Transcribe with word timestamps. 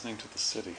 Listening 0.00 0.16
to 0.16 0.32
the 0.32 0.38
city. 0.38 0.76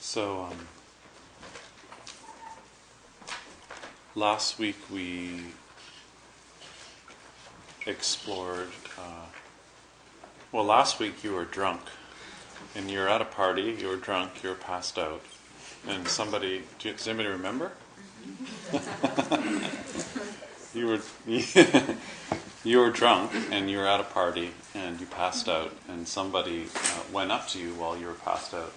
so, 0.00 0.42
um, 0.42 0.68
last 4.14 4.58
week 4.58 4.76
we 4.90 5.44
explored. 7.86 8.70
Uh, 8.98 9.26
well, 10.50 10.64
last 10.64 10.98
week 10.98 11.24
you 11.24 11.32
were 11.32 11.44
drunk, 11.44 11.80
and 12.74 12.90
you're 12.90 13.08
at 13.08 13.20
a 13.20 13.26
party. 13.26 13.76
You 13.80 13.88
were 13.88 13.96
drunk. 13.96 14.42
You 14.42 14.50
were 14.50 14.54
passed 14.54 14.98
out, 14.98 15.22
and 15.88 16.06
somebody. 16.06 16.62
Do, 16.78 16.92
does 16.92 17.08
anybody 17.08 17.28
remember? 17.28 17.72
you 20.74 20.86
were 20.86 21.00
you 22.64 22.78
were 22.78 22.90
drunk, 22.90 23.32
and 23.50 23.70
you 23.70 23.78
were 23.78 23.86
at 23.86 24.00
a 24.00 24.04
party, 24.04 24.50
and 24.74 25.00
you 25.00 25.06
passed 25.06 25.48
out, 25.48 25.74
and 25.88 26.06
somebody 26.06 26.66
uh, 26.74 27.02
went 27.12 27.32
up 27.32 27.48
to 27.48 27.58
you 27.58 27.74
while 27.74 27.96
you 27.96 28.06
were 28.06 28.14
passed 28.14 28.54
out, 28.54 28.72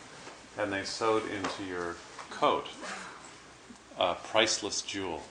and 0.57 0.71
they 0.71 0.83
sewed 0.83 1.23
into 1.31 1.63
your 1.69 1.95
coat 2.29 2.67
a 3.97 4.15
priceless 4.15 4.81
jewel 4.81 5.23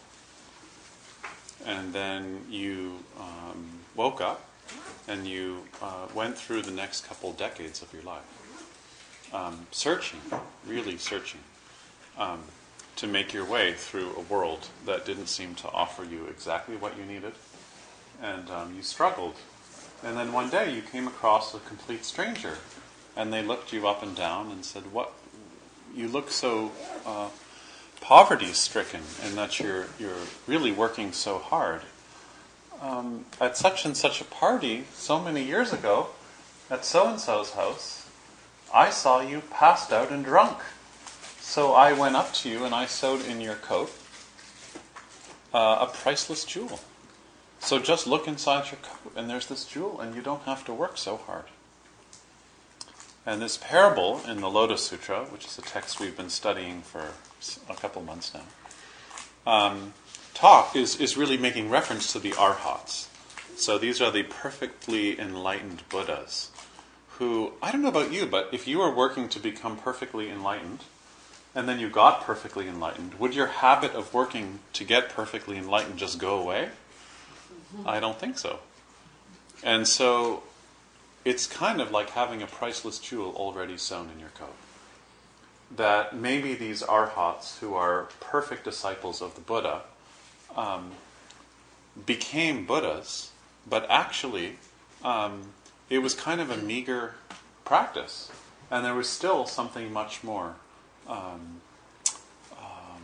and 1.67 1.93
then 1.93 2.45
you 2.51 2.99
um, 3.19 3.67
woke 3.95 4.21
up 4.21 4.49
and 5.09 5.27
you 5.27 5.63
uh, 5.83 6.07
went 6.15 6.37
through 6.37 6.63
the 6.63 6.71
next 6.71 7.07
couple 7.07 7.33
decades 7.33 7.83
of 7.83 7.93
your 7.93 8.03
life, 8.03 9.31
um, 9.33 9.67
searching, 9.71 10.21
really 10.67 10.97
searching, 10.97 11.41
um, 12.19 12.41
to 12.97 13.07
make 13.07 13.33
your 13.33 13.45
way 13.45 13.73
through 13.73 14.15
a 14.17 14.21
world 14.21 14.69
that 14.87 15.05
didn't 15.05 15.27
seem 15.27 15.55
to 15.55 15.69
offer 15.71 16.05
you 16.05 16.27
exactly 16.27 16.77
what 16.77 16.97
you 16.97 17.05
needed, 17.05 17.33
and 18.23 18.51
um, 18.51 18.75
you 18.77 18.83
struggled. 18.83 19.37
And 20.03 20.17
then 20.17 20.33
one 20.33 20.51
day 20.51 20.75
you 20.75 20.83
came 20.83 21.07
across 21.07 21.55
a 21.55 21.59
complete 21.61 22.05
stranger, 22.05 22.59
and 23.17 23.33
they 23.33 23.43
looked 23.43 23.73
you 23.73 23.87
up 23.87 24.03
and 24.03 24.15
down 24.15 24.51
and 24.51 24.65
said, 24.65 24.93
"What? 24.93 25.13
You 25.95 26.09
look 26.09 26.31
so." 26.31 26.73
Uh, 27.05 27.29
poverty 28.05 28.53
stricken 28.53 29.01
and 29.23 29.35
that 29.35 29.59
you're, 29.59 29.87
you're 29.99 30.27
really 30.47 30.71
working 30.71 31.11
so 31.11 31.39
hard. 31.39 31.81
Um, 32.83 33.25
at 33.41 33.57
such 33.57 33.87
and 33.87 33.97
such 33.97 34.21
a 34.21 34.25
party 34.25 34.85
so 34.93 35.19
many 35.19 35.43
years 35.43 35.73
ago, 35.73 36.09
at 36.71 36.85
so 36.85 37.09
and 37.09 37.19
so's 37.19 37.53
house, 37.53 38.07
I 38.75 38.91
saw 38.91 39.23
you 39.23 39.41
passed 39.51 39.91
out 39.91 40.11
and 40.11 40.23
drunk. 40.23 40.59
So 41.41 41.73
I 41.73 41.95
went 41.95 42.15
up 42.15 42.35
to 42.35 42.51
you 42.51 42.67
and 42.67 42.75
I 42.75 42.85
sewed 42.85 43.25
in 43.25 43.41
your 43.41 43.55
coat 43.55 43.91
uh, 45.55 45.79
a 45.81 45.87
priceless 45.87 46.45
jewel. 46.45 46.81
So 47.59 47.79
just 47.79 48.07
look 48.07 48.29
inside 48.29 48.71
your 48.71 48.81
coat 48.83 49.15
and 49.17 49.31
there's 49.31 49.47
this 49.47 49.65
jewel, 49.65 49.99
and 50.01 50.15
you 50.15 50.21
don't 50.21 50.43
have 50.43 50.63
to 50.67 50.75
work 50.75 50.99
so 50.99 51.17
hard. 51.17 51.45
And 53.27 53.41
this 53.41 53.57
parable 53.57 54.21
in 54.29 54.41
the 54.41 54.51
Lotus 54.51 54.85
Sutra, 54.85 55.25
which 55.25 55.47
is 55.47 55.59
a 55.59 55.63
text 55.63 55.99
we've 55.99 56.17
been 56.17 56.31
studying 56.31 56.83
for 56.83 57.09
a 57.69 57.75
couple 57.75 58.03
months 58.03 58.33
now, 58.35 59.51
um, 59.51 59.95
talk 60.35 60.77
is, 60.77 61.01
is 61.01 61.17
really 61.17 61.39
making 61.39 61.71
reference 61.71 62.13
to 62.13 62.19
the 62.19 62.35
arhats. 62.35 63.09
So 63.57 63.79
these 63.79 64.01
are 64.01 64.11
the 64.11 64.25
perfectly 64.25 65.19
enlightened 65.19 65.89
Buddhas 65.89 66.51
who, 67.19 67.53
I 67.63 67.71
don't 67.71 67.83
know 67.83 67.89
about 67.89 68.13
you, 68.13 68.27
but 68.27 68.49
if 68.53 68.67
you 68.67 68.79
were 68.79 68.91
working 68.91 69.29
to 69.31 69.39
become 69.39 69.77
perfectly 69.77 70.31
enlightened, 70.31 70.81
and 71.55 71.69
then 71.69 71.79
you 71.79 71.89
got 71.89 72.23
perfectly 72.23 72.67
enlightened, 72.67 73.15
would 73.21 73.35
your 73.35 73.47
habit 73.47 73.93
of 73.93 74.13
working 74.13 74.59
to 74.73 74.83
get 74.83 75.11
perfectly 75.11 75.57
enlightened 75.57 75.97
just 75.97 76.19
go 76.19 76.41
away? 76.41 76.71
I 77.87 78.01
don't 78.01 78.19
think 78.19 78.39
so. 78.39 78.59
And 79.63 79.87
so 79.87 80.43
it's 81.25 81.47
kind 81.47 81.81
of 81.81 81.91
like 81.91 82.11
having 82.11 82.43
a 82.43 82.47
priceless 82.47 82.99
jewel 82.99 83.33
already 83.37 83.77
sewn 83.77 84.11
in 84.13 84.21
your 84.21 84.31
coat. 84.31 84.55
That 85.75 86.15
maybe 86.15 86.55
these 86.55 86.83
arhats, 86.83 87.59
who 87.59 87.75
are 87.75 88.09
perfect 88.21 88.65
disciples 88.65 89.23
of 89.23 89.35
the 89.35 89.41
Buddha, 89.41 89.83
um, 90.57 90.93
became 92.07 92.67
Buddhas, 92.67 93.31
but 93.69 93.87
actually 93.89 94.59
um, 95.03 95.53
it 95.89 95.99
was 95.99 96.15
kind 96.15 96.41
of 96.41 96.51
a 96.51 96.57
meager 96.57 97.15
practice. 97.65 98.31
And 98.71 98.85
there 98.85 98.95
was 98.95 99.09
still 99.09 99.47
something 99.47 99.93
much 99.93 100.23
more. 100.23 100.57
Um, 101.07 101.61
um 102.53 103.03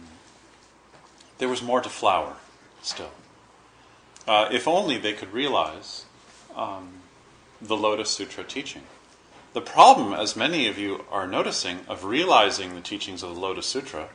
there 1.39 1.49
was 1.49 1.63
more 1.63 1.81
to 1.81 1.89
flower 1.89 2.37
still. 2.83 3.11
Uh, 4.27 4.49
if 4.53 4.69
only 4.69 4.99
they 4.99 5.13
could 5.13 5.33
realize 5.33 6.05
um, 6.55 7.01
the 7.61 7.77
Lotus 7.77 8.11
Sutra 8.11 8.45
teaching. 8.45 8.83
The 9.53 9.61
problem, 9.61 10.13
as 10.13 10.37
many 10.37 10.69
of 10.69 10.79
you 10.79 11.05
are 11.11 11.27
noticing, 11.27 11.81
of 11.89 12.05
realizing 12.05 12.75
the 12.75 12.81
teachings 12.81 13.23
of 13.23 13.35
the 13.35 13.41
Lotus 13.41 13.67
Sutra 13.67 14.09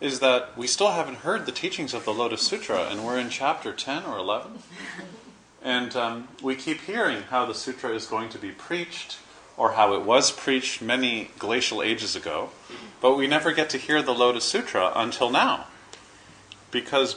is 0.00 0.20
that 0.20 0.56
we 0.58 0.66
still 0.66 0.90
haven't 0.90 1.18
heard 1.18 1.46
the 1.46 1.52
teachings 1.52 1.94
of 1.94 2.04
the 2.04 2.12
Lotus 2.12 2.42
Sutra, 2.42 2.88
and 2.90 3.04
we're 3.04 3.18
in 3.18 3.30
chapter 3.30 3.72
10 3.72 4.04
or 4.04 4.18
11. 4.18 4.58
And 5.62 5.96
um, 5.96 6.28
we 6.42 6.56
keep 6.56 6.82
hearing 6.82 7.22
how 7.22 7.46
the 7.46 7.54
sutra 7.54 7.90
is 7.90 8.06
going 8.06 8.28
to 8.30 8.38
be 8.38 8.50
preached, 8.50 9.18
or 9.56 9.72
how 9.72 9.94
it 9.94 10.02
was 10.02 10.32
preached 10.32 10.82
many 10.82 11.30
glacial 11.38 11.82
ages 11.82 12.16
ago, 12.16 12.50
but 13.00 13.16
we 13.16 13.28
never 13.28 13.52
get 13.52 13.70
to 13.70 13.78
hear 13.78 14.02
the 14.02 14.14
Lotus 14.14 14.44
Sutra 14.44 14.92
until 14.96 15.30
now. 15.30 15.66
Because 16.72 17.14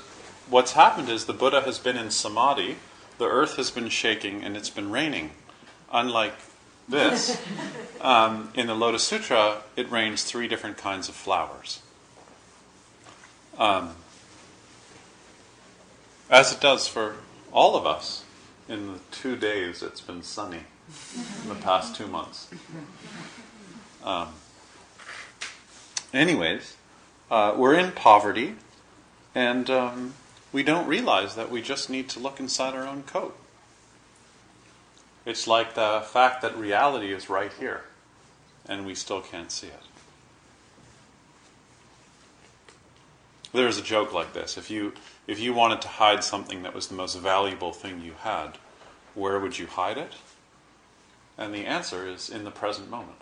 what's 0.47 0.73
happened 0.73 1.09
is 1.09 1.25
the 1.25 1.33
Buddha 1.33 1.61
has 1.61 1.79
been 1.79 1.97
in 1.97 2.11
samadhi, 2.11 2.75
the 3.17 3.25
earth 3.25 3.55
has 3.55 3.71
been 3.71 3.89
shaking, 3.89 4.43
and 4.43 4.55
it's 4.55 4.69
been 4.69 4.91
raining 4.91 5.31
unlike 5.91 6.35
this, 6.87 7.41
um, 8.01 8.51
in 8.55 8.67
the 8.67 8.75
Lotus 8.75 9.03
Sutra, 9.03 9.61
it 9.75 9.89
rains 9.89 10.23
three 10.23 10.47
different 10.47 10.77
kinds 10.77 11.09
of 11.09 11.15
flowers. 11.15 11.81
Um, 13.57 13.95
as 16.29 16.51
it 16.51 16.59
does 16.59 16.87
for 16.87 17.15
all 17.51 17.75
of 17.75 17.85
us 17.85 18.25
in 18.67 18.93
the 18.93 18.99
two 19.11 19.35
days 19.35 19.81
it's 19.83 20.01
been 20.01 20.23
sunny 20.23 20.63
in 21.43 21.49
the 21.49 21.55
past 21.55 21.95
two 21.95 22.07
months. 22.07 22.49
Um, 24.03 24.29
anyways, 26.13 26.75
uh, 27.31 27.53
we're 27.57 27.73
in 27.75 27.91
poverty, 27.91 28.55
and 29.33 29.69
um, 29.69 30.13
we 30.51 30.63
don't 30.63 30.87
realize 30.87 31.35
that 31.35 31.49
we 31.49 31.61
just 31.61 31.89
need 31.89 32.09
to 32.09 32.19
look 32.19 32.39
inside 32.39 32.75
our 32.75 32.85
own 32.85 33.03
coat. 33.03 33.35
It's 35.25 35.47
like 35.47 35.73
the 35.73 36.03
fact 36.05 36.41
that 36.43 36.55
reality 36.57 37.11
is 37.11 37.29
right 37.29 37.51
here. 37.59 37.83
and 38.67 38.85
we 38.85 38.95
still 38.95 39.21
can't 39.21 39.51
see 39.51 39.67
it. 39.67 39.83
There's 43.53 43.77
a 43.77 43.81
joke 43.81 44.11
like 44.11 44.33
this. 44.33 44.57
If 44.57 44.69
you 44.69 44.93
if 45.27 45.39
you 45.39 45.53
wanted 45.53 45.81
to 45.81 45.87
hide 45.87 46.23
something 46.23 46.63
that 46.63 46.73
was 46.73 46.87
the 46.87 46.95
most 46.95 47.15
valuable 47.17 47.71
thing 47.71 48.01
you 48.01 48.13
had, 48.19 48.57
where 49.13 49.39
would 49.39 49.57
you 49.57 49.67
hide 49.67 49.97
it? 49.97 50.13
And 51.37 51.53
the 51.53 51.65
answer 51.65 52.07
is 52.07 52.29
in 52.29 52.43
the 52.43 52.51
present 52.51 52.89
moment. 52.89 53.21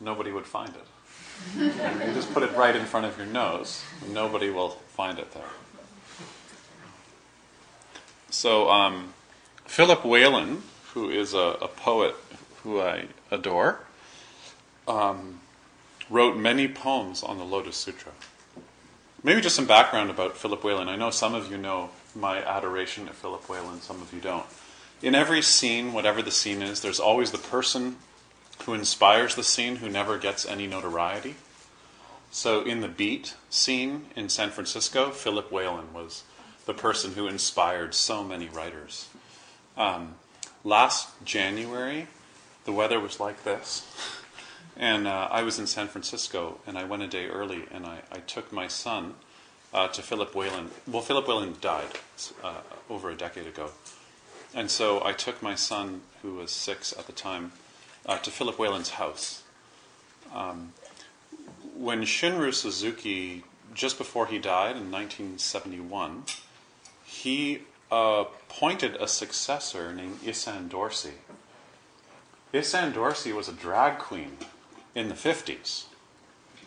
Nobody 0.00 0.32
would 0.32 0.46
find 0.46 0.70
it. 0.70 0.86
you 1.56 2.12
just 2.14 2.32
put 2.34 2.42
it 2.42 2.52
right 2.56 2.74
in 2.74 2.84
front 2.84 3.06
of 3.06 3.16
your 3.16 3.26
nose, 3.26 3.82
nobody 4.08 4.50
will 4.50 4.70
find 4.70 5.18
it 5.18 5.32
there. 5.32 5.52
So, 8.30 8.70
um, 8.70 9.12
Philip 9.66 10.04
Whalen, 10.04 10.62
who 10.94 11.10
is 11.10 11.34
a, 11.34 11.56
a, 11.60 11.68
poet 11.68 12.14
who 12.62 12.80
I 12.80 13.06
adore, 13.30 13.80
um, 14.86 15.40
wrote 16.10 16.36
many 16.36 16.68
poems 16.68 17.22
on 17.22 17.38
the 17.38 17.44
Lotus 17.44 17.76
Sutra. 17.76 18.12
Maybe 19.22 19.40
just 19.40 19.56
some 19.56 19.66
background 19.66 20.10
about 20.10 20.36
Philip 20.36 20.64
Whalen. 20.64 20.88
I 20.88 20.96
know 20.96 21.10
some 21.10 21.34
of 21.34 21.50
you 21.50 21.56
know 21.56 21.90
my 22.14 22.44
adoration 22.44 23.08
of 23.08 23.14
Philip 23.14 23.48
Whalen, 23.48 23.80
some 23.80 24.02
of 24.02 24.12
you 24.12 24.20
don't. 24.20 24.46
In 25.00 25.14
every 25.14 25.42
scene, 25.42 25.92
whatever 25.92 26.22
the 26.22 26.30
scene 26.30 26.62
is, 26.62 26.80
there's 26.80 27.00
always 27.00 27.30
the 27.30 27.38
person 27.38 27.96
who 28.64 28.74
inspires 28.74 29.34
the 29.34 29.42
scene 29.42 29.76
who 29.76 29.88
never 29.88 30.18
gets 30.18 30.46
any 30.46 30.66
notoriety. 30.66 31.36
So 32.30 32.62
in 32.62 32.80
the 32.80 32.88
Beat 32.88 33.34
scene 33.50 34.06
in 34.16 34.28
San 34.28 34.50
Francisco, 34.50 35.10
Philip 35.10 35.50
Whalen 35.50 35.92
was 35.92 36.24
the 36.66 36.74
person 36.74 37.14
who 37.14 37.26
inspired 37.26 37.94
so 37.94 38.22
many 38.22 38.48
writers. 38.48 39.08
Um, 39.76 40.14
last 40.64 41.08
January, 41.24 42.06
the 42.64 42.72
weather 42.72 43.00
was 43.00 43.20
like 43.20 43.44
this. 43.44 43.86
And 44.74 45.06
uh, 45.06 45.28
I 45.30 45.42
was 45.42 45.58
in 45.58 45.66
San 45.66 45.88
Francisco, 45.88 46.58
and 46.66 46.78
I 46.78 46.84
went 46.84 47.02
a 47.02 47.06
day 47.06 47.26
early, 47.26 47.64
and 47.70 47.84
I, 47.84 47.98
I 48.10 48.18
took 48.20 48.50
my 48.52 48.68
son 48.68 49.14
uh, 49.74 49.88
to 49.88 50.02
Philip 50.02 50.34
Whalen. 50.34 50.70
Well, 50.86 51.02
Philip 51.02 51.28
Whalen 51.28 51.56
died 51.60 51.98
uh, 52.42 52.60
over 52.88 53.10
a 53.10 53.14
decade 53.14 53.46
ago. 53.46 53.70
And 54.54 54.70
so 54.70 55.04
I 55.04 55.12
took 55.12 55.42
my 55.42 55.54
son, 55.54 56.02
who 56.22 56.34
was 56.36 56.50
six 56.50 56.92
at 56.98 57.06
the 57.06 57.12
time, 57.12 57.52
uh, 58.06 58.18
to 58.18 58.30
Philip 58.30 58.58
Whalen's 58.58 58.90
house. 58.90 59.42
Um, 60.34 60.72
when 61.76 62.02
Shunryu 62.02 62.52
Suzuki, 62.52 63.44
just 63.74 63.98
before 63.98 64.26
he 64.26 64.38
died 64.38 64.76
in 64.76 64.90
1971, 64.90 66.24
he 67.04 67.60
appointed 67.92 68.96
a 68.96 69.06
successor 69.06 69.92
named 69.92 70.20
Issan 70.24 70.68
Dorsey. 70.68 71.14
Issan 72.54 72.94
Dorsey 72.94 73.32
was 73.32 73.48
a 73.48 73.52
drag 73.52 73.98
queen 73.98 74.38
in 74.94 75.08
the 75.08 75.14
50s. 75.14 75.84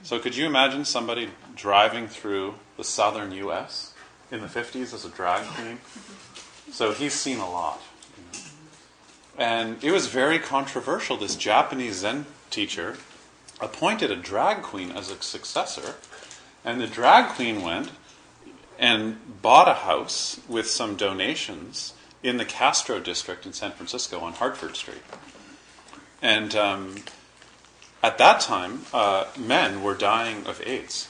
So 0.04 0.20
could 0.20 0.36
you 0.36 0.46
imagine 0.46 0.86
somebody 0.86 1.30
driving 1.56 2.08
through 2.08 2.56
the 2.78 2.84
southern 2.84 3.32
U.S. 3.32 3.94
in 4.32 4.42
the 4.42 4.48
50s 4.48 4.94
as 4.94 5.04
a 5.04 5.10
drag 5.10 5.46
queen? 5.48 5.80
So 6.72 6.92
he's 6.92 7.14
seen 7.14 7.40
a 7.40 7.50
lot. 7.50 7.82
And 9.38 9.84
it 9.84 9.92
was 9.92 10.08
very 10.08 10.38
controversial. 10.38 11.18
This 11.18 11.36
Japanese 11.36 11.98
Zen 11.98 12.28
teacher 12.52 12.98
appointed 13.60 14.12
a 14.12 14.16
drag 14.16 14.62
queen 14.62 14.92
as 14.92 15.10
a 15.10 15.22
successor, 15.22 15.96
and 16.64 16.80
the 16.80 16.88
drag 16.88 17.34
queen 17.34 17.62
went 17.64 17.90
and 18.80 19.42
bought 19.42 19.68
a 19.68 19.74
house 19.74 20.40
with 20.48 20.68
some 20.68 20.96
donations 20.96 21.94
in 22.24 22.38
the 22.38 22.46
Castro 22.46 23.00
district 23.00 23.46
in 23.46 23.54
San 23.54 23.72
Francisco 23.72 24.20
on 24.20 24.34
Hartford 24.34 24.76
Street. 24.76 25.04
And 26.22 26.56
um, 26.56 26.96
at 28.02 28.18
that 28.18 28.40
time, 28.40 28.82
uh, 28.94 29.26
men 29.38 29.84
were 29.84 29.94
dying 29.94 30.46
of 30.46 30.62
AIDS. 30.66 31.08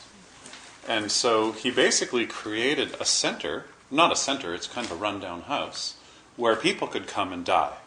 And 0.87 1.11
so 1.11 1.51
he 1.51 1.71
basically 1.71 2.25
created 2.25 2.95
a 2.99 3.05
center, 3.05 3.65
not 3.89 4.11
a 4.11 4.15
center, 4.15 4.53
it's 4.53 4.67
kind 4.67 4.85
of 4.85 4.91
a 4.91 4.95
rundown 4.95 5.43
house, 5.43 5.95
where 6.35 6.55
people 6.55 6.87
could 6.87 7.07
come 7.07 7.33
and 7.33 7.45
die. 7.45 7.77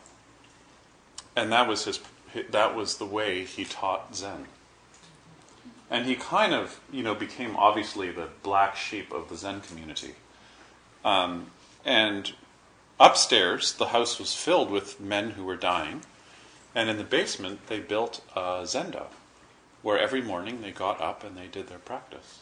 And 1.37 1.53
that 1.53 1.69
was, 1.69 1.85
his, 1.85 2.01
that 2.51 2.75
was 2.75 2.97
the 2.97 3.07
way 3.07 3.45
he 3.45 3.65
taught 3.65 4.17
Zen. 4.17 4.47
And 5.91 6.07
he 6.07 6.17
kind 6.17 6.53
of, 6.53 6.81
you 6.93 7.03
know, 7.03 7.15
became 7.15 7.57
obviously 7.57 8.11
the 8.11 8.29
black 8.43 8.77
sheep 8.77 9.13
of 9.13 9.29
the 9.29 9.37
Zen 9.37 9.63
community. 9.63 10.15
Um, 11.05 11.51
and 11.85 12.33
upstairs, 13.01 13.73
the 13.73 13.87
house 13.87 14.19
was 14.19 14.35
filled 14.35 14.71
with 14.71 15.01
men 15.01 15.31
who 15.31 15.45
were 15.45 15.57
dying. 15.57 16.03
And 16.75 16.91
in 16.91 16.99
the 16.99 17.05
basement, 17.05 17.67
they 17.69 17.81
built 17.81 18.23
a 18.37 18.63
zendo, 18.65 19.07
where 19.83 19.99
every 19.99 20.21
morning 20.21 20.61
they 20.61 20.73
got 20.73 21.01
up 21.01 21.25
and 21.25 21.37
they 21.37 21.47
did 21.47 21.69
their 21.69 21.79
practice. 21.79 22.41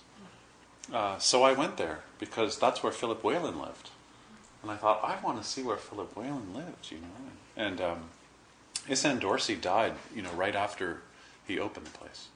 Uh, 0.93 1.19
so 1.19 1.43
I 1.43 1.52
went 1.52 1.76
there 1.76 2.00
because 2.19 2.58
that's 2.58 2.82
where 2.82 2.93
Philip 2.93 3.22
Whalen 3.22 3.60
lived. 3.60 3.90
And 4.62 4.70
I 4.70 4.76
thought, 4.76 5.00
I 5.04 5.25
want 5.25 5.40
to 5.40 5.48
see 5.48 5.62
where 5.62 5.76
Philip 5.76 6.16
Whalen 6.16 6.52
lived, 6.54 6.90
you 6.90 6.98
know. 6.98 7.06
And 7.56 7.81
um, 7.81 7.98
Issan 8.88 9.20
Dorsey 9.20 9.54
died, 9.54 9.94
you 10.14 10.22
know, 10.22 10.32
right 10.32 10.54
after 10.54 11.02
he 11.46 11.58
opened 11.58 11.87
the 11.87 11.98
place. 11.98 12.28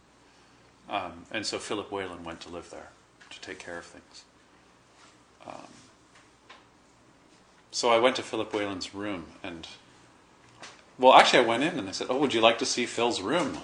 Um, 0.91 1.25
and 1.31 1.47
so 1.47 1.59
Philip 1.59 1.93
Whalen 1.93 2.25
went 2.25 2.41
to 2.41 2.49
live 2.49 2.71
there 2.71 2.89
to 3.31 3.41
take 3.41 3.61
care 3.61 3.79
of 3.79 3.85
things. 3.85 4.25
Um, 5.47 5.69
so 7.71 7.91
I 7.91 7.99
went 7.99 8.17
to 8.17 8.23
Philip 8.23 8.53
Whalen's 8.53 8.93
room 8.93 9.27
and, 9.43 9.69
well, 10.99 11.15
actually, 11.15 11.45
I 11.45 11.47
went 11.47 11.63
in 11.63 11.79
and 11.79 11.87
they 11.89 11.93
said, 11.93 12.09
"Oh, 12.11 12.19
would 12.19 12.35
you 12.35 12.41
like 12.41 12.59
to 12.59 12.67
see 12.67 12.85
Phil's 12.85 13.23
room?" 13.23 13.59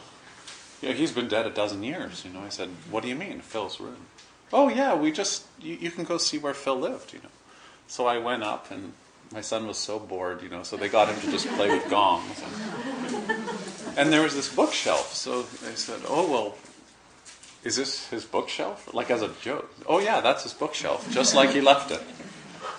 You 0.80 0.90
know, 0.90 0.94
he's 0.94 1.12
been 1.12 1.28
dead 1.28 1.46
a 1.46 1.50
dozen 1.50 1.82
years. 1.82 2.24
You 2.24 2.30
know, 2.30 2.40
I 2.40 2.48
said, 2.48 2.70
"What 2.90 3.02
do 3.02 3.08
you 3.08 3.16
mean, 3.16 3.40
Phil's 3.40 3.80
room?" 3.80 4.06
Oh, 4.52 4.68
yeah, 4.68 4.94
we 4.94 5.10
just 5.10 5.44
you, 5.60 5.74
you 5.74 5.90
can 5.90 6.04
go 6.04 6.16
see 6.16 6.38
where 6.38 6.54
Phil 6.54 6.78
lived. 6.78 7.12
You 7.12 7.18
know, 7.18 7.28
so 7.88 8.06
I 8.06 8.18
went 8.18 8.42
up 8.42 8.70
and 8.70 8.92
my 9.32 9.40
son 9.42 9.66
was 9.66 9.76
so 9.76 9.98
bored. 9.98 10.42
You 10.42 10.48
know, 10.48 10.62
so 10.62 10.76
they 10.76 10.88
got 10.88 11.08
him 11.08 11.20
to 11.20 11.30
just 11.30 11.48
play 11.48 11.68
with 11.68 11.90
gongs. 11.90 12.42
And, 12.42 13.98
and 13.98 14.12
there 14.12 14.22
was 14.22 14.34
this 14.34 14.54
bookshelf. 14.54 15.12
So 15.12 15.42
they 15.42 15.74
said, 15.74 16.00
"Oh, 16.08 16.30
well, 16.30 16.54
is 17.66 17.74
this 17.74 18.08
his 18.08 18.24
bookshelf? 18.24 18.94
Like 18.94 19.10
as 19.10 19.22
a 19.22 19.30
joke. 19.42 19.68
Oh, 19.86 19.98
yeah, 19.98 20.20
that's 20.20 20.44
his 20.44 20.52
bookshelf, 20.52 21.10
just 21.10 21.34
like 21.34 21.50
he 21.50 21.60
left 21.60 21.90
it. 21.90 22.00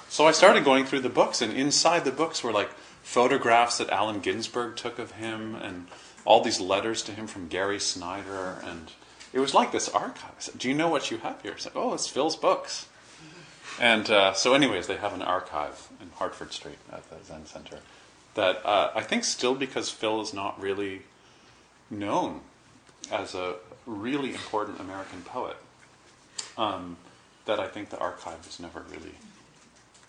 So 0.07 0.25
I 0.25 0.31
started 0.31 0.63
going 0.63 0.85
through 0.85 1.01
the 1.01 1.09
books, 1.09 1.41
and 1.41 1.51
inside 1.51 2.05
the 2.05 2.11
books 2.11 2.41
were 2.41 2.53
like 2.53 2.69
photographs 3.03 3.79
that 3.79 3.89
Allen 3.89 4.21
Ginsberg 4.21 4.77
took 4.77 4.97
of 4.97 5.11
him, 5.11 5.55
and 5.55 5.87
all 6.23 6.41
these 6.41 6.61
letters 6.61 7.01
to 7.03 7.11
him 7.11 7.27
from 7.27 7.49
Gary 7.49 7.79
Snyder. 7.81 8.61
And 8.63 8.89
it 9.33 9.39
was 9.39 9.53
like 9.53 9.73
this 9.73 9.89
archive. 9.89 10.35
Said, 10.39 10.57
Do 10.57 10.69
you 10.69 10.73
know 10.73 10.87
what 10.87 11.11
you 11.11 11.17
have 11.17 11.41
here? 11.41 11.55
Oh, 11.75 11.93
it's 11.93 12.07
Phil's 12.07 12.37
books. 12.37 12.87
And 13.81 14.09
uh, 14.09 14.33
so, 14.33 14.53
anyways, 14.53 14.87
they 14.87 14.95
have 14.95 15.13
an 15.13 15.21
archive 15.21 15.89
in 16.01 16.09
Hartford 16.15 16.53
Street 16.53 16.79
at 16.91 17.07
the 17.09 17.17
Zen 17.25 17.45
Center 17.45 17.79
that 18.35 18.65
uh, 18.65 18.91
I 18.95 19.01
think 19.01 19.25
still 19.25 19.53
because 19.53 19.89
Phil 19.89 20.21
is 20.21 20.33
not 20.33 20.59
really 20.61 21.01
known 21.89 22.41
as 23.11 23.35
a 23.35 23.55
really 23.87 24.33
important 24.33 24.79
American 24.79 25.21
poet 25.21 25.57
um, 26.57 26.97
that 27.45 27.59
I 27.59 27.67
think 27.67 27.89
the 27.89 27.97
archive 27.97 28.45
was 28.45 28.59
never 28.59 28.83
really 28.91 29.15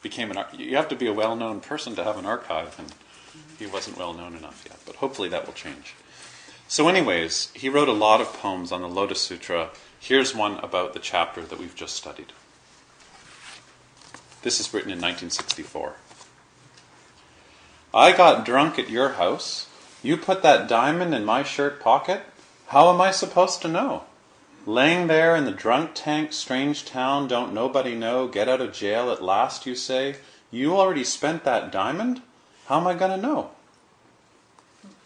became 0.03 0.31
an. 0.31 0.45
You 0.57 0.77
have 0.77 0.89
to 0.89 0.97
be 0.97 1.07
a 1.07 1.13
well-known 1.13 1.61
person 1.61 1.95
to 1.97 2.05
have 2.05 2.19
an 2.19 2.27
archive, 2.27 2.79
and 2.79 2.93
he 3.59 3.67
wasn't 3.67 3.97
well 3.97 4.13
known 4.13 4.35
enough 4.35 4.65
yet. 4.69 4.79
But 4.85 4.97
hopefully 4.97 5.29
that 5.31 5.47
will 5.47 5.55
change. 5.55 5.95
So, 6.69 6.89
anyways, 6.89 7.51
he 7.55 7.69
wrote 7.69 7.89
a 7.89 7.93
lot 7.93 8.21
of 8.21 8.33
poems 8.35 8.73
on 8.73 8.83
the 8.83 8.89
Lotus 8.89 9.21
Sutra. 9.21 9.71
Here's 9.99 10.35
one 10.35 10.59
about 10.59 10.93
the 10.93 10.99
chapter 10.99 11.43
that 11.43 11.59
we've 11.59 11.75
just 11.75 11.97
studied. 11.97 12.33
This 14.43 14.61
is 14.61 14.73
written 14.73 14.91
in 14.91 15.01
1964. 15.01 15.95
I 17.93 18.17
got 18.17 18.45
drunk 18.45 18.79
at 18.79 18.91
your 18.91 19.15
house. 19.15 19.67
You 20.03 20.17
put 20.17 20.43
that 20.43 20.69
diamond 20.69 21.15
in 21.15 21.25
my 21.25 21.43
shirt 21.43 21.81
pocket. 21.81 22.21
How 22.69 22.93
am 22.93 23.01
I 23.01 23.11
supposed 23.13 23.63
to 23.63 23.69
know? 23.69 24.05
Laying 24.67 25.07
there 25.07 25.35
in 25.35 25.47
the 25.47 25.51
drunk 25.51 25.93
tank, 25.95 26.35
strange 26.35 26.85
town, 26.85 27.27
don't 27.27 27.55
nobody 27.55 27.95
know, 27.95 28.29
get 28.29 28.47
out 28.47 28.61
of 28.61 28.75
jail 28.75 29.11
at 29.11 29.23
last, 29.23 29.65
you 29.65 29.75
say? 29.75 30.17
You 30.51 30.77
already 30.77 31.05
spent 31.05 31.45
that 31.45 31.73
diamond? 31.73 32.21
How 32.67 32.79
am 32.79 32.87
I 32.87 32.93
going 32.93 33.11
to 33.13 33.17
know? 33.17 33.51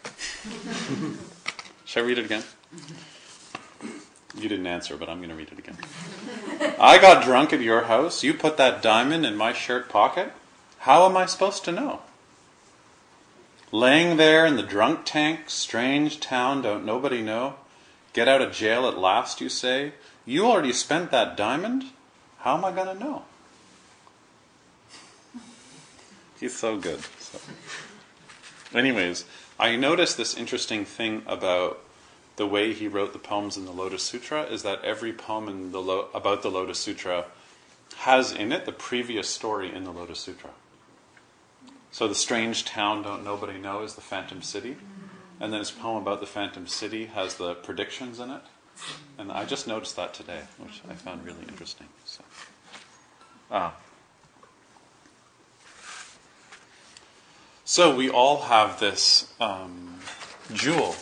Should 1.85 2.03
I 2.03 2.05
read 2.05 2.17
it 2.17 2.25
again? 2.25 2.43
You 4.35 4.49
didn't 4.49 4.67
answer, 4.67 4.97
but 4.97 5.07
I'm 5.07 5.19
going 5.19 5.29
to 5.29 5.35
read 5.35 5.51
it 5.53 5.59
again. 5.59 5.77
I 6.79 6.97
got 6.97 7.23
drunk 7.23 7.53
at 7.53 7.61
your 7.61 7.83
house. 7.83 8.23
You 8.23 8.33
put 8.33 8.57
that 8.57 8.81
diamond 8.81 9.25
in 9.25 9.37
my 9.37 9.53
shirt 9.53 9.87
pocket. 9.87 10.33
How 10.79 11.05
am 11.05 11.15
I 11.15 11.27
supposed 11.27 11.63
to 11.63 11.71
know? 11.71 12.01
Laying 13.73 14.17
there 14.17 14.45
in 14.45 14.55
the 14.55 14.61
drunk 14.61 14.99
tank, 15.03 15.49
strange 15.49 16.19
town, 16.19 16.61
don't 16.61 16.85
nobody 16.85 17.23
know. 17.23 17.55
Get 18.13 18.27
out 18.27 18.39
of 18.39 18.51
jail 18.51 18.87
at 18.87 18.99
last, 18.99 19.41
you 19.41 19.49
say. 19.49 19.93
You 20.27 20.45
already 20.45 20.71
spent 20.71 21.09
that 21.09 21.35
diamond? 21.35 21.85
How 22.41 22.55
am 22.55 22.65
I 22.65 22.71
going 22.71 22.95
to 22.95 23.03
know? 23.03 23.23
He's 26.39 26.55
so 26.55 26.77
good. 26.77 26.99
So. 27.17 27.39
Anyways, 28.75 29.25
I 29.59 29.75
noticed 29.75 30.17
this 30.17 30.37
interesting 30.37 30.85
thing 30.85 31.23
about 31.25 31.79
the 32.35 32.45
way 32.45 32.73
he 32.73 32.87
wrote 32.87 33.11
the 33.11 33.17
poems 33.17 33.57
in 33.57 33.65
the 33.65 33.71
Lotus 33.71 34.03
Sutra 34.03 34.43
is 34.43 34.61
that 34.61 34.85
every 34.85 35.13
poem 35.13 35.49
in 35.49 35.71
the 35.71 35.81
Lo- 35.81 36.09
about 36.13 36.43
the 36.43 36.51
Lotus 36.51 36.77
Sutra 36.77 37.25
has 37.95 38.31
in 38.31 38.51
it 38.51 38.67
the 38.67 38.71
previous 38.71 39.29
story 39.29 39.73
in 39.73 39.83
the 39.83 39.91
Lotus 39.91 40.19
Sutra. 40.19 40.51
So 41.93 42.07
the 42.07 42.15
strange 42.15 42.65
town 42.65 43.03
don't 43.03 43.23
nobody 43.23 43.59
know 43.59 43.83
is 43.83 43.93
the 43.93 44.01
Phantom 44.01 44.41
City, 44.41 44.77
and 45.39 45.53
then 45.53 45.59
his 45.59 45.69
poem 45.69 46.01
about 46.01 46.21
the 46.21 46.25
Phantom 46.25 46.65
City 46.65 47.05
has 47.05 47.35
the 47.35 47.53
predictions 47.53 48.19
in 48.19 48.31
it. 48.31 48.41
And 49.19 49.31
I 49.31 49.45
just 49.45 49.67
noticed 49.67 49.95
that 49.97 50.11
today, 50.11 50.41
which 50.57 50.81
I 50.89 50.95
found 50.95 51.23
really 51.23 51.43
interesting. 51.47 51.85
So, 52.03 52.23
ah. 53.51 53.75
so 57.63 57.95
we 57.95 58.09
all 58.09 58.41
have 58.41 58.79
this 58.79 59.31
um, 59.39 59.99
jewel 60.51 60.95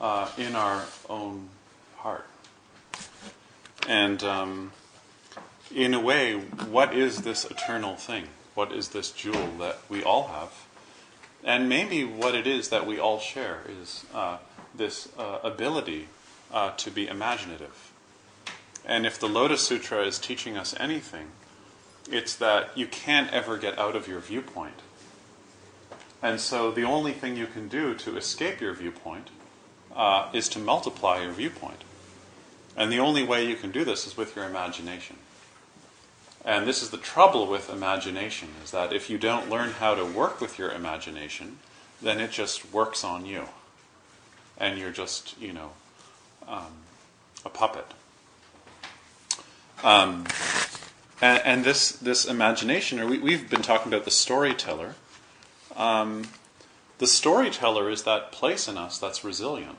uh, 0.00 0.28
in 0.36 0.56
our 0.56 0.86
own 1.08 1.50
heart. 1.98 2.26
And 3.86 4.24
um, 4.24 4.72
in 5.72 5.94
a 5.94 6.00
way, 6.00 6.34
what 6.34 6.92
is 6.92 7.22
this 7.22 7.44
eternal 7.44 7.94
thing? 7.94 8.24
What 8.56 8.72
is 8.72 8.88
this 8.88 9.10
jewel 9.10 9.48
that 9.58 9.80
we 9.90 10.02
all 10.02 10.28
have? 10.28 10.66
And 11.44 11.68
maybe 11.68 12.04
what 12.04 12.34
it 12.34 12.46
is 12.46 12.70
that 12.70 12.86
we 12.86 12.98
all 12.98 13.20
share 13.20 13.60
is 13.68 14.06
uh, 14.14 14.38
this 14.74 15.10
uh, 15.18 15.40
ability 15.42 16.08
uh, 16.50 16.70
to 16.78 16.90
be 16.90 17.06
imaginative. 17.06 17.92
And 18.86 19.04
if 19.04 19.20
the 19.20 19.28
Lotus 19.28 19.60
Sutra 19.60 20.06
is 20.06 20.18
teaching 20.18 20.56
us 20.56 20.74
anything, 20.80 21.26
it's 22.10 22.34
that 22.36 22.70
you 22.74 22.86
can't 22.86 23.30
ever 23.30 23.58
get 23.58 23.78
out 23.78 23.94
of 23.94 24.08
your 24.08 24.20
viewpoint. 24.20 24.80
And 26.22 26.40
so 26.40 26.70
the 26.70 26.84
only 26.84 27.12
thing 27.12 27.36
you 27.36 27.46
can 27.46 27.68
do 27.68 27.94
to 27.96 28.16
escape 28.16 28.62
your 28.62 28.72
viewpoint 28.72 29.28
uh, 29.94 30.30
is 30.32 30.48
to 30.48 30.58
multiply 30.58 31.20
your 31.20 31.32
viewpoint. 31.32 31.84
And 32.74 32.90
the 32.90 33.00
only 33.00 33.22
way 33.22 33.46
you 33.46 33.56
can 33.56 33.70
do 33.70 33.84
this 33.84 34.06
is 34.06 34.16
with 34.16 34.34
your 34.34 34.46
imagination. 34.46 35.16
And 36.46 36.64
this 36.64 36.80
is 36.80 36.90
the 36.90 36.96
trouble 36.96 37.48
with 37.48 37.68
imagination 37.68 38.50
is 38.62 38.70
that 38.70 38.92
if 38.92 39.10
you 39.10 39.18
don't 39.18 39.50
learn 39.50 39.70
how 39.72 39.96
to 39.96 40.04
work 40.04 40.40
with 40.40 40.60
your 40.60 40.70
imagination, 40.70 41.58
then 42.00 42.20
it 42.20 42.30
just 42.30 42.72
works 42.72 43.02
on 43.02 43.26
you. 43.26 43.46
And 44.56 44.78
you're 44.78 44.92
just, 44.92 45.38
you 45.40 45.52
know, 45.52 45.72
um, 46.46 46.72
a 47.44 47.48
puppet. 47.48 47.86
Um, 49.82 50.24
and, 51.20 51.42
and, 51.44 51.64
this, 51.64 51.90
this 51.90 52.24
imagination, 52.24 53.00
or 53.00 53.06
we, 53.06 53.18
we've 53.18 53.50
been 53.50 53.62
talking 53.62 53.92
about 53.92 54.04
the 54.04 54.10
storyteller. 54.12 54.94
Um, 55.74 56.28
the 56.98 57.08
storyteller 57.08 57.90
is 57.90 58.04
that 58.04 58.30
place 58.30 58.68
in 58.68 58.78
us 58.78 58.98
that's 58.98 59.24
resilient. 59.24 59.78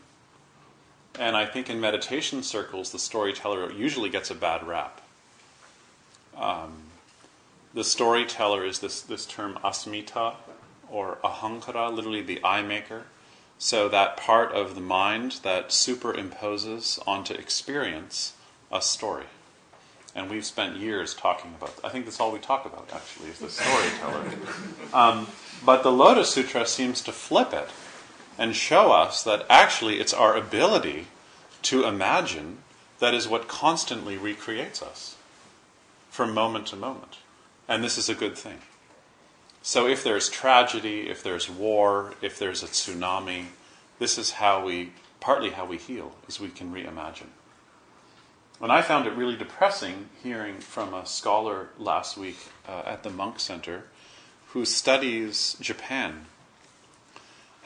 And 1.17 1.38
I 1.38 1.45
think 1.45 1.69
in 1.69 1.79
meditation 1.79 2.43
circles, 2.43 2.91
the 2.91 3.00
storyteller 3.00 3.71
usually 3.71 4.09
gets 4.09 4.29
a 4.29 4.36
bad 4.36 4.67
rap. 4.67 5.01
Um, 6.38 6.84
the 7.74 7.84
storyteller 7.84 8.65
is 8.65 8.79
this, 8.79 9.01
this 9.01 9.25
term 9.25 9.60
asmita 9.63 10.36
or 10.89 11.17
ahankara, 11.24 11.94
literally 11.94 12.22
the 12.22 12.39
I 12.44 12.62
maker. 12.62 13.03
So 13.60 13.89
that 13.89 14.17
part 14.17 14.51
of 14.51 14.75
the 14.75 14.82
mind 14.82 15.39
that 15.44 15.70
superimposes 15.70 17.00
onto 17.08 17.34
experience 17.34 18.34
a 18.72 18.82
story. 18.82 19.25
And 20.15 20.29
we've 20.29 20.46
spent 20.46 20.77
years 20.77 21.13
talking 21.13 21.53
about. 21.58 21.75
I 21.84 21.89
think 21.89 22.06
that's 22.06 22.20
all 22.20 22.32
we 22.32 22.39
talk 22.39 22.65
about 22.65 22.89
actually 22.94 23.29
is 23.29 23.39
the 23.39 23.50
storyteller. 23.50 24.24
Um, 24.94 25.27
but 25.65 25.84
the 25.84 25.91
Lotus 25.91 26.32
Sutra 26.32 26.65
seems 26.65 27.01
to 27.01 27.12
flip 27.12 27.51
it 27.51 27.70
and 28.38 28.56
show 28.56 28.91
us 28.91 29.22
that 29.24 29.46
actually 29.50 30.00
it's 30.00 30.13
our 30.13 30.36
ability 30.36 31.08
to 31.63 31.84
imagine 31.84 32.60
that 33.00 33.13
is 33.13 33.27
what 33.27 33.48
constantly 33.48 34.17
recreates 34.17 34.82
us 34.82 35.16
from 36.09 36.33
moment 36.33 36.67
to 36.67 36.75
moment. 36.75 37.17
And 37.67 37.83
this 37.83 37.97
is 37.97 38.09
a 38.09 38.15
good 38.15 38.37
thing. 38.37 38.59
So 39.61 39.87
if 39.87 40.03
there's 40.03 40.29
tragedy, 40.29 41.09
if 41.09 41.21
there's 41.21 41.49
war, 41.49 42.13
if 42.21 42.39
there's 42.39 42.63
a 42.63 42.67
tsunami, 42.67 43.47
this 43.99 44.17
is 44.17 44.31
how 44.31 44.63
we, 44.63 44.93
partly 45.19 45.49
how 45.49 45.65
we 45.65 45.77
heal, 45.77 46.13
is 46.27 46.39
we 46.39 46.49
can 46.49 46.73
reimagine. 46.73 47.33
And 48.61 48.71
I 48.71 48.81
found 48.81 49.05
it 49.05 49.13
really 49.13 49.35
depressing 49.35 50.09
hearing 50.23 50.59
from 50.59 50.93
a 50.93 51.05
scholar 51.05 51.69
last 51.77 52.17
week 52.17 52.37
uh, 52.67 52.83
at 52.85 53.03
the 53.03 53.09
Munk 53.09 53.39
Center 53.39 53.83
who 54.47 54.65
studies 54.65 55.57
Japan 55.59 56.25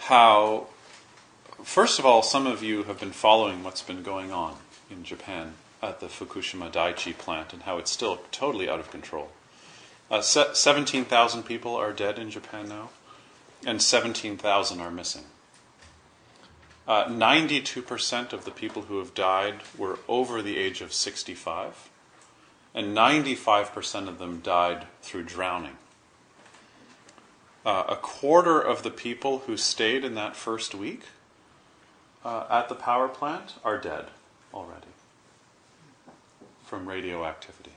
how, 0.05 0.67
first 1.63 1.99
of 1.99 2.05
all, 2.05 2.23
some 2.23 2.47
of 2.47 2.63
you 2.63 2.83
have 2.83 2.99
been 2.99 3.11
following 3.11 3.63
what's 3.63 3.83
been 3.83 4.01
going 4.01 4.31
on 4.31 4.57
in 4.89 5.03
Japan 5.03 5.53
at 5.81 5.99
the 5.99 6.07
Fukushima 6.07 6.71
Daiichi 6.71 7.17
plant 7.17 7.53
and 7.53 7.63
how 7.63 7.77
it's 7.77 7.91
still 7.91 8.19
totally 8.31 8.69
out 8.69 8.79
of 8.79 8.91
control. 8.91 9.29
Uh, 10.09 10.21
17,000 10.21 11.43
people 11.43 11.75
are 11.75 11.93
dead 11.93 12.19
in 12.19 12.29
Japan 12.29 12.67
now, 12.67 12.89
and 13.65 13.81
17,000 13.81 14.79
are 14.79 14.91
missing. 14.91 15.23
Uh, 16.87 17.05
92% 17.05 18.33
of 18.33 18.43
the 18.43 18.51
people 18.51 18.83
who 18.83 18.99
have 18.99 19.13
died 19.13 19.61
were 19.77 19.99
over 20.07 20.41
the 20.41 20.57
age 20.57 20.81
of 20.81 20.91
65, 20.91 21.89
and 22.75 22.95
95% 22.95 24.07
of 24.07 24.19
them 24.19 24.41
died 24.41 24.87
through 25.01 25.23
drowning. 25.23 25.77
Uh, 27.65 27.85
a 27.87 27.95
quarter 27.95 28.59
of 28.59 28.83
the 28.83 28.89
people 28.89 29.39
who 29.39 29.55
stayed 29.55 30.03
in 30.03 30.15
that 30.15 30.35
first 30.35 30.75
week 30.75 31.03
uh, 32.25 32.45
at 32.49 32.67
the 32.69 32.75
power 32.75 33.07
plant 33.07 33.53
are 33.63 33.77
dead 33.77 34.07
already 34.53 34.87
from 36.71 36.87
radioactivity. 36.87 37.73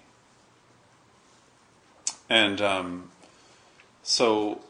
And 2.31 2.61
um, 2.61 3.11
so 4.05 4.61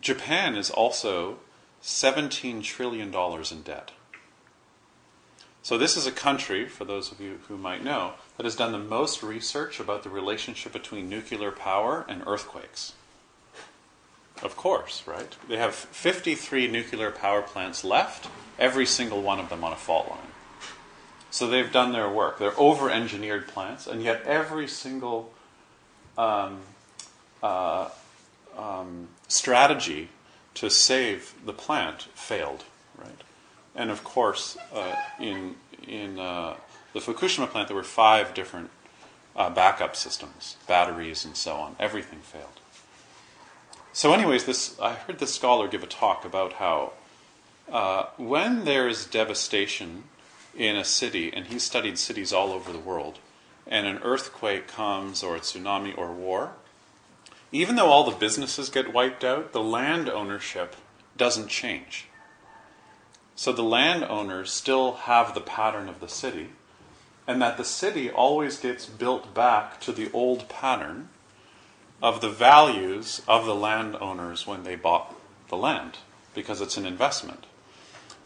Japan 0.00 0.56
is 0.56 0.70
also 0.70 1.38
$17 1.84 2.64
trillion 2.64 3.14
in 3.14 3.62
debt. 3.62 3.92
So, 5.62 5.78
this 5.78 5.96
is 5.96 6.06
a 6.06 6.12
country, 6.12 6.66
for 6.66 6.84
those 6.84 7.12
of 7.12 7.20
you 7.20 7.40
who 7.46 7.56
might 7.56 7.84
know, 7.84 8.14
that 8.36 8.44
has 8.44 8.56
done 8.56 8.72
the 8.72 8.78
most 8.78 9.22
research 9.22 9.78
about 9.78 10.02
the 10.02 10.10
relationship 10.10 10.72
between 10.72 11.08
nuclear 11.08 11.52
power 11.52 12.04
and 12.08 12.24
earthquakes. 12.26 12.94
Of 14.42 14.56
course, 14.56 15.04
right? 15.06 15.36
They 15.48 15.58
have 15.58 15.74
53 15.74 16.66
nuclear 16.66 17.12
power 17.12 17.42
plants 17.42 17.84
left, 17.84 18.28
every 18.58 18.86
single 18.86 19.22
one 19.22 19.38
of 19.38 19.48
them 19.48 19.62
on 19.62 19.72
a 19.72 19.76
fault 19.76 20.08
line. 20.08 20.32
So 21.30 21.46
they've 21.46 21.70
done 21.70 21.92
their 21.92 22.08
work. 22.08 22.38
They're 22.38 22.58
over 22.58 22.90
engineered 22.90 23.48
plants, 23.48 23.86
and 23.86 24.02
yet 24.02 24.22
every 24.24 24.66
single 24.66 25.32
um, 26.16 26.60
uh, 27.42 27.90
um, 28.56 29.08
strategy 29.28 30.08
to 30.54 30.70
save 30.70 31.34
the 31.44 31.52
plant 31.52 32.08
failed, 32.14 32.64
right? 32.96 33.20
And 33.74 33.90
of 33.90 34.02
course, 34.02 34.56
uh, 34.74 34.94
in, 35.20 35.56
in 35.86 36.18
uh, 36.18 36.56
the 36.92 37.00
Fukushima 37.00 37.48
plant, 37.48 37.68
there 37.68 37.76
were 37.76 37.84
five 37.84 38.34
different 38.34 38.70
uh, 39.36 39.50
backup 39.50 39.94
systems, 39.94 40.56
batteries, 40.66 41.24
and 41.24 41.36
so 41.36 41.54
on. 41.54 41.76
Everything 41.78 42.18
failed. 42.20 42.60
So, 43.92 44.12
anyways, 44.12 44.44
this 44.44 44.78
I 44.80 44.94
heard 44.94 45.18
this 45.18 45.34
scholar 45.34 45.68
give 45.68 45.82
a 45.82 45.86
talk 45.86 46.24
about 46.24 46.54
how 46.54 46.92
uh, 47.70 48.06
when 48.16 48.64
there 48.64 48.88
is 48.88 49.04
devastation 49.06 50.04
in 50.58 50.76
a 50.76 50.84
city, 50.84 51.32
and 51.32 51.46
he 51.46 51.58
studied 51.58 51.98
cities 51.98 52.32
all 52.32 52.52
over 52.52 52.72
the 52.72 52.78
world, 52.78 53.18
and 53.66 53.86
an 53.86 53.98
earthquake 53.98 54.66
comes, 54.66 55.22
or 55.22 55.36
a 55.36 55.40
tsunami, 55.40 55.96
or 55.96 56.12
war, 56.12 56.52
even 57.50 57.76
though 57.76 57.86
all 57.86 58.04
the 58.04 58.16
businesses 58.16 58.68
get 58.68 58.92
wiped 58.92 59.24
out, 59.24 59.52
the 59.52 59.62
land 59.62 60.08
ownership 60.08 60.76
doesn't 61.16 61.48
change. 61.48 62.06
So 63.36 63.52
the 63.52 63.62
landowners 63.62 64.50
still 64.50 64.94
have 64.94 65.32
the 65.32 65.40
pattern 65.40 65.88
of 65.88 66.00
the 66.00 66.08
city, 66.08 66.50
and 67.26 67.40
that 67.40 67.56
the 67.56 67.64
city 67.64 68.10
always 68.10 68.58
gets 68.58 68.84
built 68.84 69.32
back 69.32 69.80
to 69.82 69.92
the 69.92 70.10
old 70.12 70.48
pattern 70.48 71.08
of 72.02 72.20
the 72.20 72.30
values 72.30 73.22
of 73.26 73.46
the 73.46 73.54
landowners 73.54 74.46
when 74.46 74.64
they 74.64 74.76
bought 74.76 75.14
the 75.48 75.56
land, 75.56 75.98
because 76.34 76.60
it's 76.60 76.76
an 76.76 76.86
investment. 76.86 77.46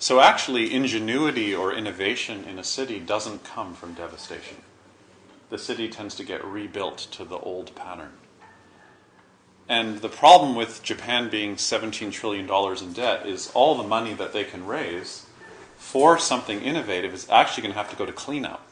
So 0.02 0.18
actually, 0.18 0.74
ingenuity 0.74 1.54
or 1.54 1.72
innovation 1.72 2.42
in 2.42 2.58
a 2.58 2.64
city 2.64 2.98
doesn't 2.98 3.44
come 3.44 3.72
from 3.74 3.94
devastation. 3.94 4.56
The 5.48 5.58
city 5.58 5.88
tends 5.88 6.16
to 6.16 6.24
get 6.24 6.44
rebuilt 6.44 6.98
to 7.12 7.24
the 7.24 7.38
old 7.38 7.72
pattern. 7.76 8.14
And 9.68 10.00
the 10.00 10.08
problem 10.08 10.56
with 10.56 10.82
Japan 10.82 11.30
being 11.30 11.54
$17 11.54 12.10
trillion 12.10 12.50
in 12.50 12.92
debt 12.92 13.26
is 13.26 13.52
all 13.54 13.76
the 13.76 13.86
money 13.86 14.12
that 14.14 14.32
they 14.32 14.42
can 14.42 14.66
raise 14.66 15.26
for 15.76 16.18
something 16.18 16.60
innovative 16.60 17.14
is 17.14 17.30
actually 17.30 17.62
going 17.62 17.74
to 17.74 17.78
have 17.78 17.90
to 17.90 17.96
go 17.96 18.04
to 18.04 18.12
cleanup 18.12 18.66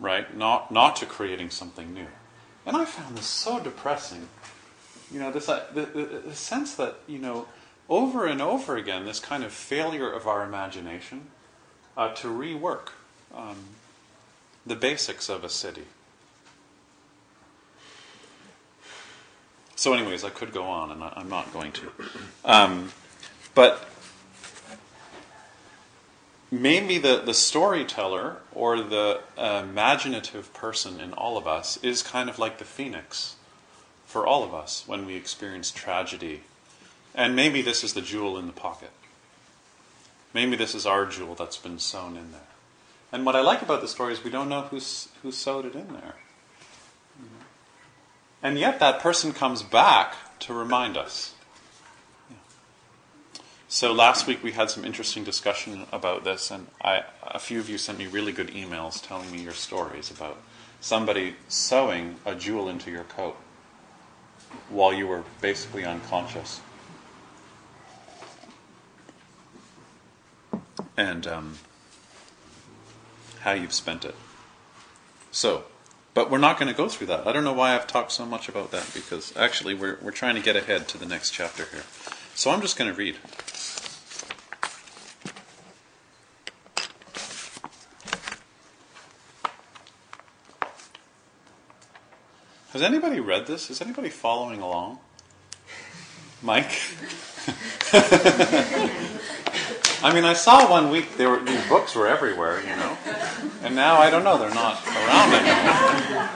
right? 0.00 0.34
Not 0.36 0.72
not 0.72 0.96
to 0.96 1.06
creating 1.06 1.50
something 1.50 1.92
new. 1.92 2.06
And 2.66 2.76
I 2.76 2.84
found 2.84 3.16
this 3.16 3.26
so 3.26 3.60
depressing. 3.60 4.28
You 5.12 5.20
know, 5.20 5.30
this 5.30 5.48
uh, 5.48 5.66
the, 5.74 5.82
the, 5.82 6.04
the, 6.28 6.34
sense 6.34 6.74
that 6.76 6.96
you 7.06 7.18
know 7.18 7.46
over 7.90 8.24
and 8.24 8.40
over 8.40 8.76
again 8.76 9.04
this 9.04 9.20
kind 9.20 9.44
of 9.44 9.52
failure 9.52 10.10
of 10.10 10.26
our 10.26 10.44
imagination 10.44 11.26
uh, 11.96 12.14
to 12.14 12.28
rework 12.28 12.90
um, 13.34 13.56
the 14.64 14.76
basics 14.76 15.28
of 15.28 15.44
a 15.44 15.48
city. 15.48 15.84
So, 19.74 19.94
anyways, 19.94 20.24
I 20.24 20.30
could 20.30 20.52
go 20.52 20.64
on, 20.64 20.90
and 20.90 21.02
I'm 21.02 21.30
not 21.30 21.52
going 21.54 21.72
to. 21.72 21.90
Um, 22.44 22.92
but 23.54 23.88
maybe 26.50 26.98
the, 26.98 27.22
the 27.24 27.32
storyteller 27.32 28.36
or 28.52 28.82
the 28.82 29.22
uh, 29.38 29.62
imaginative 29.64 30.52
person 30.52 31.00
in 31.00 31.14
all 31.14 31.38
of 31.38 31.46
us 31.46 31.78
is 31.82 32.02
kind 32.02 32.28
of 32.28 32.38
like 32.38 32.58
the 32.58 32.64
phoenix 32.64 33.36
for 34.04 34.26
all 34.26 34.44
of 34.44 34.52
us 34.52 34.84
when 34.86 35.06
we 35.06 35.14
experience 35.14 35.70
tragedy. 35.70 36.42
And 37.14 37.34
maybe 37.34 37.62
this 37.62 37.82
is 37.82 37.94
the 37.94 38.02
jewel 38.02 38.38
in 38.38 38.46
the 38.46 38.52
pocket. 38.52 38.90
Maybe 40.32 40.56
this 40.56 40.74
is 40.74 40.86
our 40.86 41.06
jewel 41.06 41.34
that's 41.34 41.56
been 41.56 41.78
sewn 41.78 42.16
in 42.16 42.32
there. 42.32 42.40
And 43.12 43.26
what 43.26 43.34
I 43.34 43.40
like 43.40 43.62
about 43.62 43.80
the 43.80 43.88
story 43.88 44.12
is 44.12 44.22
we 44.22 44.30
don't 44.30 44.48
know 44.48 44.62
who's, 44.62 45.08
who 45.22 45.32
sewed 45.32 45.64
it 45.64 45.74
in 45.74 45.92
there. 45.92 46.14
And 48.42 48.58
yet 48.58 48.78
that 48.80 49.00
person 49.00 49.32
comes 49.32 49.62
back 49.62 50.14
to 50.40 50.54
remind 50.54 50.96
us. 50.96 51.34
So 53.68 53.92
last 53.92 54.26
week 54.26 54.42
we 54.42 54.52
had 54.52 54.70
some 54.70 54.84
interesting 54.84 55.22
discussion 55.22 55.86
about 55.92 56.24
this, 56.24 56.50
and 56.50 56.66
I, 56.82 57.04
a 57.22 57.38
few 57.38 57.60
of 57.60 57.68
you 57.68 57.78
sent 57.78 57.98
me 57.98 58.06
really 58.06 58.32
good 58.32 58.48
emails 58.48 59.00
telling 59.06 59.30
me 59.30 59.40
your 59.40 59.52
stories 59.52 60.10
about 60.10 60.38
somebody 60.80 61.36
sewing 61.48 62.16
a 62.24 62.34
jewel 62.34 62.68
into 62.68 62.90
your 62.90 63.04
coat 63.04 63.36
while 64.70 64.92
you 64.92 65.06
were 65.06 65.22
basically 65.40 65.84
unconscious. 65.84 66.60
And 71.00 71.26
um, 71.26 71.58
how 73.40 73.52
you've 73.52 73.72
spent 73.72 74.04
it. 74.04 74.14
So, 75.30 75.64
but 76.12 76.30
we're 76.30 76.36
not 76.36 76.58
going 76.58 76.68
to 76.70 76.76
go 76.76 76.90
through 76.90 77.06
that. 77.06 77.26
I 77.26 77.32
don't 77.32 77.42
know 77.42 77.54
why 77.54 77.74
I've 77.74 77.86
talked 77.86 78.12
so 78.12 78.26
much 78.26 78.50
about 78.50 78.70
that 78.72 78.86
because 78.92 79.34
actually 79.34 79.72
we're, 79.72 79.96
we're 80.02 80.10
trying 80.10 80.34
to 80.34 80.42
get 80.42 80.56
ahead 80.56 80.88
to 80.88 80.98
the 80.98 81.06
next 81.06 81.30
chapter 81.30 81.64
here. 81.72 81.84
So 82.34 82.50
I'm 82.50 82.60
just 82.60 82.76
going 82.76 82.92
to 82.92 82.96
read. 82.96 83.16
Has 92.74 92.82
anybody 92.82 93.20
read 93.20 93.46
this? 93.46 93.70
Is 93.70 93.80
anybody 93.80 94.10
following 94.10 94.60
along? 94.60 94.98
Mike? 96.42 96.72
I 100.02 100.14
mean, 100.14 100.24
I 100.24 100.32
saw 100.32 100.70
one 100.70 100.90
week 100.90 101.16
there 101.16 101.28
were 101.28 101.40
these 101.40 101.66
books 101.68 101.94
were 101.94 102.06
everywhere, 102.06 102.60
you 102.62 102.74
know, 102.76 102.96
and 103.62 103.74
now 103.74 103.98
I 103.98 104.08
don't 104.08 104.24
know 104.24 104.38
they're 104.38 104.54
not 104.54 104.86
around 104.86 105.34
anymore. 105.34 106.28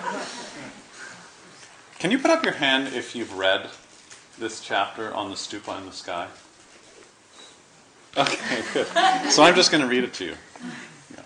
Can 1.99 2.11
you 2.11 2.19
put 2.19 2.31
up 2.31 2.45
your 2.45 2.53
hand 2.53 2.95
if 2.95 3.17
you've 3.17 3.39
read 3.39 3.71
this 4.39 4.61
chapter 4.61 5.15
on 5.15 5.31
the 5.31 5.37
stupa 5.37 5.79
in 5.79 5.87
the 5.87 5.93
sky? 5.93 6.29
Okay, 8.17 8.63
good. 8.75 8.87
So 9.31 9.43
I'm 9.43 9.55
just 9.55 9.71
going 9.71 9.83
to 9.83 9.89
read 9.89 10.05
it 10.05 10.13
to 10.15 10.25
you. 10.27 10.37
Yeah. 11.17 11.23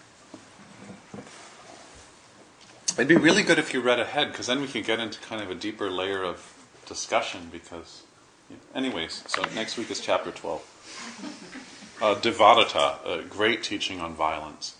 It'd 2.93 3.09
be 3.09 3.17
really 3.17 3.43
good 3.43 3.59
if 3.59 3.75
you 3.75 3.81
read 3.81 3.99
ahead, 3.99 4.31
because 4.31 4.47
then 4.47 4.61
we 4.61 4.69
could 4.69 4.85
get 4.85 5.01
into 5.01 5.19
kind 5.21 5.43
of 5.43 5.51
a 5.51 5.55
deeper 5.55 5.91
layer 5.91 6.23
of 6.23 6.55
discussion. 6.87 7.49
Because, 7.51 8.05
anyways, 8.75 9.25
so 9.27 9.43
next 9.55 9.77
week 9.77 9.91
is 9.91 9.99
chapter 10.01 10.31
12 10.31 10.63
uh, 12.01 12.15
Devadatta, 12.15 13.05
a 13.07 13.23
great 13.23 13.63
teaching 13.63 14.01
on 14.01 14.15
violence. 14.15 14.77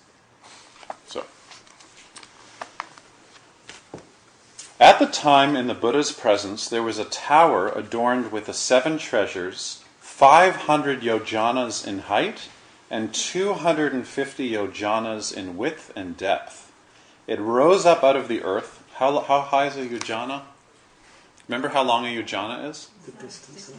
So, 1.07 1.25
at 4.81 4.99
the 4.99 5.07
time 5.07 5.57
in 5.57 5.67
the 5.67 5.75
Buddha's 5.75 6.13
presence, 6.13 6.69
there 6.69 6.83
was 6.83 6.99
a 6.99 7.05
tower 7.05 7.69
adorned 7.69 8.31
with 8.31 8.47
the 8.47 8.55
seven 8.55 8.99
treasures, 8.99 9.85
500 10.01 11.01
yojanas 11.01 11.87
in 11.87 12.01
height 12.01 12.49
and 12.91 13.13
250 13.13 14.51
yojanas 14.51 15.37
in 15.37 15.57
width 15.57 15.93
and 15.95 16.17
depth. 16.17 16.73
It 17.27 17.39
rose 17.39 17.85
up 17.85 18.03
out 18.03 18.17
of 18.17 18.29
the 18.29 18.43
earth. 18.43 18.83
How, 18.95 19.21
how 19.21 19.43
high 19.43 19.67
is 19.67 19.77
a 19.77 19.87
yojana? 19.87 20.43
Remember 21.47 21.69
how 21.69 21.83
long 21.83 22.07
a 22.07 22.09
yojana 22.09 22.69
is? 22.69 22.91
The 23.05 23.13
distance 23.13 23.71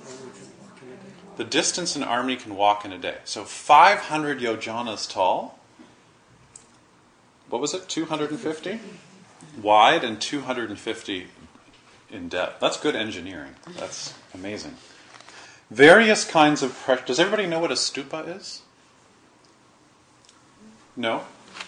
the 1.40 1.46
distance 1.46 1.96
an 1.96 2.04
army 2.04 2.36
can 2.36 2.58
walk 2.58 2.84
in 2.84 2.92
a 2.92 2.98
day. 2.98 3.16
So 3.24 3.46
500 3.46 4.42
yojanas 4.42 5.10
tall. 5.10 5.58
What 7.48 7.62
was 7.62 7.74
it? 7.74 7.88
250 7.88 8.82
wide 9.62 10.04
and 10.04 10.20
250 10.20 11.28
in 12.12 12.28
depth. 12.28 12.60
That's 12.60 12.78
good 12.78 12.94
engineering. 12.94 13.56
That's 13.78 14.14
amazing. 14.34 14.76
Various 15.72 16.26
kinds 16.26 16.62
of 16.62 16.78
pressure. 16.78 17.06
Does 17.06 17.22
everybody 17.22 17.48
know 17.48 17.62
what 17.62 17.72
a 17.72 17.76
stupa 17.76 18.36
is? 18.36 18.64
No? 20.98 21.24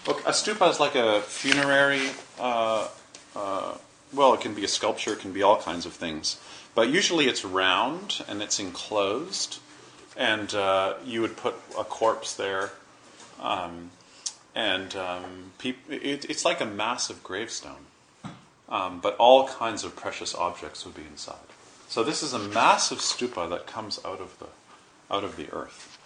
Okay, 0.06 0.20
a 0.26 0.32
stupa 0.32 0.68
is 0.70 0.80
like 0.80 0.96
a 0.96 1.22
funerary. 1.22 2.10
Uh, 2.38 2.88
uh, 3.34 3.78
well, 4.12 4.34
it 4.34 4.42
can 4.42 4.52
be 4.52 4.64
a 4.64 4.68
sculpture, 4.68 5.14
it 5.14 5.20
can 5.20 5.32
be 5.32 5.42
all 5.42 5.58
kinds 5.58 5.86
of 5.86 5.94
things. 5.94 6.38
But 6.74 6.88
usually 6.88 7.26
it's 7.26 7.44
round 7.44 8.24
and 8.28 8.42
it's 8.42 8.58
enclosed, 8.58 9.58
and 10.16 10.54
uh, 10.54 10.94
you 11.04 11.20
would 11.20 11.36
put 11.36 11.54
a 11.78 11.84
corpse 11.84 12.34
there. 12.34 12.72
Um, 13.40 13.90
and 14.54 14.94
um, 14.96 15.52
peop- 15.58 15.90
it, 15.90 16.28
it's 16.28 16.44
like 16.44 16.60
a 16.60 16.66
massive 16.66 17.22
gravestone, 17.22 17.86
um, 18.68 19.00
but 19.00 19.16
all 19.16 19.48
kinds 19.48 19.84
of 19.84 19.96
precious 19.96 20.34
objects 20.34 20.84
would 20.84 20.94
be 20.94 21.02
inside. 21.02 21.36
So 21.88 22.02
this 22.02 22.22
is 22.22 22.32
a 22.32 22.38
massive 22.38 22.98
stupa 22.98 23.48
that 23.50 23.66
comes 23.66 23.98
out 24.04 24.20
of 24.20 24.38
the 24.38 24.46
out 25.10 25.24
of 25.24 25.36
the 25.36 25.50
earth. 25.52 25.98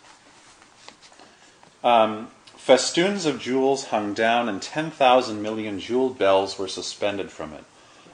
Um, 1.85 2.29
festoons 2.57 3.27
of 3.27 3.41
jewels 3.41 3.87
hung 3.87 4.15
down, 4.15 4.49
and 4.49 4.61
ten 4.61 4.91
thousand 4.91 5.43
million 5.43 5.79
jeweled 5.79 6.19
bells 6.19 6.59
were 6.59 6.69
suspended 6.69 7.31
from 7.31 7.53
it. 7.53 7.65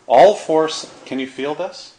All 0.06 0.34
four. 0.34 0.68
Can 1.06 1.18
you 1.18 1.26
feel 1.26 1.54
this? 1.54 1.91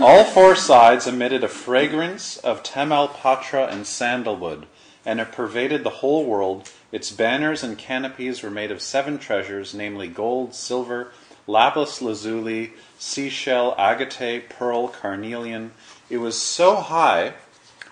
All 0.00 0.24
four 0.24 0.56
sides 0.56 1.06
emitted 1.06 1.44
a 1.44 1.48
fragrance 1.48 2.36
of 2.38 2.62
tamalpatra 2.62 3.70
and 3.72 3.86
sandalwood, 3.86 4.66
and 5.06 5.20
it 5.20 5.32
pervaded 5.32 5.84
the 5.84 5.90
whole 5.90 6.24
world. 6.24 6.70
Its 6.90 7.10
banners 7.10 7.62
and 7.62 7.78
canopies 7.78 8.42
were 8.42 8.50
made 8.50 8.70
of 8.70 8.82
seven 8.82 9.18
treasures, 9.18 9.72
namely 9.74 10.08
gold, 10.08 10.54
silver, 10.54 11.12
lapis 11.46 12.02
lazuli, 12.02 12.72
seashell, 12.98 13.74
agate, 13.78 14.48
pearl, 14.48 14.88
carnelian. 14.88 15.72
It 16.10 16.18
was 16.18 16.40
so 16.40 16.76
high 16.76 17.34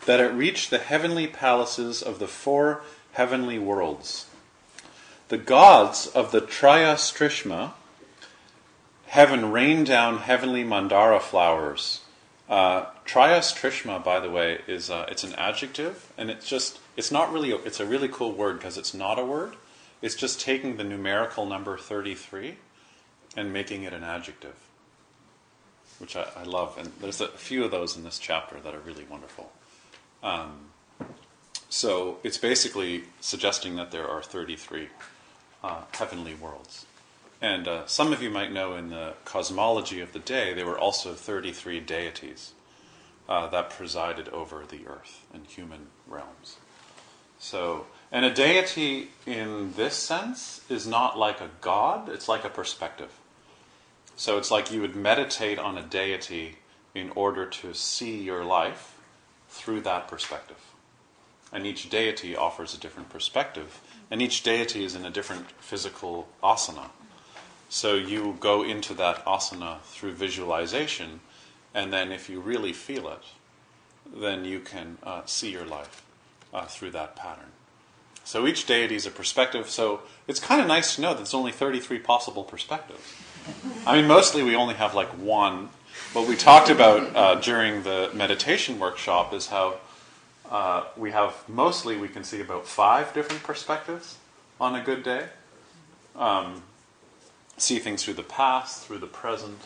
that 0.06 0.20
it 0.20 0.32
reached 0.32 0.70
the 0.70 0.78
heavenly 0.78 1.26
palaces 1.26 2.02
of 2.02 2.18
the 2.18 2.28
four 2.28 2.82
heavenly 3.12 3.58
worlds. 3.58 4.26
The 5.28 5.38
gods 5.38 6.06
of 6.08 6.32
the 6.32 6.40
Trayastrimsha 6.40 7.72
heaven 9.12 9.52
rained 9.52 9.84
down 9.84 10.16
heavenly 10.16 10.64
mandara 10.64 11.20
flowers. 11.20 12.00
Uh, 12.48 12.86
Trayastrimsha, 13.04 14.02
by 14.02 14.18
the 14.18 14.30
way, 14.30 14.60
is 14.66 14.88
uh, 14.88 15.04
it's 15.10 15.22
an 15.22 15.34
adjective, 15.34 16.10
and 16.16 16.30
it's 16.30 16.48
just 16.48 16.80
it's 16.96 17.12
not 17.12 17.30
really 17.30 17.52
a, 17.52 17.56
it's 17.56 17.78
a 17.78 17.84
really 17.84 18.08
cool 18.08 18.32
word 18.32 18.56
because 18.58 18.78
it's 18.78 18.94
not 18.94 19.18
a 19.18 19.24
word. 19.24 19.54
It's 20.00 20.14
just 20.14 20.40
taking 20.40 20.78
the 20.78 20.84
numerical 20.84 21.44
number 21.44 21.76
thirty 21.76 22.14
three 22.14 22.56
and 23.36 23.52
making 23.52 23.82
it 23.82 23.92
an 23.92 24.02
adjective, 24.02 24.56
which 25.98 26.16
I, 26.16 26.26
I, 26.34 26.44
love. 26.44 26.78
And 26.78 26.92
there's 27.00 27.20
a 27.20 27.28
few 27.28 27.64
of 27.64 27.70
those 27.70 27.96
in 27.96 28.04
this 28.04 28.18
chapter 28.18 28.60
that 28.60 28.74
are 28.74 28.80
really 28.80 29.04
wonderful. 29.04 29.52
Um, 30.22 30.70
so 31.68 32.16
it's 32.22 32.38
basically 32.38 33.04
suggesting 33.20 33.76
that 33.76 33.90
there 33.90 34.08
are 34.08 34.22
thirty 34.22 34.56
three 34.56 34.88
uh, 35.62 35.82
heavenly 35.92 36.34
worlds. 36.34 36.86
And 37.42 37.66
uh, 37.66 37.86
some 37.86 38.12
of 38.12 38.22
you 38.22 38.30
might 38.30 38.52
know 38.52 38.76
in 38.76 38.90
the 38.90 39.14
cosmology 39.24 40.00
of 40.00 40.12
the 40.12 40.20
day, 40.20 40.54
there 40.54 40.64
were 40.64 40.78
also 40.78 41.12
33 41.12 41.80
deities 41.80 42.52
uh, 43.28 43.48
that 43.48 43.68
presided 43.68 44.28
over 44.28 44.64
the 44.66 44.86
earth 44.86 45.26
and 45.34 45.44
human 45.44 45.88
realms. 46.06 46.58
So, 47.40 47.86
and 48.12 48.24
a 48.24 48.32
deity 48.32 49.08
in 49.26 49.72
this 49.72 49.94
sense 49.94 50.60
is 50.68 50.86
not 50.86 51.18
like 51.18 51.40
a 51.40 51.50
god, 51.60 52.08
it's 52.08 52.28
like 52.28 52.44
a 52.44 52.48
perspective. 52.48 53.10
So 54.14 54.38
it's 54.38 54.52
like 54.52 54.70
you 54.70 54.80
would 54.80 54.94
meditate 54.94 55.58
on 55.58 55.76
a 55.76 55.82
deity 55.82 56.58
in 56.94 57.10
order 57.10 57.44
to 57.44 57.74
see 57.74 58.22
your 58.22 58.44
life 58.44 59.00
through 59.48 59.80
that 59.80 60.06
perspective. 60.06 60.58
And 61.52 61.66
each 61.66 61.90
deity 61.90 62.36
offers 62.36 62.72
a 62.72 62.78
different 62.78 63.08
perspective, 63.08 63.80
and 64.12 64.22
each 64.22 64.44
deity 64.44 64.84
is 64.84 64.94
in 64.94 65.04
a 65.04 65.10
different 65.10 65.50
physical 65.60 66.28
asana. 66.40 66.90
So 67.72 67.94
you 67.94 68.36
go 68.38 68.62
into 68.62 68.92
that 68.94 69.24
asana 69.24 69.80
through 69.80 70.12
visualization, 70.12 71.20
and 71.72 71.90
then 71.90 72.12
if 72.12 72.28
you 72.28 72.38
really 72.38 72.74
feel 72.74 73.08
it, 73.08 73.22
then 74.14 74.44
you 74.44 74.60
can 74.60 74.98
uh, 75.02 75.22
see 75.24 75.52
your 75.52 75.64
life 75.64 76.02
uh, 76.52 76.66
through 76.66 76.90
that 76.90 77.16
pattern. 77.16 77.46
So 78.24 78.46
each 78.46 78.66
deity 78.66 78.94
is 78.96 79.06
a 79.06 79.10
perspective. 79.10 79.70
So 79.70 80.02
it's 80.28 80.38
kind 80.38 80.60
of 80.60 80.66
nice 80.66 80.96
to 80.96 81.00
know 81.00 81.08
that 81.12 81.16
there's 81.16 81.32
only 81.32 81.50
33 81.50 81.98
possible 82.00 82.44
perspectives. 82.44 83.14
I 83.86 83.96
mean, 83.96 84.06
mostly 84.06 84.42
we 84.42 84.54
only 84.54 84.74
have 84.74 84.94
like 84.94 85.08
one. 85.08 85.70
What 86.12 86.28
we 86.28 86.36
talked 86.36 86.68
about 86.68 87.16
uh, 87.16 87.34
during 87.36 87.84
the 87.84 88.10
meditation 88.12 88.78
workshop 88.78 89.32
is 89.32 89.46
how 89.46 89.76
uh, 90.50 90.84
we 90.94 91.12
have 91.12 91.48
mostly 91.48 91.96
we 91.96 92.08
can 92.08 92.22
see 92.22 92.42
about 92.42 92.66
five 92.66 93.14
different 93.14 93.42
perspectives 93.42 94.18
on 94.60 94.74
a 94.74 94.84
good 94.84 95.02
day. 95.02 95.28
Um, 96.14 96.64
see 97.62 97.78
things 97.78 98.02
through 98.02 98.14
the 98.14 98.22
past, 98.22 98.84
through 98.84 98.98
the 98.98 99.06
present, 99.06 99.58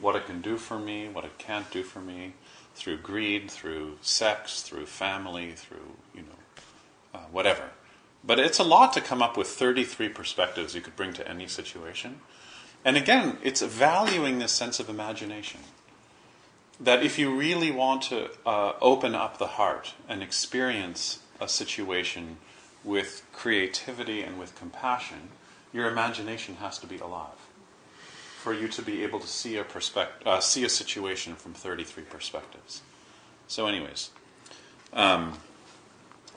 what 0.00 0.16
it 0.16 0.26
can 0.26 0.40
do 0.40 0.56
for 0.56 0.78
me, 0.78 1.08
what 1.08 1.24
it 1.24 1.38
can't 1.38 1.70
do 1.70 1.82
for 1.82 2.00
me, 2.00 2.32
through 2.74 2.96
greed, 2.96 3.50
through 3.50 3.98
sex, 4.00 4.62
through 4.62 4.86
family, 4.86 5.52
through 5.52 5.96
you 6.14 6.22
know 6.22 7.18
uh, 7.18 7.24
whatever. 7.30 7.70
But 8.26 8.38
it's 8.38 8.58
a 8.58 8.64
lot 8.64 8.94
to 8.94 9.02
come 9.02 9.22
up 9.22 9.36
with 9.36 9.48
33 9.48 10.08
perspectives 10.08 10.74
you 10.74 10.80
could 10.80 10.96
bring 10.96 11.12
to 11.12 11.28
any 11.28 11.46
situation. 11.46 12.20
And 12.84 12.96
again, 12.96 13.36
it's 13.42 13.60
valuing 13.60 14.38
this 14.38 14.52
sense 14.52 14.80
of 14.80 14.88
imagination. 14.88 15.60
That 16.80 17.02
if 17.02 17.18
you 17.18 17.34
really 17.34 17.70
want 17.70 18.02
to 18.04 18.30
uh, 18.46 18.72
open 18.80 19.14
up 19.14 19.38
the 19.38 19.46
heart 19.46 19.92
and 20.08 20.22
experience 20.22 21.20
a 21.40 21.48
situation 21.48 22.38
with 22.82 23.22
creativity 23.32 24.22
and 24.22 24.38
with 24.38 24.54
compassion, 24.54 25.28
your 25.74 25.88
imagination 25.88 26.56
has 26.56 26.78
to 26.78 26.86
be 26.86 26.96
alive 26.98 27.36
for 28.38 28.54
you 28.54 28.68
to 28.68 28.80
be 28.82 29.02
able 29.02 29.18
to 29.18 29.26
see 29.26 29.56
a 29.56 29.64
perspective, 29.64 30.26
uh, 30.26 30.38
see 30.38 30.64
a 30.64 30.68
situation 30.68 31.34
from 31.34 31.52
33 31.52 32.04
perspectives. 32.04 32.82
So, 33.48 33.66
anyways, 33.66 34.10
um, 34.92 35.38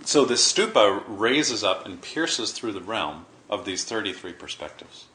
so 0.04 0.26
this 0.26 0.52
stupa 0.52 1.04
raises 1.08 1.64
up 1.64 1.86
and 1.86 2.02
pierces 2.02 2.52
through 2.52 2.72
the 2.72 2.82
realm 2.82 3.26
of 3.50 3.66
these 3.66 3.84
33 3.84 4.34
perspectives. 4.34 5.06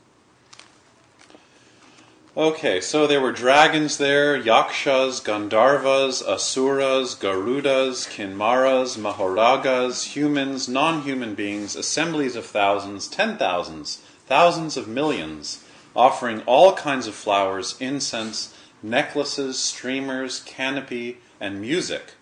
Okay, 2.35 2.81
so 2.81 3.07
there 3.07 3.21
were 3.21 3.33
dragons 3.33 3.99
there, 3.99 4.35
yakshas, 4.37 5.21
gandharvas, 5.21 6.27
asuras, 6.27 7.15
garudas, 7.15 8.09
kimnaras, 8.09 8.97
mahoragas, 8.97 10.15
humans, 10.15 10.67
non 10.67 11.03
human 11.03 11.35
beings, 11.35 11.77
assemblies 11.77 12.35
of 12.35 12.47
thousands, 12.47 13.07
ten 13.07 13.37
thousands, 13.37 14.01
thousands 14.33 14.79
of 14.79 14.89
millions, 14.89 15.63
offering 15.95 16.41
all 16.47 16.73
kinds 16.73 17.07
of 17.07 17.15
flowers, 17.15 17.77
incense, 17.81 18.57
necklaces, 18.83 19.59
streamers, 19.59 20.41
canopy, 20.47 21.19
and 21.39 21.61
music 21.61 22.15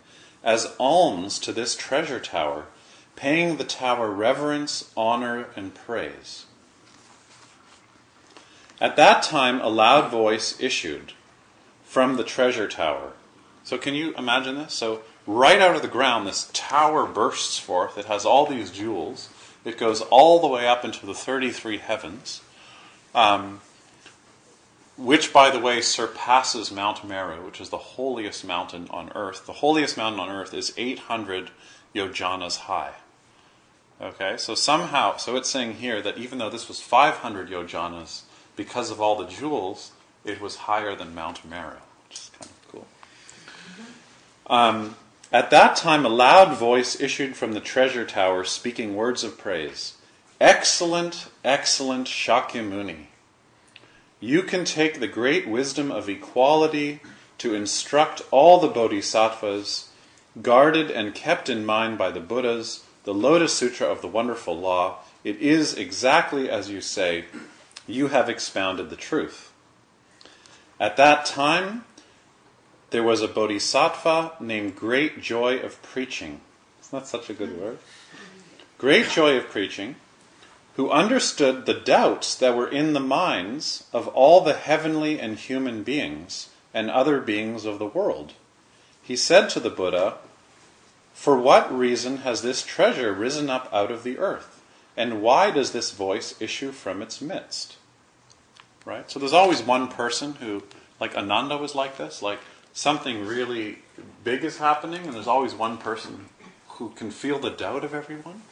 as 0.42 0.74
alms 0.80 1.38
to 1.38 1.52
this 1.52 1.76
treasure 1.76 2.18
tower, 2.18 2.66
paying 3.14 3.58
the 3.58 3.64
tower 3.64 4.10
reverence, 4.10 4.90
honor, 4.96 5.50
and 5.54 5.72
praise. 5.72 6.46
At 8.80 8.96
that 8.96 9.22
time, 9.22 9.60
a 9.60 9.68
loud 9.68 10.10
voice 10.10 10.60
issued 10.60 11.12
from 11.84 12.16
the 12.16 12.24
treasure 12.24 12.66
tower. 12.66 13.12
So, 13.62 13.78
can 13.78 13.94
you 13.94 14.14
imagine 14.14 14.56
this? 14.56 14.74
So, 14.74 15.02
right 15.28 15.60
out 15.60 15.76
of 15.76 15.82
the 15.82 15.86
ground, 15.86 16.26
this 16.26 16.50
tower 16.52 17.06
bursts 17.06 17.60
forth. 17.60 17.96
It 17.96 18.06
has 18.06 18.26
all 18.26 18.46
these 18.46 18.72
jewels. 18.72 19.28
It 19.64 19.78
goes 19.78 20.00
all 20.00 20.40
the 20.40 20.46
way 20.46 20.66
up 20.66 20.84
into 20.84 21.04
the 21.04 21.14
33 21.14 21.78
heavens, 21.78 22.40
um, 23.14 23.60
which, 24.96 25.32
by 25.32 25.50
the 25.50 25.58
way, 25.58 25.80
surpasses 25.80 26.70
Mount 26.70 27.06
Meru, 27.06 27.44
which 27.44 27.60
is 27.60 27.68
the 27.68 27.78
holiest 27.78 28.44
mountain 28.44 28.86
on 28.90 29.12
earth. 29.14 29.46
The 29.46 29.54
holiest 29.54 29.96
mountain 29.96 30.20
on 30.20 30.30
earth 30.30 30.54
is 30.54 30.72
800 30.76 31.50
yojanas 31.94 32.58
high. 32.58 32.94
Okay, 34.00 34.36
so 34.38 34.54
somehow, 34.54 35.18
so 35.18 35.36
it's 35.36 35.50
saying 35.50 35.74
here 35.74 36.00
that 36.00 36.16
even 36.16 36.38
though 36.38 36.48
this 36.48 36.68
was 36.68 36.80
500 36.80 37.50
yojanas, 37.50 38.22
because 38.56 38.90
of 38.90 39.00
all 39.00 39.16
the 39.16 39.26
jewels, 39.26 39.92
it 40.24 40.40
was 40.40 40.56
higher 40.56 40.94
than 40.94 41.14
Mount 41.14 41.44
Meru, 41.44 41.76
which 42.08 42.18
is 42.18 42.30
kind 42.38 42.50
of 42.50 42.72
cool. 42.72 42.86
Um, 44.46 44.96
at 45.32 45.50
that 45.50 45.76
time, 45.76 46.04
a 46.04 46.08
loud 46.08 46.56
voice 46.56 47.00
issued 47.00 47.36
from 47.36 47.52
the 47.52 47.60
treasure 47.60 48.04
tower, 48.04 48.44
speaking 48.44 48.96
words 48.96 49.22
of 49.22 49.38
praise. 49.38 49.96
Excellent, 50.40 51.28
excellent 51.44 52.06
Shakyamuni. 52.06 53.06
You 54.18 54.42
can 54.42 54.64
take 54.64 54.98
the 54.98 55.08
great 55.08 55.48
wisdom 55.48 55.92
of 55.92 56.08
equality 56.08 57.00
to 57.38 57.54
instruct 57.54 58.22
all 58.30 58.58
the 58.58 58.68
bodhisattvas, 58.68 59.88
guarded 60.42 60.90
and 60.90 61.14
kept 61.14 61.48
in 61.48 61.64
mind 61.64 61.96
by 61.96 62.10
the 62.10 62.20
Buddhas, 62.20 62.84
the 63.04 63.14
Lotus 63.14 63.54
Sutra 63.54 63.86
of 63.86 64.02
the 64.02 64.08
Wonderful 64.08 64.58
Law. 64.58 64.98
It 65.24 65.36
is 65.36 65.74
exactly 65.74 66.50
as 66.50 66.70
you 66.70 66.80
say, 66.80 67.26
you 67.86 68.08
have 68.08 68.28
expounded 68.28 68.90
the 68.90 68.96
truth. 68.96 69.52
At 70.78 70.96
that 70.96 71.24
time, 71.24 71.84
there 72.90 73.02
was 73.02 73.22
a 73.22 73.28
bodhisattva 73.28 74.32
named 74.40 74.76
Great 74.76 75.20
Joy 75.22 75.58
of 75.58 75.80
Preaching. 75.82 76.40
Isn't 76.82 77.00
that 77.00 77.06
such 77.06 77.30
a 77.30 77.34
good 77.34 77.60
word? 77.60 77.78
Great 78.78 79.08
Joy 79.08 79.36
of 79.36 79.48
Preaching, 79.48 79.96
who 80.76 80.90
understood 80.90 81.66
the 81.66 81.74
doubts 81.74 82.34
that 82.34 82.56
were 82.56 82.68
in 82.68 82.92
the 82.92 83.00
minds 83.00 83.84
of 83.92 84.08
all 84.08 84.40
the 84.40 84.54
heavenly 84.54 85.20
and 85.20 85.36
human 85.36 85.82
beings 85.82 86.48
and 86.74 86.90
other 86.90 87.20
beings 87.20 87.64
of 87.64 87.78
the 87.78 87.86
world. 87.86 88.32
He 89.02 89.16
said 89.16 89.50
to 89.50 89.60
the 89.60 89.70
Buddha, 89.70 90.14
For 91.12 91.38
what 91.38 91.76
reason 91.76 92.18
has 92.18 92.42
this 92.42 92.62
treasure 92.62 93.12
risen 93.12 93.50
up 93.50 93.68
out 93.72 93.90
of 93.90 94.02
the 94.02 94.18
earth? 94.18 94.62
And 94.96 95.22
why 95.22 95.50
does 95.50 95.72
this 95.72 95.92
voice 95.92 96.40
issue 96.40 96.72
from 96.72 97.02
its 97.02 97.20
midst? 97.20 97.76
Right? 98.84 99.10
So 99.10 99.18
there's 99.18 99.32
always 99.32 99.62
one 99.62 99.88
person 99.88 100.34
who, 100.34 100.62
like 100.98 101.14
Ananda 101.16 101.56
was 101.56 101.74
like 101.74 101.96
this, 101.96 102.22
like 102.22 102.40
something 102.72 103.26
really 103.26 103.78
big 104.24 104.44
is 104.44 104.58
happening, 104.58 105.04
and 105.04 105.14
there's 105.14 105.26
always 105.26 105.54
one 105.54 105.78
person 105.78 106.26
who 106.68 106.90
can 106.90 107.10
feel 107.10 107.38
the 107.38 107.50
doubt 107.50 107.84
of 107.84 107.94
everyone. 107.94 108.42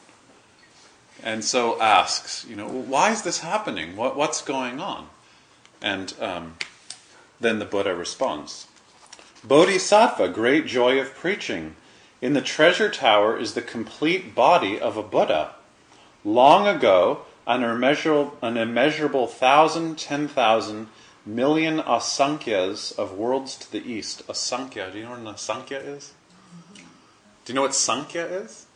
And 1.22 1.44
so 1.44 1.80
asks, 1.80 2.46
you 2.48 2.54
know, 2.54 2.68
why 2.68 3.10
is 3.10 3.22
this 3.22 3.40
happening? 3.40 3.96
What, 3.96 4.16
what's 4.16 4.42
going 4.42 4.80
on? 4.80 5.08
And 5.82 6.14
um, 6.20 6.56
then 7.40 7.58
the 7.58 7.64
Buddha 7.64 7.94
responds 7.94 8.66
Bodhisattva, 9.44 10.28
great 10.28 10.66
joy 10.66 11.00
of 11.00 11.14
preaching. 11.14 11.76
In 12.20 12.32
the 12.32 12.40
treasure 12.40 12.90
tower 12.90 13.38
is 13.38 13.54
the 13.54 13.62
complete 13.62 14.34
body 14.34 14.78
of 14.78 14.96
a 14.96 15.02
Buddha. 15.02 15.54
Long 16.24 16.66
ago, 16.66 17.22
an 17.46 17.62
immeasurable, 17.62 18.36
an 18.42 18.56
immeasurable 18.56 19.26
thousand, 19.26 19.98
ten 19.98 20.28
thousand, 20.28 20.88
million 21.28 21.78
asankhya's 21.78 22.92
of 22.92 23.12
worlds 23.12 23.56
to 23.56 23.70
the 23.70 23.86
east. 23.86 24.26
Asankhya, 24.26 24.92
do 24.92 24.98
you 24.98 25.04
know 25.04 25.10
what 25.10 25.20
an 25.20 25.26
asankhya 25.26 25.86
is? 25.86 26.12
Do 27.44 27.52
you 27.52 27.54
know 27.54 27.62
what 27.62 27.74
sankhya 27.74 28.26
is? 28.26 28.66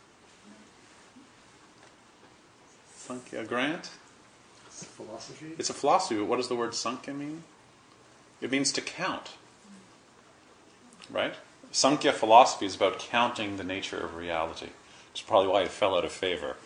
Sankhya 2.97 3.45
Grant? 3.45 3.91
It's 4.67 4.83
a 4.83 4.87
philosophy. 4.87 5.53
It's 5.59 5.71
a 5.71 5.75
philosophy, 5.75 6.17
but 6.17 6.27
what 6.27 6.37
does 6.37 6.49
the 6.49 6.55
word 6.55 6.75
sankhya 6.75 7.13
mean? 7.13 7.43
It 8.41 8.51
means 8.51 8.73
to 8.73 8.81
count. 8.81 9.33
Right? 11.11 11.35
Sankhya 11.71 12.13
philosophy 12.13 12.67
is 12.67 12.77
about 12.77 12.99
counting 12.99 13.57
the 13.57 13.65
nature 13.65 13.99
of 13.99 14.15
reality. 14.15 14.71
Which 15.11 15.21
is 15.21 15.27
probably 15.27 15.49
why 15.49 15.63
it 15.63 15.69
fell 15.69 15.97
out 15.97 16.05
of 16.05 16.13
favor. 16.13 16.57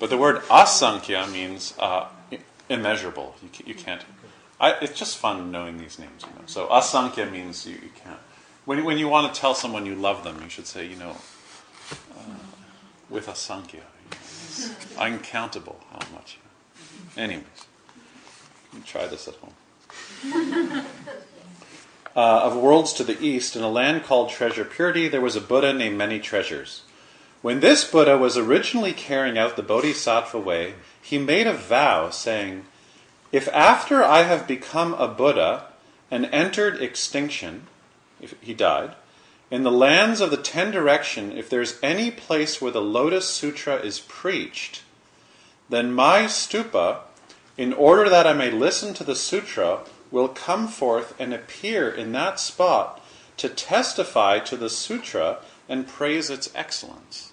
But 0.00 0.10
the 0.10 0.18
word 0.18 0.42
asankhya 0.42 1.30
means 1.32 1.74
uh, 1.78 2.08
immeasurable. 2.68 3.36
You, 3.42 3.66
you 3.66 3.74
can't. 3.74 4.02
I, 4.62 4.78
it's 4.80 4.96
just 4.96 5.18
fun 5.18 5.50
knowing 5.50 5.76
these 5.78 5.98
names. 5.98 6.22
You 6.22 6.28
know? 6.28 6.46
So 6.46 6.68
asankhya 6.68 7.30
means 7.30 7.66
you, 7.66 7.74
you 7.74 7.90
can't. 8.02 8.20
When, 8.64 8.84
when 8.84 8.96
you 8.96 9.08
want 9.08 9.34
to 9.34 9.38
tell 9.38 9.54
someone 9.54 9.84
you 9.84 9.96
love 9.96 10.22
them, 10.22 10.40
you 10.42 10.48
should 10.48 10.68
say, 10.68 10.86
you 10.86 10.96
know, 10.96 11.16
uh, 12.12 12.34
with 13.10 13.26
asankhya. 13.26 13.82
Uncountable 14.98 15.80
how 15.90 16.06
much. 16.14 16.38
Anyways, 17.16 17.44
try 18.86 19.06
this 19.08 19.28
at 19.28 19.34
home. 19.34 20.84
Uh, 22.14 22.42
of 22.44 22.54
worlds 22.54 22.92
to 22.92 23.02
the 23.04 23.18
east, 23.24 23.56
in 23.56 23.62
a 23.62 23.70
land 23.70 24.04
called 24.04 24.28
Treasure 24.28 24.66
Purity, 24.66 25.08
there 25.08 25.22
was 25.22 25.34
a 25.34 25.40
Buddha 25.40 25.72
named 25.72 25.96
Many 25.96 26.20
Treasures. 26.20 26.82
When 27.40 27.60
this 27.60 27.90
Buddha 27.90 28.18
was 28.18 28.36
originally 28.36 28.92
carrying 28.92 29.38
out 29.38 29.56
the 29.56 29.62
Bodhisattva 29.62 30.38
way, 30.38 30.74
he 31.00 31.16
made 31.16 31.46
a 31.46 31.54
vow 31.54 32.10
saying, 32.10 32.66
If 33.32 33.48
after 33.48 34.04
I 34.04 34.22
have 34.24 34.46
become 34.46 34.94
a 34.94 35.08
Buddha 35.08 35.64
and 36.10 36.26
entered 36.26 36.80
extinction, 36.80 37.66
if 38.20 38.34
he 38.40 38.52
died, 38.52 38.94
in 39.50 39.64
the 39.64 39.70
lands 39.70 40.20
of 40.20 40.30
the 40.30 40.36
ten 40.36 40.70
direction, 40.70 41.32
if 41.32 41.48
there's 41.50 41.78
any 41.82 42.10
place 42.10 42.60
where 42.60 42.70
the 42.70 42.80
Lotus 42.80 43.28
Sutra 43.28 43.76
is 43.76 44.00
preached, 44.00 44.82
then 45.68 45.92
my 45.92 46.24
stupa, 46.24 47.00
in 47.56 47.72
order 47.72 48.08
that 48.08 48.26
I 48.26 48.34
may 48.34 48.50
listen 48.50 48.92
to 48.94 49.04
the 49.04 49.16
sutra, 49.16 49.80
will 50.10 50.28
come 50.28 50.68
forth 50.68 51.14
and 51.18 51.32
appear 51.32 51.90
in 51.90 52.12
that 52.12 52.38
spot 52.38 53.00
to 53.38 53.48
testify 53.48 54.38
to 54.40 54.56
the 54.56 54.68
sutra 54.68 55.38
and 55.68 55.88
praise 55.88 56.28
its 56.28 56.50
excellence. 56.54 57.32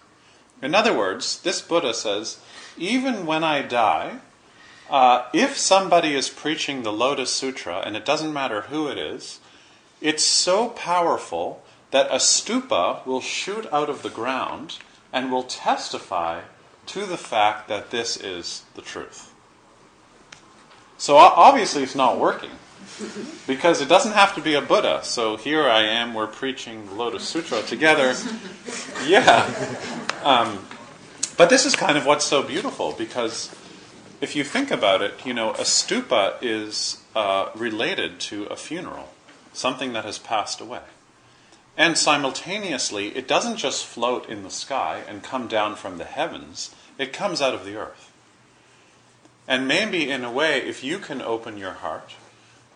In 0.61 0.73
other 0.73 0.97
words, 0.97 1.41
this 1.41 1.61
Buddha 1.61 1.93
says, 1.93 2.39
even 2.77 3.25
when 3.25 3.43
I 3.43 3.61
die, 3.61 4.19
uh, 4.89 5.25
if 5.33 5.57
somebody 5.57 6.15
is 6.15 6.29
preaching 6.29 6.83
the 6.83 6.93
Lotus 6.93 7.31
Sutra, 7.31 7.81
and 7.85 7.95
it 7.95 8.05
doesn't 8.05 8.33
matter 8.33 8.61
who 8.61 8.87
it 8.87 8.97
is, 8.97 9.39
it's 10.01 10.23
so 10.23 10.69
powerful 10.69 11.61
that 11.91 12.07
a 12.11 12.15
stupa 12.15 13.05
will 13.05 13.21
shoot 13.21 13.65
out 13.71 13.89
of 13.89 14.01
the 14.01 14.09
ground 14.09 14.77
and 15.11 15.31
will 15.31 15.43
testify 15.43 16.41
to 16.85 17.05
the 17.05 17.17
fact 17.17 17.67
that 17.67 17.91
this 17.91 18.17
is 18.17 18.63
the 18.75 18.81
truth. 18.81 19.33
So 20.97 21.17
obviously 21.17 21.83
it's 21.83 21.95
not 21.95 22.19
working 22.19 22.51
because 23.47 23.81
it 23.81 23.87
doesn't 23.87 24.11
have 24.11 24.35
to 24.35 24.41
be 24.41 24.53
a 24.53 24.61
Buddha. 24.61 25.01
So 25.03 25.37
here 25.37 25.63
I 25.63 25.83
am, 25.83 26.13
we're 26.13 26.27
preaching 26.27 26.85
the 26.87 26.93
Lotus 26.93 27.23
Sutra 27.23 27.61
together. 27.61 28.13
Yeah. 29.05 29.49
Um, 30.23 30.65
but 31.37 31.49
this 31.49 31.65
is 31.65 31.75
kind 31.75 31.97
of 31.97 32.05
what's 32.05 32.25
so 32.25 32.43
beautiful 32.43 32.93
because 32.93 33.55
if 34.21 34.35
you 34.35 34.43
think 34.43 34.71
about 34.71 35.01
it, 35.01 35.25
you 35.25 35.33
know, 35.33 35.51
a 35.51 35.63
stupa 35.63 36.35
is 36.41 37.01
uh, 37.15 37.49
related 37.55 38.19
to 38.19 38.45
a 38.45 38.55
funeral, 38.55 39.09
something 39.53 39.93
that 39.93 40.05
has 40.05 40.17
passed 40.17 40.59
away. 40.59 40.81
And 41.77 41.97
simultaneously, 41.97 43.15
it 43.15 43.27
doesn't 43.27 43.57
just 43.57 43.85
float 43.85 44.27
in 44.27 44.43
the 44.43 44.49
sky 44.49 45.03
and 45.07 45.23
come 45.23 45.47
down 45.47 45.75
from 45.75 45.97
the 45.97 46.03
heavens, 46.03 46.75
it 46.97 47.13
comes 47.13 47.41
out 47.41 47.53
of 47.53 47.63
the 47.63 47.77
earth. 47.77 48.11
And 49.47 49.67
maybe, 49.67 50.11
in 50.11 50.23
a 50.23 50.31
way, 50.31 50.59
if 50.59 50.83
you 50.83 50.99
can 50.99 51.21
open 51.21 51.57
your 51.57 51.73
heart 51.73 52.13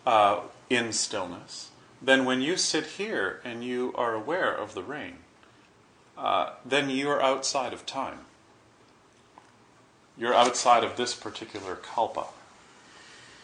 uh, 0.06 0.40
in 0.70 0.92
stillness, 0.92 1.70
then 2.00 2.24
when 2.24 2.40
you 2.40 2.56
sit 2.56 2.86
here 2.86 3.40
and 3.44 3.62
you 3.62 3.92
are 3.96 4.14
aware 4.14 4.52
of 4.52 4.74
the 4.74 4.82
rain, 4.82 5.18
uh, 6.16 6.50
then 6.64 6.90
you 6.90 7.08
are 7.10 7.22
outside 7.22 7.72
of 7.72 7.84
time. 7.86 8.20
You're 10.16 10.34
outside 10.34 10.84
of 10.84 10.96
this 10.96 11.14
particular 11.14 11.74
kalpa, 11.74 12.26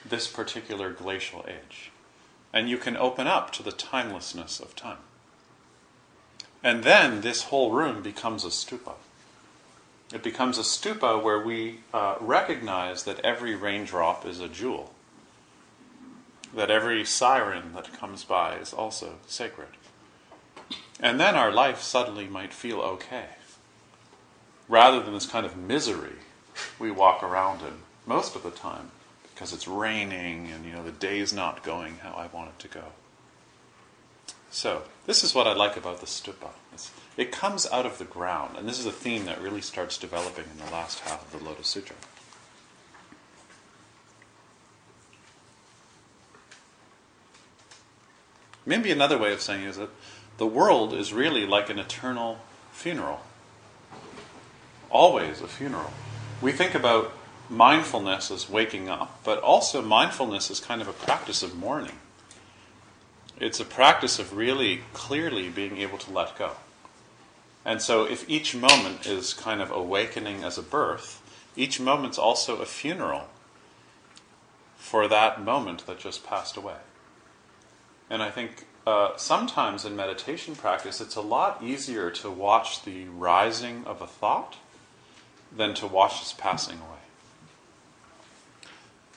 this 0.09 0.29
particular 0.29 0.93
glacial 0.93 1.45
age. 1.49 1.91
And 2.53 2.69
you 2.69 2.79
can 2.79 2.97
open 2.97 3.27
up 3.27 3.53
to 3.53 3.63
the 3.63 3.73
timelessness 3.73 4.61
of 4.61 4.77
time. 4.77 4.99
And 6.63 6.85
then 6.85 7.23
this 7.23 7.45
whole 7.45 7.73
room 7.73 8.03
becomes 8.03 8.45
a 8.45 8.49
stupa. 8.49 8.95
It 10.13 10.23
becomes 10.23 10.59
a 10.59 10.63
stupa 10.63 11.23
where 11.23 11.41
we 11.41 11.81
uh, 11.95 12.17
recognize 12.21 13.05
that 13.05 13.21
every 13.21 13.55
raindrop 13.55 14.27
is 14.27 14.41
a 14.41 14.49
jewel, 14.49 14.93
that 16.55 16.71
every 16.71 17.05
siren 17.05 17.73
that 17.75 17.93
comes 17.93 18.25
by 18.25 18.57
is 18.57 18.73
also 18.73 19.15
sacred. 19.27 19.69
And 20.99 21.19
then 21.19 21.35
our 21.35 21.53
life 21.53 21.81
suddenly 21.81 22.27
might 22.27 22.53
feel 22.53 22.81
okay, 22.81 23.37
rather 24.69 25.01
than 25.01 25.15
this 25.15 25.27
kind 25.27 25.47
of 25.47 25.57
misery 25.57 26.17
we 26.79 26.91
walk 26.91 27.23
around 27.23 27.61
in 27.61 27.75
most 28.07 28.35
of 28.37 28.43
the 28.43 28.51
time 28.51 28.91
because 29.35 29.53
it's 29.53 29.67
raining 29.67 30.51
and 30.51 30.65
you 30.65 30.73
know 30.73 30.83
the 30.83 30.93
day's 30.93 31.33
not 31.33 31.63
going 31.63 31.97
how 32.03 32.13
I 32.13 32.27
want 32.27 32.51
it 32.51 32.59
to 32.61 32.69
go. 32.69 32.85
So, 34.51 34.83
this 35.07 35.23
is 35.23 35.33
what 35.33 35.47
I 35.47 35.53
like 35.53 35.77
about 35.77 36.01
the 36.01 36.07
stupa. 36.07 36.51
It's, 36.73 36.91
it 37.17 37.31
comes 37.31 37.69
out 37.71 37.87
of 37.87 37.99
the 37.99 38.05
ground, 38.05 38.57
and 38.59 38.69
this 38.69 38.81
is 38.81 38.87
a 38.87 38.91
theme 38.93 39.25
that 39.27 39.41
really 39.41 39.61
starts 39.61 39.97
developing 39.97 40.45
in 40.45 40.65
the 40.65 40.73
last 40.73 41.01
half 41.01 41.25
of 41.25 41.39
the 41.39 41.45
Lotus 41.45 41.69
Sutra. 41.69 41.95
Maybe 48.67 48.91
another 48.91 49.19
way 49.19 49.33
of 49.33 49.41
saying 49.41 49.63
it 49.63 49.69
is 49.69 49.77
that 49.77 49.91
the 50.39 50.47
world 50.47 50.95
is 50.95 51.13
really 51.13 51.47
like 51.47 51.71
an 51.71 51.79
eternal 51.79 52.39
funeral. 52.73 53.21
Always 54.91 55.41
a 55.41 55.49
funeral. 55.49 55.93
We 56.41 56.53
think 56.53 56.75
about 56.75 57.13
mindfulness 57.49 58.31
as 58.31 58.49
waking 58.49 58.89
up, 58.89 59.21
but 59.25 59.41
also 59.41 59.83
mindfulness 59.83 60.51
is 60.51 60.61
kind 60.61 60.81
of 60.81 60.89
a 60.89 60.93
practice 60.93 61.43
of 61.43 61.57
mourning 61.57 61.99
it's 63.41 63.59
a 63.59 63.65
practice 63.65 64.19
of 64.19 64.37
really 64.37 64.83
clearly 64.93 65.49
being 65.49 65.79
able 65.79 65.97
to 65.99 66.13
let 66.13 66.39
go. 66.39 66.53
And 67.65 67.81
so, 67.83 68.05
if 68.05 68.29
each 68.29 68.55
moment 68.55 69.07
is 69.07 69.35
kind 69.35 69.61
of 69.61 69.71
awakening 69.71 70.45
as 70.45 70.59
a 70.59 70.63
birth, 70.63 71.23
each 71.57 71.81
moment's 71.81 72.19
also 72.19 72.59
a 72.59 72.67
funeral 72.67 73.29
for 74.77 75.09
that 75.09 75.43
moment 75.43 75.87
that 75.87 75.99
just 75.99 76.25
passed 76.25 76.57
away. 76.57 76.77
And 78.09 78.23
I 78.23 78.31
think 78.31 78.67
uh, 78.87 79.17
sometimes 79.17 79.85
in 79.85 79.95
meditation 79.95 80.55
practice, 80.55 81.01
it's 81.01 81.17
a 81.17 81.21
lot 81.21 81.63
easier 81.63 82.11
to 82.11 82.31
watch 82.31 82.85
the 82.85 83.05
rising 83.07 83.85
of 83.85 84.01
a 84.01 84.07
thought 84.07 84.57
than 85.55 85.75
to 85.75 85.87
watch 85.87 86.21
its 86.21 86.33
passing 86.33 86.79
away. 86.79 86.87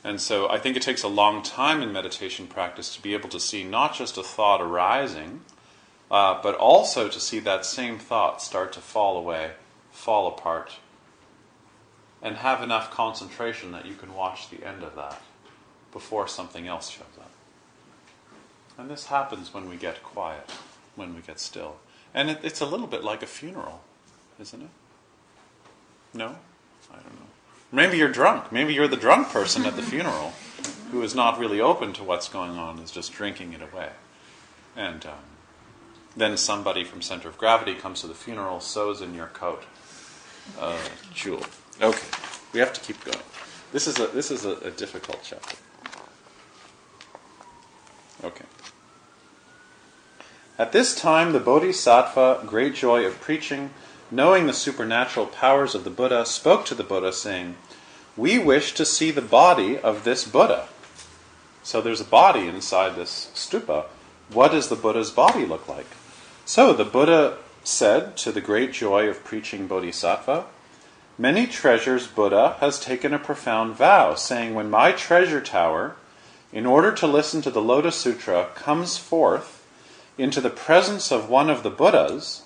And 0.04 0.20
so 0.20 0.50
I 0.50 0.60
think 0.60 0.76
it 0.76 0.82
takes 0.82 1.04
a 1.04 1.08
long 1.08 1.42
time 1.44 1.82
in 1.82 1.94
meditation 1.94 2.48
practice 2.48 2.94
to 2.96 3.02
be 3.02 3.14
able 3.14 3.30
to 3.30 3.40
see 3.40 3.64
not 3.64 3.96
just 3.96 4.18
a 4.18 4.24
thought 4.24 4.62
arising, 4.62 5.42
uh, 6.12 6.42
but 6.42 6.56
also 6.56 7.08
to 7.08 7.20
see 7.20 7.40
that 7.40 7.66
same 7.66 7.98
thought 7.98 8.42
start 8.42 8.74
to 8.74 8.82
fall 8.82 9.18
away, 9.18 9.52
fall 9.92 10.28
apart, 10.28 10.74
and 12.22 12.38
have 12.38 12.62
enough 12.62 12.92
concentration 12.92 13.72
that 13.72 13.86
you 13.86 13.96
can 13.96 14.14
watch 14.14 14.50
the 14.50 14.66
end 14.66 14.84
of 14.84 14.96
that 14.96 15.22
before 15.92 16.28
something 16.28 16.68
else 16.68 16.90
shows 16.90 17.06
up. 17.20 17.32
And 18.78 18.90
this 18.90 19.06
happens 19.08 19.54
when 19.54 19.70
we 19.70 19.78
get 19.78 20.04
quiet, 20.04 20.52
when 20.96 21.16
we 21.16 21.22
get 21.22 21.40
still. 21.40 21.78
And 22.14 22.30
it, 22.30 22.40
it's 22.44 22.62
a 22.62 22.66
little 22.66 22.88
bit 22.88 23.04
like 23.04 23.24
a 23.24 23.28
funeral, 23.28 23.82
isn't 24.40 24.62
it? 24.62 24.70
No? 26.14 26.36
I 26.92 26.96
don't 26.96 27.20
know. 27.20 27.28
Maybe 27.72 27.98
you're 27.98 28.12
drunk. 28.12 28.52
Maybe 28.52 28.74
you're 28.74 28.88
the 28.88 28.98
drunk 28.98 29.30
person 29.30 29.66
at 29.66 29.76
the 29.76 29.82
funeral 29.82 30.34
who 30.92 31.02
is 31.02 31.16
not 31.16 31.40
really 31.40 31.60
open 31.60 31.92
to 31.94 32.04
what's 32.04 32.30
going 32.30 32.52
on, 32.52 32.78
is 32.80 32.92
just 32.92 33.14
drinking 33.14 33.54
it 33.54 33.62
away. 33.62 33.90
And 34.76 35.06
um, 35.08 35.14
then 36.16 36.38
somebody 36.38 36.84
from 36.84 37.02
Center 37.02 37.28
of 37.28 37.38
Gravity 37.38 37.74
comes 37.74 38.02
to 38.02 38.08
the 38.08 38.14
funeral, 38.14 38.60
sews 38.60 39.02
in 39.02 39.16
your 39.16 39.28
coat. 39.28 39.64
Uh, 40.60 40.78
jewel. 41.14 41.44
Okay, 41.82 42.08
we 42.54 42.60
have 42.60 42.74
to 42.74 42.82
keep 42.82 43.04
going. 43.04 43.18
This 43.72 43.88
is 43.88 43.98
a, 44.00 44.08
this 44.08 44.30
is 44.30 44.46
a, 44.46 44.52
a 44.58 44.72
difficult 44.72 45.22
chapter. 45.24 45.58
Okay. 48.24 48.46
At 50.60 50.72
this 50.72 50.96
time, 50.96 51.34
the 51.34 51.40
Bodhisattva, 51.40 52.44
great 52.46 52.76
joy 52.76 53.06
of 53.06 53.20
preaching, 53.20 53.72
knowing 54.14 54.46
the 54.46 54.54
supernatural 54.54 55.26
powers 55.26 55.74
of 55.74 55.84
the 55.84 55.90
Buddha, 55.90 56.24
spoke 56.26 56.66
to 56.66 56.76
the 56.76 56.84
Buddha, 56.84 57.12
saying, 57.12 57.56
We 58.16 58.38
wish 58.38 58.74
to 58.74 58.86
see 58.86 59.10
the 59.10 59.22
body 59.22 59.78
of 59.78 60.04
this 60.04 60.24
Buddha. 60.24 60.68
So 61.64 61.82
there's 61.82 62.02
a 62.02 62.06
body 62.06 62.48
inside 62.48 62.96
this 62.96 63.32
stupa. 63.34 63.86
What 64.32 64.52
does 64.52 64.70
the 64.70 64.76
Buddha's 64.76 65.10
body 65.10 65.46
look 65.46 65.68
like? 65.68 65.88
So 66.46 66.74
the 66.74 66.86
Buddha 66.86 67.38
said, 67.64 68.16
to 68.18 68.32
the 68.32 68.42
great 68.42 68.72
joy 68.72 69.10
of 69.10 69.24
preaching 69.24 69.68
Bodhisattva, 69.68 70.46
Many 71.18 71.48
treasures 71.48 72.08
Buddha 72.08 72.58
has 72.60 72.80
taken 72.80 73.14
a 73.14 73.20
profound 73.20 73.76
vow, 73.76 74.14
saying, 74.16 74.54
When 74.54 74.70
my 74.70 74.92
treasure 74.92 75.42
tower, 75.42 75.96
in 76.52 76.66
order 76.66 76.92
to 76.92 77.08
listen 77.08 77.42
to 77.44 77.52
the 77.52 77.62
Lotus 77.62 77.96
Sutra, 77.96 78.50
comes 78.54 78.98
forth 78.98 79.66
into 80.18 80.40
the 80.40 80.50
presence 80.50 81.12
of 81.12 81.30
one 81.30 81.50
of 81.50 81.64
the 81.64 81.70
Buddhas, 81.70 82.43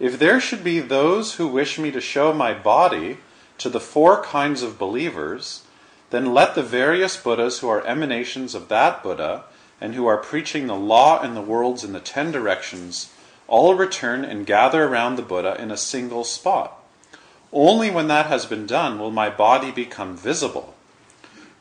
if 0.00 0.18
there 0.18 0.40
should 0.40 0.62
be 0.62 0.80
those 0.80 1.34
who 1.34 1.48
wish 1.48 1.78
me 1.78 1.90
to 1.90 2.00
show 2.00 2.32
my 2.32 2.54
body 2.54 3.18
to 3.58 3.68
the 3.68 3.80
four 3.80 4.22
kinds 4.22 4.62
of 4.62 4.78
believers, 4.78 5.62
then 6.10 6.32
let 6.32 6.54
the 6.54 6.62
various 6.62 7.16
Buddhas 7.16 7.58
who 7.58 7.68
are 7.68 7.86
emanations 7.86 8.54
of 8.54 8.68
that 8.68 9.02
Buddha 9.02 9.44
and 9.80 9.94
who 9.94 10.06
are 10.06 10.16
preaching 10.16 10.66
the 10.66 10.76
law 10.76 11.20
and 11.20 11.36
the 11.36 11.42
worlds 11.42 11.84
in 11.84 11.92
the 11.92 12.00
ten 12.00 12.30
directions 12.30 13.12
all 13.46 13.74
return 13.74 14.24
and 14.24 14.46
gather 14.46 14.84
around 14.84 15.16
the 15.16 15.22
Buddha 15.22 15.60
in 15.60 15.70
a 15.70 15.76
single 15.76 16.24
spot. 16.24 16.74
Only 17.52 17.90
when 17.90 18.08
that 18.08 18.26
has 18.26 18.46
been 18.46 18.66
done 18.66 18.98
will 18.98 19.10
my 19.10 19.30
body 19.30 19.70
become 19.70 20.16
visible. 20.16 20.74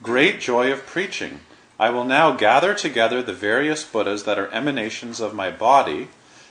Great 0.03 0.39
joy 0.39 0.71
of 0.71 0.85
preaching. 0.85 1.39
I 1.79 1.89
will 1.89 2.03
now 2.03 2.31
gather 2.33 2.73
together 2.73 3.23
the 3.23 3.33
various 3.33 3.83
Buddhas 3.83 4.23
that 4.23 4.37
are 4.37 4.51
emanations 4.51 5.19
of 5.19 5.33
my 5.33 5.49
body 5.49 6.09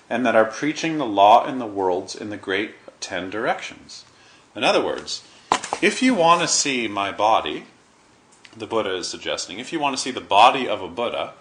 and 0.09 0.25
that 0.25 0.37
are 0.37 0.45
preaching 0.45 0.99
the 0.99 1.07
law 1.07 1.47
in 1.47 1.59
the 1.59 1.66
worlds 1.66 2.14
in 2.14 2.31
the 2.31 2.37
great 2.37 2.73
ten 3.01 3.31
directions. 3.31 4.05
In 4.55 4.64
other 4.64 4.85
words, 4.85 5.23
if 5.83 6.03
you 6.03 6.14
want 6.14 6.40
to 6.42 6.49
see 6.49 6.88
my 6.88 7.12
body, 7.12 7.64
the 8.57 8.66
Buddha 8.66 8.95
is 8.95 9.09
suggesting, 9.09 9.59
if 9.59 9.73
you 9.73 9.79
want 9.79 9.97
to 9.97 10.03
see 10.03 10.11
the 10.11 10.21
body 10.21 10.69
of 10.69 10.81
a 10.81 10.88
Buddha, 10.88 11.35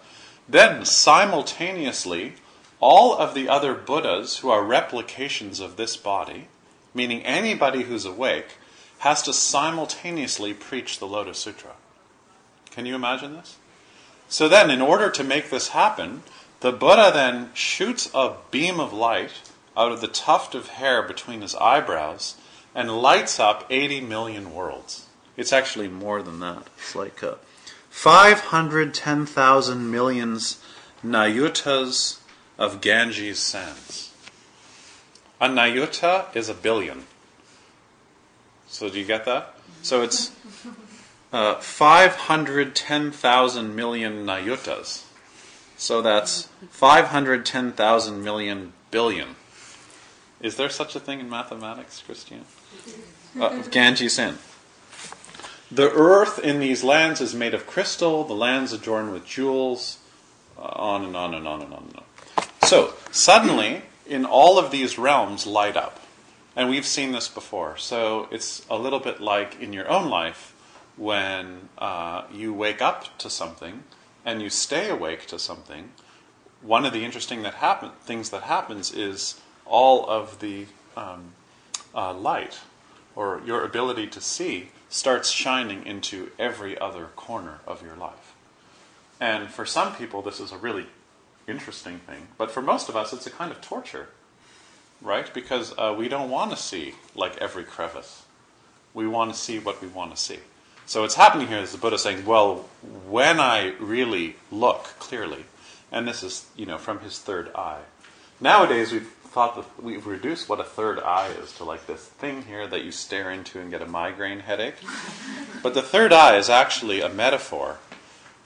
then 0.48 0.84
simultaneously 0.84 2.34
all 2.78 3.16
of 3.16 3.34
the 3.34 3.48
other 3.48 3.74
Buddhas 3.74 4.38
who 4.38 4.50
are 4.50 4.62
replications 4.62 5.60
of 5.60 5.76
this 5.76 5.96
body, 5.96 6.48
meaning 6.94 7.22
anybody 7.22 7.84
who's 7.84 8.04
awake, 8.04 8.56
has 8.98 9.22
to 9.22 9.32
simultaneously 9.32 10.52
preach 10.52 10.98
the 10.98 11.06
Lotus 11.06 11.38
Sutra. 11.38 11.72
Can 12.70 12.86
you 12.86 12.94
imagine 12.94 13.34
this? 13.34 13.56
So 14.28 14.48
then, 14.48 14.70
in 14.70 14.82
order 14.82 15.08
to 15.10 15.24
make 15.24 15.50
this 15.50 15.68
happen, 15.68 16.22
the 16.60 16.72
Buddha 16.72 17.10
then 17.12 17.50
shoots 17.54 18.10
a 18.14 18.36
beam 18.50 18.80
of 18.80 18.92
light 18.92 19.32
out 19.76 19.92
of 19.92 20.00
the 20.00 20.08
tuft 20.08 20.54
of 20.54 20.68
hair 20.68 21.02
between 21.02 21.42
his 21.42 21.54
eyebrows 21.56 22.36
and 22.74 22.90
lights 22.90 23.38
up 23.38 23.66
80 23.70 24.00
million 24.02 24.54
worlds. 24.54 25.06
It's 25.36 25.52
actually 25.52 25.88
more 25.88 26.22
than 26.22 26.40
that. 26.40 26.68
It's 26.78 26.94
like 26.94 27.22
uh, 27.22 27.34
510,000 27.90 29.90
millions 29.90 30.62
nayutas 31.04 32.20
of 32.58 32.80
Ganges 32.80 33.38
sands. 33.38 34.14
A 35.40 35.48
nayuta 35.48 36.34
is 36.34 36.48
a 36.48 36.54
billion. 36.54 37.04
So 38.66 38.88
do 38.88 38.98
you 38.98 39.04
get 39.04 39.26
that? 39.26 39.54
So 39.82 40.00
it's 40.02 40.32
uh, 41.32 41.56
510,000 41.56 43.76
million 43.76 44.26
nayutas. 44.26 45.05
So 45.76 46.00
that's 46.00 46.48
510,000 46.70 48.22
million 48.22 48.72
billion. 48.90 49.36
Is 50.40 50.56
there 50.56 50.70
such 50.70 50.96
a 50.96 51.00
thing 51.00 51.20
in 51.20 51.28
mathematics, 51.28 52.02
Christian? 52.04 52.44
Uh, 53.38 53.62
Ganges 53.70 54.14
Sand. 54.14 54.38
The 55.70 55.90
earth 55.90 56.38
in 56.38 56.60
these 56.60 56.84
lands 56.84 57.20
is 57.20 57.34
made 57.34 57.52
of 57.52 57.66
crystal, 57.66 58.24
the 58.24 58.34
lands 58.34 58.72
adorned 58.72 59.12
with 59.12 59.26
jewels, 59.26 59.98
uh, 60.56 60.62
on 60.62 61.04
and 61.04 61.16
on 61.16 61.34
and 61.34 61.46
on 61.46 61.62
and 61.62 61.72
on 61.72 61.82
and 61.82 61.96
on. 61.96 62.68
So, 62.68 62.94
suddenly, 63.10 63.82
in 64.06 64.24
all 64.24 64.58
of 64.58 64.70
these 64.70 64.98
realms, 64.98 65.46
light 65.46 65.76
up. 65.76 66.00
And 66.54 66.70
we've 66.70 66.86
seen 66.86 67.12
this 67.12 67.28
before. 67.28 67.76
So, 67.76 68.28
it's 68.30 68.64
a 68.70 68.78
little 68.78 69.00
bit 69.00 69.20
like 69.20 69.60
in 69.60 69.72
your 69.72 69.88
own 69.88 70.08
life 70.08 70.54
when 70.96 71.68
uh, 71.78 72.22
you 72.32 72.54
wake 72.54 72.80
up 72.80 73.18
to 73.18 73.28
something 73.28 73.82
and 74.26 74.42
you 74.42 74.50
stay 74.50 74.90
awake 74.90 75.26
to 75.26 75.38
something. 75.38 75.90
One 76.60 76.84
of 76.84 76.92
the 76.92 77.04
interesting 77.04 77.42
that 77.42 77.54
happen, 77.54 77.92
things 78.02 78.28
that 78.30 78.42
happens 78.42 78.92
is 78.92 79.40
all 79.64 80.04
of 80.10 80.40
the 80.40 80.66
um, 80.96 81.32
uh, 81.94 82.12
light 82.12 82.58
or 83.14 83.40
your 83.46 83.64
ability 83.64 84.08
to 84.08 84.20
see 84.20 84.70
starts 84.88 85.30
shining 85.30 85.86
into 85.86 86.30
every 86.38 86.76
other 86.78 87.06
corner 87.16 87.60
of 87.66 87.82
your 87.82 87.96
life. 87.96 88.34
And 89.20 89.48
for 89.48 89.64
some 89.64 89.94
people, 89.94 90.22
this 90.22 90.40
is 90.40 90.52
a 90.52 90.58
really 90.58 90.86
interesting 91.48 92.00
thing, 92.00 92.28
but 92.36 92.50
for 92.50 92.60
most 92.60 92.88
of 92.88 92.96
us, 92.96 93.12
it's 93.12 93.26
a 93.26 93.30
kind 93.30 93.52
of 93.52 93.60
torture, 93.60 94.08
right? 95.00 95.32
Because 95.32 95.72
uh, 95.78 95.94
we 95.96 96.08
don't 96.08 96.30
want 96.30 96.50
to 96.50 96.56
see 96.56 96.94
like 97.14 97.36
every 97.38 97.64
crevice. 97.64 98.24
We 98.92 99.06
want 99.06 99.32
to 99.32 99.38
see 99.38 99.58
what 99.58 99.80
we 99.80 99.88
want 99.88 100.14
to 100.14 100.20
see. 100.20 100.38
So 100.86 101.02
what's 101.02 101.16
happening 101.16 101.48
here 101.48 101.58
is 101.58 101.72
the 101.72 101.78
Buddha 101.78 101.98
saying, 101.98 102.24
well, 102.24 102.68
when 103.08 103.40
I 103.40 103.72
really 103.80 104.36
look 104.52 104.84
clearly, 105.00 105.44
and 105.90 106.06
this 106.06 106.22
is, 106.22 106.46
you 106.56 106.64
know, 106.64 106.78
from 106.78 107.00
his 107.00 107.18
third 107.18 107.50
eye. 107.56 107.80
Nowadays, 108.40 108.92
we've 108.92 109.08
thought 109.08 109.56
that 109.56 109.82
we've 109.82 110.06
reduced 110.06 110.48
what 110.48 110.60
a 110.60 110.64
third 110.64 111.00
eye 111.00 111.28
is 111.42 111.52
to 111.56 111.64
like 111.64 111.86
this 111.86 112.04
thing 112.04 112.42
here 112.42 112.68
that 112.68 112.84
you 112.84 112.92
stare 112.92 113.32
into 113.32 113.58
and 113.60 113.70
get 113.70 113.82
a 113.82 113.86
migraine 113.86 114.40
headache. 114.40 114.76
but 115.62 115.74
the 115.74 115.82
third 115.82 116.12
eye 116.12 116.36
is 116.36 116.48
actually 116.48 117.00
a 117.00 117.08
metaphor 117.08 117.78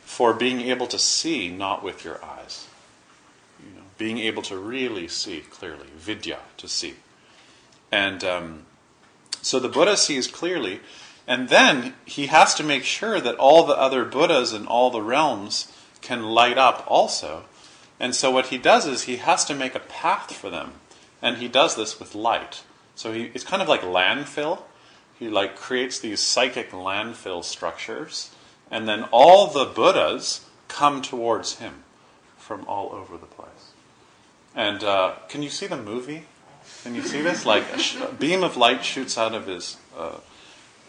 for 0.00 0.32
being 0.32 0.62
able 0.62 0.86
to 0.86 0.98
see 0.98 1.50
not 1.50 1.82
with 1.82 2.04
your 2.04 2.24
eyes. 2.24 2.66
You 3.62 3.76
know, 3.76 3.86
being 3.98 4.18
able 4.18 4.42
to 4.44 4.56
really 4.56 5.08
see 5.08 5.40
clearly, 5.50 5.88
vidya, 5.94 6.38
to 6.56 6.68
see. 6.68 6.94
And 7.92 8.24
um, 8.24 8.62
so 9.42 9.60
the 9.60 9.68
Buddha 9.68 9.96
sees 9.96 10.26
clearly, 10.26 10.80
and 11.30 11.48
then 11.48 11.94
he 12.06 12.26
has 12.26 12.56
to 12.56 12.64
make 12.64 12.82
sure 12.82 13.20
that 13.20 13.36
all 13.36 13.64
the 13.64 13.78
other 13.78 14.04
Buddhas 14.04 14.52
in 14.52 14.66
all 14.66 14.90
the 14.90 15.00
realms 15.00 15.70
can 16.00 16.24
light 16.24 16.58
up 16.58 16.82
also. 16.88 17.44
And 18.00 18.16
so 18.16 18.32
what 18.32 18.46
he 18.46 18.58
does 18.58 18.84
is 18.84 19.02
he 19.02 19.18
has 19.18 19.44
to 19.44 19.54
make 19.54 19.76
a 19.76 19.78
path 19.78 20.34
for 20.34 20.50
them. 20.50 20.72
And 21.22 21.36
he 21.36 21.46
does 21.46 21.76
this 21.76 22.00
with 22.00 22.16
light. 22.16 22.64
So 22.96 23.12
he, 23.12 23.30
it's 23.32 23.44
kind 23.44 23.62
of 23.62 23.68
like 23.68 23.82
landfill. 23.82 24.62
He 25.20 25.28
like 25.28 25.54
creates 25.54 26.00
these 26.00 26.18
psychic 26.18 26.72
landfill 26.72 27.44
structures, 27.44 28.34
and 28.68 28.88
then 28.88 29.04
all 29.12 29.46
the 29.46 29.66
Buddhas 29.66 30.46
come 30.66 31.00
towards 31.00 31.58
him 31.58 31.84
from 32.38 32.64
all 32.66 32.90
over 32.92 33.16
the 33.16 33.26
place. 33.26 33.70
And 34.56 34.82
uh, 34.82 35.14
can 35.28 35.44
you 35.44 35.50
see 35.50 35.68
the 35.68 35.76
movie? 35.76 36.24
Can 36.82 36.96
you 36.96 37.02
see 37.02 37.20
this? 37.20 37.46
Like 37.46 37.70
a, 37.72 37.78
sh- 37.78 38.00
a 38.00 38.12
beam 38.12 38.42
of 38.42 38.56
light 38.56 38.84
shoots 38.84 39.16
out 39.16 39.32
of 39.32 39.46
his 39.46 39.76
uh, 39.96 40.16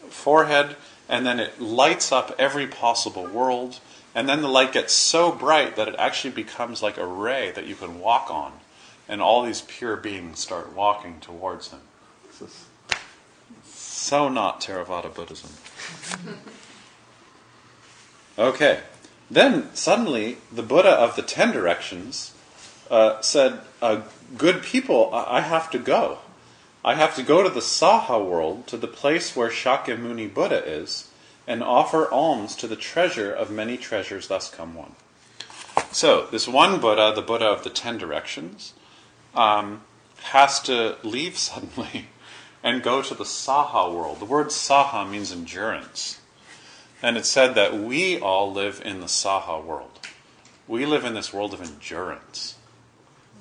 forehead, 0.09 0.75
and 1.07 1.25
then 1.25 1.39
it 1.39 1.59
lights 1.59 2.11
up 2.11 2.33
every 2.37 2.67
possible 2.67 3.25
world. 3.25 3.79
And 4.13 4.27
then 4.27 4.41
the 4.41 4.49
light 4.49 4.73
gets 4.73 4.93
so 4.93 5.31
bright 5.31 5.75
that 5.77 5.87
it 5.87 5.95
actually 5.97 6.31
becomes 6.31 6.81
like 6.81 6.97
a 6.97 7.05
ray 7.05 7.51
that 7.51 7.65
you 7.65 7.75
can 7.75 7.99
walk 7.99 8.29
on. 8.29 8.53
And 9.07 9.21
all 9.21 9.43
these 9.43 9.61
pure 9.61 9.95
beings 9.95 10.39
start 10.39 10.73
walking 10.73 11.19
towards 11.19 11.71
him. 11.71 11.81
This 12.27 12.41
is 12.41 12.65
so 13.63 14.29
not 14.29 14.61
Theravada 14.61 15.13
Buddhism. 15.13 15.51
Okay. 18.37 18.79
Then 19.29 19.73
suddenly 19.75 20.37
the 20.51 20.63
Buddha 20.63 20.89
of 20.89 21.15
the 21.15 21.21
ten 21.21 21.51
directions 21.51 22.33
uh, 22.89 23.21
said, 23.21 23.59
uh, 23.81 24.01
Good 24.37 24.63
people, 24.63 25.13
I-, 25.13 25.37
I 25.37 25.41
have 25.41 25.69
to 25.71 25.79
go. 25.79 26.19
I 26.84 26.96
have 26.96 27.15
to 27.15 27.24
go 27.24 27.44
to 27.44 27.50
the 27.50 27.60
Saha 27.60 28.24
world, 28.26 28.65
to 28.67 28.78
the 28.78 28.88
place 28.88 29.36
where 29.36 29.50
Shakyamuni 29.50 30.34
Buddha 30.34 30.65
is, 30.65 31.10
and 31.46 31.62
offer 31.62 32.12
alms 32.12 32.56
to 32.56 32.67
the 32.67 32.76
treasure 32.76 33.32
of 33.32 33.52
many 33.52 33.78
treasures, 33.78 34.28
thus 34.28 34.50
come 34.50 34.74
one. 34.74 34.96
So, 35.91 36.28
this 36.32 36.48
one 36.48 36.80
Buddha, 36.80 37.13
the 37.13 37.22
Buddha 37.22 37.46
of 37.46 37.63
the 37.63 37.70
ten 37.70 37.98
directions, 37.98 38.74
um, 39.36 39.82
has 40.24 40.60
to 40.62 40.98
leave 41.04 41.38
suddenly 41.38 42.08
and 42.63 42.84
go 42.84 43.02
to 43.02 43.13
the 43.13 43.24
Saha 43.24 43.94
world. 43.94 44.20
The 44.20 44.26
word 44.26 44.48
Saha 44.48 45.10
means 45.10 45.32
endurance. 45.32 46.20
And 47.04 47.17
it 47.17 47.26
said 47.26 47.56
that 47.56 47.78
we 47.78 48.20
all 48.20 48.52
live 48.52 48.82
in 48.86 49.00
the 49.00 49.08
Saha 49.08 49.63
world. 49.63 50.00
We 50.67 50.86
live 50.86 51.04
in 51.04 51.13
this 51.13 51.34
world 51.34 51.54
of 51.54 51.62
endurance. 51.62 52.56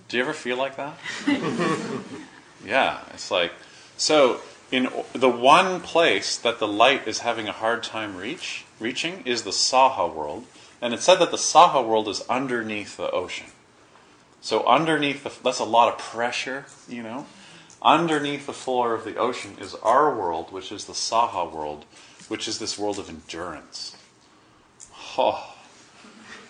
Do 0.09 0.17
you 0.17 0.23
ever 0.23 0.33
feel 0.33 0.57
like 0.57 0.77
that? 0.77 0.95
yeah, 2.65 3.01
it's 3.13 3.31
like 3.31 3.53
so 3.97 4.41
in 4.71 4.89
the 5.13 5.29
one 5.29 5.81
place 5.81 6.37
that 6.39 6.59
the 6.59 6.69
light 6.69 7.07
is 7.07 7.21
having 7.21 7.49
a 7.49 7.53
hard 7.53 7.83
time 7.83 8.17
reach 8.17 8.65
reaching 8.79 9.23
is 9.27 9.43
the 9.43 9.51
Saha 9.51 10.13
world, 10.13 10.47
and 10.81 10.95
it 10.95 11.03
said 11.03 11.17
that 11.17 11.31
the 11.31 11.37
Saha 11.37 11.87
world 11.87 12.09
is 12.09 12.23
underneath 12.23 12.97
the 12.97 13.11
ocean. 13.11 13.49
So 14.41 14.65
underneath 14.67 15.23
the, 15.23 15.33
that's 15.43 15.59
a 15.59 15.65
lot 15.65 15.93
of 15.93 15.99
pressure, 15.99 16.65
you 16.89 17.03
know. 17.03 17.27
Underneath 17.83 18.47
the 18.47 18.53
floor 18.53 18.95
of 18.95 19.05
the 19.05 19.17
ocean 19.17 19.57
is 19.61 19.75
our 19.77 20.15
world, 20.15 20.53
which 20.53 20.73
is 20.73 20.87
the 20.87 20.93
Saha 20.93 21.51
world, 21.51 21.85
which 22.29 22.49
is 22.49 22.59
this 22.59 22.79
world 22.79 22.99
of 22.99 23.09
endurance. 23.09 23.97
Oh. 25.19 25.55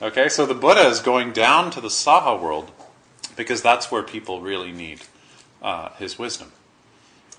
Okay, 0.02 0.28
so 0.28 0.46
the 0.46 0.54
Buddha 0.54 0.86
is 0.86 1.00
going 1.00 1.32
down 1.32 1.70
to 1.72 1.80
the 1.80 1.88
Saha 1.88 2.40
world 2.40 2.70
because 3.36 3.62
that's 3.62 3.90
where 3.90 4.02
people 4.02 4.40
really 4.40 4.72
need 4.72 5.02
uh, 5.62 5.90
his 5.94 6.18
wisdom. 6.18 6.52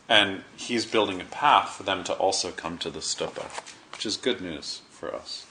And 0.09 0.43
he's 0.57 0.85
building 0.85 1.21
a 1.21 1.25
path 1.25 1.69
for 1.69 1.83
them 1.83 2.03
to 2.05 2.13
also 2.13 2.51
come 2.51 2.77
to 2.79 2.89
the 2.89 2.99
stupa, 2.99 3.45
which 3.91 4.05
is 4.05 4.17
good 4.17 4.41
news 4.41 4.81
for 4.89 5.13
us. 5.15 5.45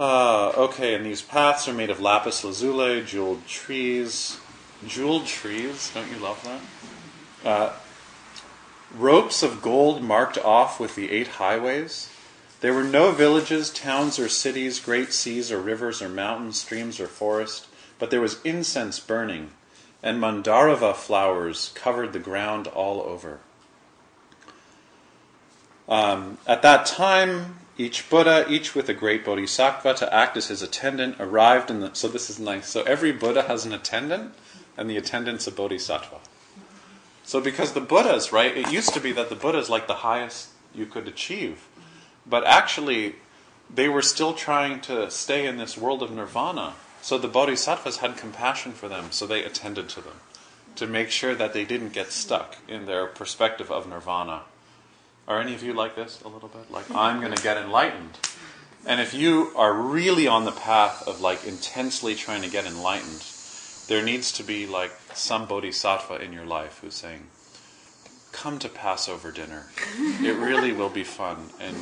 Uh, 0.00 0.50
okay, 0.56 0.94
and 0.94 1.04
these 1.04 1.22
paths 1.22 1.66
are 1.68 1.74
made 1.74 1.90
of 1.90 2.00
lapis 2.00 2.44
lazuli, 2.44 3.02
jeweled 3.02 3.46
trees. 3.46 4.38
Jeweled 4.86 5.26
trees, 5.26 5.90
don't 5.92 6.10
you 6.10 6.18
love 6.18 6.42
that? 6.44 7.48
Uh, 7.48 7.72
ropes 8.94 9.42
of 9.42 9.60
gold 9.60 10.02
marked 10.02 10.38
off 10.38 10.78
with 10.78 10.94
the 10.94 11.10
eight 11.10 11.26
highways. 11.28 12.10
There 12.60 12.74
were 12.74 12.84
no 12.84 13.12
villages, 13.12 13.70
towns, 13.70 14.18
or 14.18 14.28
cities, 14.28 14.80
great 14.80 15.12
seas, 15.12 15.50
or 15.50 15.60
rivers, 15.60 16.00
or 16.00 16.08
mountains, 16.08 16.60
streams, 16.60 17.00
or 17.00 17.06
forest, 17.06 17.66
but 17.98 18.10
there 18.10 18.20
was 18.20 18.40
incense 18.44 18.98
burning, 19.00 19.50
and 20.02 20.20
mandarava 20.20 20.94
flowers 20.94 21.72
covered 21.74 22.12
the 22.12 22.18
ground 22.18 22.66
all 22.68 23.02
over. 23.02 23.40
Um, 25.88 26.38
at 26.46 26.62
that 26.62 26.86
time, 26.86 27.58
each 27.78 28.10
Buddha, 28.10 28.44
each 28.48 28.74
with 28.74 28.88
a 28.88 28.94
great 28.94 29.24
bodhisattva 29.24 29.94
to 29.94 30.14
act 30.14 30.36
as 30.36 30.48
his 30.48 30.62
attendant, 30.62 31.16
arrived 31.18 31.70
in 31.70 31.80
the. 31.80 31.94
So 31.94 32.08
this 32.08 32.28
is 32.28 32.38
nice. 32.38 32.68
So 32.68 32.82
every 32.82 33.12
Buddha 33.12 33.42
has 33.42 33.64
an 33.64 33.72
attendant, 33.72 34.34
and 34.76 34.90
the 34.90 34.96
attendant's 34.96 35.46
a 35.46 35.52
bodhisattva. 35.52 36.18
So 37.24 37.40
because 37.40 37.72
the 37.72 37.80
Buddhas, 37.80 38.32
right, 38.32 38.56
it 38.56 38.72
used 38.72 38.94
to 38.94 39.00
be 39.00 39.12
that 39.12 39.28
the 39.28 39.34
Buddhas 39.34 39.70
like 39.70 39.86
the 39.86 39.96
highest 39.96 40.48
you 40.74 40.86
could 40.86 41.06
achieve, 41.08 41.66
but 42.26 42.44
actually 42.44 43.16
they 43.72 43.88
were 43.88 44.02
still 44.02 44.32
trying 44.32 44.80
to 44.80 45.10
stay 45.10 45.46
in 45.46 45.56
this 45.58 45.76
world 45.76 46.02
of 46.02 46.10
nirvana. 46.10 46.74
So 47.08 47.16
the 47.16 47.26
bodhisattvas 47.26 47.96
had 47.96 48.18
compassion 48.18 48.72
for 48.72 48.86
them, 48.86 49.12
so 49.12 49.26
they 49.26 49.42
attended 49.42 49.88
to 49.88 50.02
them 50.02 50.16
to 50.76 50.86
make 50.86 51.08
sure 51.08 51.34
that 51.34 51.54
they 51.54 51.64
didn't 51.64 51.94
get 51.94 52.12
stuck 52.12 52.58
in 52.68 52.84
their 52.84 53.06
perspective 53.06 53.70
of 53.70 53.88
nirvana. 53.88 54.42
Are 55.26 55.40
any 55.40 55.54
of 55.54 55.62
you 55.62 55.72
like 55.72 55.96
this 55.96 56.20
a 56.20 56.28
little 56.28 56.50
bit? 56.50 56.70
Like, 56.70 56.84
I'm 56.94 57.22
going 57.22 57.34
to 57.34 57.42
get 57.42 57.56
enlightened. 57.56 58.18
And 58.84 59.00
if 59.00 59.14
you 59.14 59.52
are 59.56 59.72
really 59.72 60.26
on 60.26 60.44
the 60.44 60.52
path 60.52 61.02
of 61.08 61.22
like 61.22 61.46
intensely 61.46 62.14
trying 62.14 62.42
to 62.42 62.50
get 62.50 62.66
enlightened, 62.66 63.24
there 63.86 64.04
needs 64.04 64.30
to 64.32 64.42
be 64.42 64.66
like 64.66 64.92
some 65.14 65.46
bodhisattva 65.46 66.22
in 66.22 66.34
your 66.34 66.44
life 66.44 66.80
who's 66.82 66.92
saying, 66.92 67.28
Come 68.32 68.58
to 68.58 68.68
Passover 68.68 69.32
dinner. 69.32 69.68
It 70.20 70.36
really 70.36 70.74
will 70.74 70.90
be 70.90 71.04
fun. 71.04 71.38
And 71.58 71.74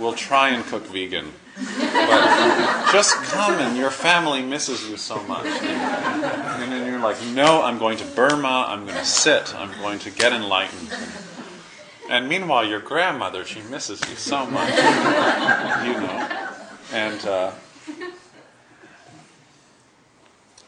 we'll 0.00 0.14
try 0.14 0.48
and 0.48 0.64
cook 0.64 0.86
vegan. 0.86 1.34
But 1.56 2.92
just 2.92 3.14
come 3.16 3.54
and 3.60 3.76
your 3.76 3.90
family 3.90 4.42
misses 4.42 4.88
you 4.88 4.96
so 4.96 5.22
much. 5.24 5.46
And 5.46 6.72
then 6.72 6.86
you're 6.86 7.00
like, 7.00 7.16
No, 7.26 7.62
I'm 7.62 7.78
going 7.78 7.98
to 7.98 8.04
Burma. 8.04 8.66
I'm 8.68 8.84
going 8.84 8.98
to 8.98 9.04
sit. 9.04 9.54
I'm 9.54 9.76
going 9.80 9.98
to 10.00 10.10
get 10.10 10.32
enlightened. 10.32 10.92
And 12.10 12.28
meanwhile, 12.28 12.66
your 12.66 12.80
grandmother, 12.80 13.44
she 13.44 13.62
misses 13.62 14.00
you 14.08 14.16
so 14.16 14.46
much. 14.46 14.70
You 14.70 15.94
know. 16.00 16.50
And. 16.92 17.24
Uh, 17.26 17.52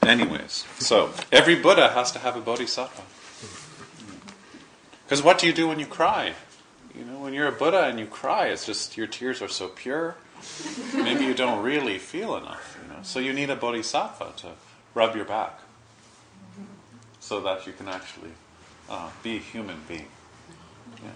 Anyways, 0.07 0.65
so 0.79 1.13
every 1.33 1.57
Buddha 1.57 1.89
has 1.89 2.13
to 2.13 2.21
have 2.21 2.37
a 2.37 2.41
bodhisattva. 2.41 3.03
Because 5.05 5.21
what 5.21 5.39
do 5.39 5.49
you 5.49 5.53
do 5.53 5.67
when 5.67 5.81
you 5.81 5.87
cry? 5.87 6.35
You 6.97 7.05
know, 7.05 7.19
when 7.19 7.35
you're 7.35 7.49
a 7.49 7.53
Buddha 7.53 7.85
and 7.85 7.99
you 7.99 8.07
cry, 8.07 8.47
it's 8.47 8.65
just 8.65 8.97
your 8.97 9.09
tears 9.09 9.43
are 9.43 9.49
so 9.49 9.67
pure. 9.67 10.15
Maybe 10.95 11.25
you 11.25 11.35
don't 11.35 11.63
really 11.63 11.99
feel 11.99 12.37
enough. 12.37 12.79
You 12.83 12.95
know, 12.95 13.01
so 13.03 13.19
you 13.19 13.33
need 13.33 13.51
a 13.51 13.57
bodhisattva 13.57 14.33
to 14.39 14.49
rub 14.95 15.17
your 15.17 15.25
back, 15.25 15.61
so 17.21 17.41
that 17.41 17.67
you 17.67 17.73
can 17.73 17.89
actually 17.89 18.33
uh, 18.89 19.11
be 19.23 19.37
a 19.37 19.41
human 19.41 19.83
being. 19.89 20.09
Yeah. 21.03 21.11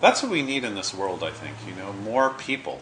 That's 0.00 0.22
what 0.22 0.30
we 0.30 0.42
need 0.42 0.64
in 0.64 0.74
this 0.74 0.94
world, 0.94 1.22
I 1.22 1.30
think. 1.30 1.56
You 1.66 1.74
know, 1.74 1.92
more 1.92 2.30
people 2.30 2.80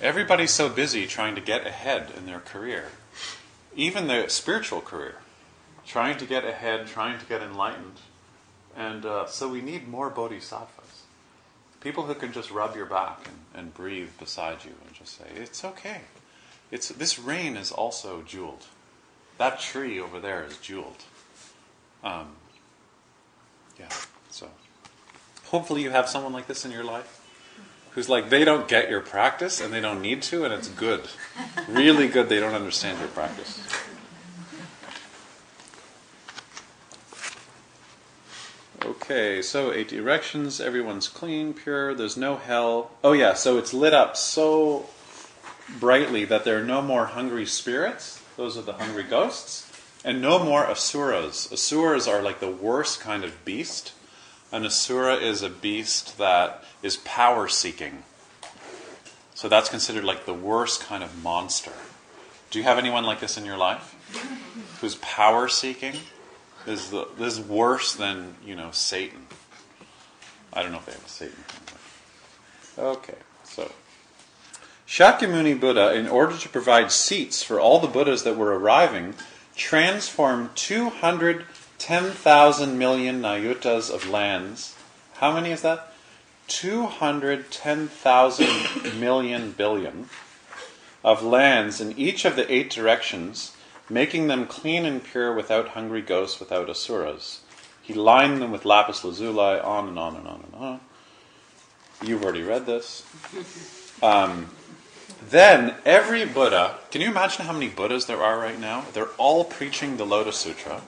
Everybody's 0.00 0.50
so 0.50 0.68
busy 0.68 1.06
trying 1.06 1.34
to 1.36 1.40
get 1.40 1.66
ahead 1.66 2.12
in 2.16 2.26
their 2.26 2.40
career, 2.40 2.86
even 3.76 4.08
their 4.08 4.28
spiritual 4.28 4.80
career, 4.80 5.16
trying 5.86 6.18
to 6.18 6.26
get 6.26 6.44
ahead, 6.44 6.88
trying 6.88 7.20
to 7.20 7.26
get 7.26 7.40
enlightened. 7.40 8.00
And 8.76 9.06
uh, 9.06 9.26
so 9.26 9.48
we 9.48 9.60
need 9.60 9.86
more 9.86 10.10
bodhisattvas. 10.10 10.81
People 11.82 12.04
who 12.04 12.14
can 12.14 12.32
just 12.32 12.50
rub 12.50 12.76
your 12.76 12.86
back 12.86 13.26
and, 13.26 13.36
and 13.54 13.74
breathe 13.74 14.10
beside 14.18 14.64
you 14.64 14.72
and 14.86 14.94
just 14.94 15.18
say, 15.18 15.24
it's 15.34 15.64
okay. 15.64 16.02
It's, 16.70 16.88
this 16.88 17.18
rain 17.18 17.56
is 17.56 17.72
also 17.72 18.22
jeweled. 18.22 18.66
That 19.38 19.60
tree 19.60 19.98
over 19.98 20.20
there 20.20 20.44
is 20.44 20.56
jeweled. 20.58 21.02
Um, 22.04 22.28
yeah, 23.78 23.88
so 24.30 24.48
hopefully 25.46 25.82
you 25.82 25.90
have 25.90 26.08
someone 26.08 26.32
like 26.32 26.46
this 26.46 26.64
in 26.64 26.70
your 26.70 26.84
life 26.84 27.20
who's 27.92 28.08
like 28.08 28.30
they 28.30 28.44
don't 28.44 28.68
get 28.68 28.88
your 28.88 29.00
practice 29.00 29.60
and 29.60 29.72
they 29.72 29.80
don't 29.80 30.00
need 30.00 30.22
to 30.22 30.44
and 30.44 30.52
it's 30.52 30.68
good 30.68 31.08
really 31.68 32.08
good 32.08 32.28
they 32.28 32.40
don't 32.40 32.54
understand 32.54 32.98
your 32.98 33.08
practice 33.08 33.60
okay 39.02 39.42
so 39.42 39.72
eight 39.72 39.88
directions 39.88 40.60
everyone's 40.60 41.08
clean 41.08 41.52
pure 41.52 41.94
there's 41.94 42.16
no 42.16 42.36
hell 42.36 42.90
oh 43.04 43.12
yeah 43.12 43.34
so 43.34 43.58
it's 43.58 43.74
lit 43.74 43.92
up 43.92 44.16
so 44.16 44.86
brightly 45.78 46.24
that 46.24 46.44
there 46.44 46.58
are 46.58 46.64
no 46.64 46.80
more 46.80 47.06
hungry 47.06 47.46
spirits 47.46 48.22
those 48.36 48.56
are 48.56 48.62
the 48.62 48.74
hungry 48.74 49.04
ghosts 49.04 49.68
and 50.04 50.20
no 50.20 50.42
more 50.42 50.66
asuras 50.66 51.50
asuras 51.52 52.08
are 52.08 52.22
like 52.22 52.40
the 52.40 52.50
worst 52.50 53.00
kind 53.00 53.24
of 53.24 53.44
beast 53.44 53.92
an 54.52 54.66
asura 54.66 55.14
is 55.14 55.40
a 55.40 55.48
beast 55.48 56.18
that 56.18 56.62
is 56.82 56.98
power 56.98 57.48
seeking. 57.48 58.02
So 59.34 59.48
that's 59.48 59.70
considered 59.70 60.04
like 60.04 60.26
the 60.26 60.34
worst 60.34 60.82
kind 60.82 61.02
of 61.02 61.22
monster. 61.22 61.72
Do 62.50 62.58
you 62.58 62.64
have 62.64 62.76
anyone 62.76 63.04
like 63.04 63.20
this 63.20 63.38
in 63.38 63.46
your 63.46 63.56
life? 63.56 63.96
Who's 64.82 64.96
power 64.96 65.48
seeking? 65.48 65.94
Is 66.66 66.90
the, 66.90 67.06
this 67.18 67.38
is 67.38 67.44
worse 67.44 67.94
than, 67.94 68.36
you 68.44 68.54
know, 68.54 68.70
Satan. 68.70 69.26
I 70.52 70.62
don't 70.62 70.70
know 70.70 70.78
if 70.78 70.86
they 70.86 70.92
have 70.92 71.04
a 71.04 71.08
Satan. 71.08 71.42
Okay, 72.78 73.16
so 73.44 73.72
Shakyamuni 74.86 75.58
Buddha, 75.58 75.92
in 75.94 76.06
order 76.06 76.36
to 76.36 76.48
provide 76.48 76.92
seats 76.92 77.42
for 77.42 77.58
all 77.58 77.80
the 77.80 77.88
Buddhas 77.88 78.22
that 78.24 78.36
were 78.36 78.58
arriving, 78.58 79.14
transformed 79.56 80.50
210,000 80.54 82.78
million 82.78 83.22
nayutas 83.22 83.90
of 83.90 84.08
lands. 84.08 84.76
How 85.14 85.32
many 85.32 85.50
is 85.50 85.62
that? 85.62 85.92
210,000 86.48 89.00
million 89.00 89.52
billion 89.52 90.08
of 91.02 91.22
lands 91.22 91.80
in 91.80 91.96
each 91.98 92.24
of 92.24 92.36
the 92.36 92.52
eight 92.52 92.70
directions, 92.70 93.56
making 93.88 94.28
them 94.28 94.46
clean 94.46 94.84
and 94.84 95.02
pure 95.02 95.34
without 95.34 95.68
hungry 95.68 96.02
ghosts, 96.02 96.40
without 96.40 96.70
asuras. 96.70 97.40
He 97.82 97.94
lined 97.94 98.40
them 98.40 98.52
with 98.52 98.64
lapis 98.64 99.04
lazuli, 99.04 99.58
on 99.60 99.88
and 99.88 99.98
on 99.98 100.16
and 100.16 100.28
on 100.28 100.44
and 100.44 100.54
on. 100.54 100.80
You've 102.04 102.22
already 102.22 102.42
read 102.42 102.66
this. 102.66 103.04
Um, 104.02 104.50
then 105.28 105.74
every 105.84 106.24
Buddha, 106.24 106.76
can 106.90 107.00
you 107.00 107.08
imagine 107.08 107.46
how 107.46 107.52
many 107.52 107.68
Buddhas 107.68 108.06
there 108.06 108.22
are 108.22 108.38
right 108.38 108.58
now? 108.58 108.84
They're 108.92 109.06
all 109.18 109.44
preaching 109.44 109.96
the 109.96 110.06
Lotus 110.06 110.36
Sutra. 110.36 110.82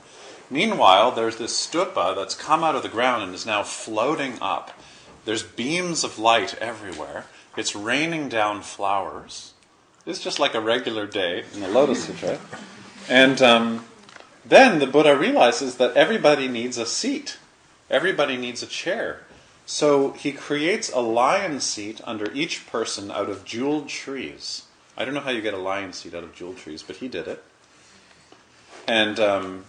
Meanwhile, 0.51 1.13
there's 1.13 1.37
this 1.37 1.55
stupa 1.55 2.15
that's 2.15 2.35
come 2.35 2.65
out 2.65 2.75
of 2.75 2.83
the 2.83 2.89
ground 2.89 3.23
and 3.23 3.35
is 3.35 3.47
now 3.47 3.63
floating 3.63 4.39
up 4.41 4.73
there's 5.25 5.43
beams 5.43 6.05
of 6.05 6.19
light 6.19 6.55
everywhere. 6.59 7.25
It's 7.57 7.75
raining 7.75 8.29
down 8.29 8.63
flowers. 8.63 9.55
It's 10.07 10.23
just 10.23 10.39
like 10.39 10.55
a 10.55 10.61
regular 10.61 11.07
day 11.07 11.45
in 11.55 11.61
the 11.61 11.69
Lotus 11.69 12.05
Sutra. 12.05 12.39
And 13.09 13.41
um, 13.43 13.85
then 14.45 14.79
the 14.79 14.87
Buddha 14.87 15.17
realizes 15.17 15.77
that 15.77 15.97
everybody 15.97 16.49
needs 16.49 16.79
a 16.79 16.87
seat, 16.87 17.39
everybody 17.91 18.37
needs 18.37 18.63
a 18.63 18.67
chair. 18.67 19.21
So 19.67 20.13
he 20.13 20.33
creates 20.33 20.93
a 20.93 21.01
lion 21.01 21.61
seat 21.61 22.01
under 22.05 22.31
each 22.33 22.67
person 22.67 23.11
out 23.11 23.31
of 23.31 23.45
jeweled 23.45 23.89
trees. 23.89 24.65
I 24.97 25.05
don't 25.05 25.15
know 25.15 25.21
how 25.21 25.31
you 25.31 25.41
get 25.41 25.55
a 25.55 25.59
lion 25.59 25.93
seat 25.93 26.15
out 26.15 26.23
of 26.23 26.35
jeweled 26.35 26.59
trees, 26.59 26.83
but 26.83 26.97
he 26.97 27.09
did 27.09 27.27
it. 27.27 27.43
And 28.87 29.19
um, 29.19 29.65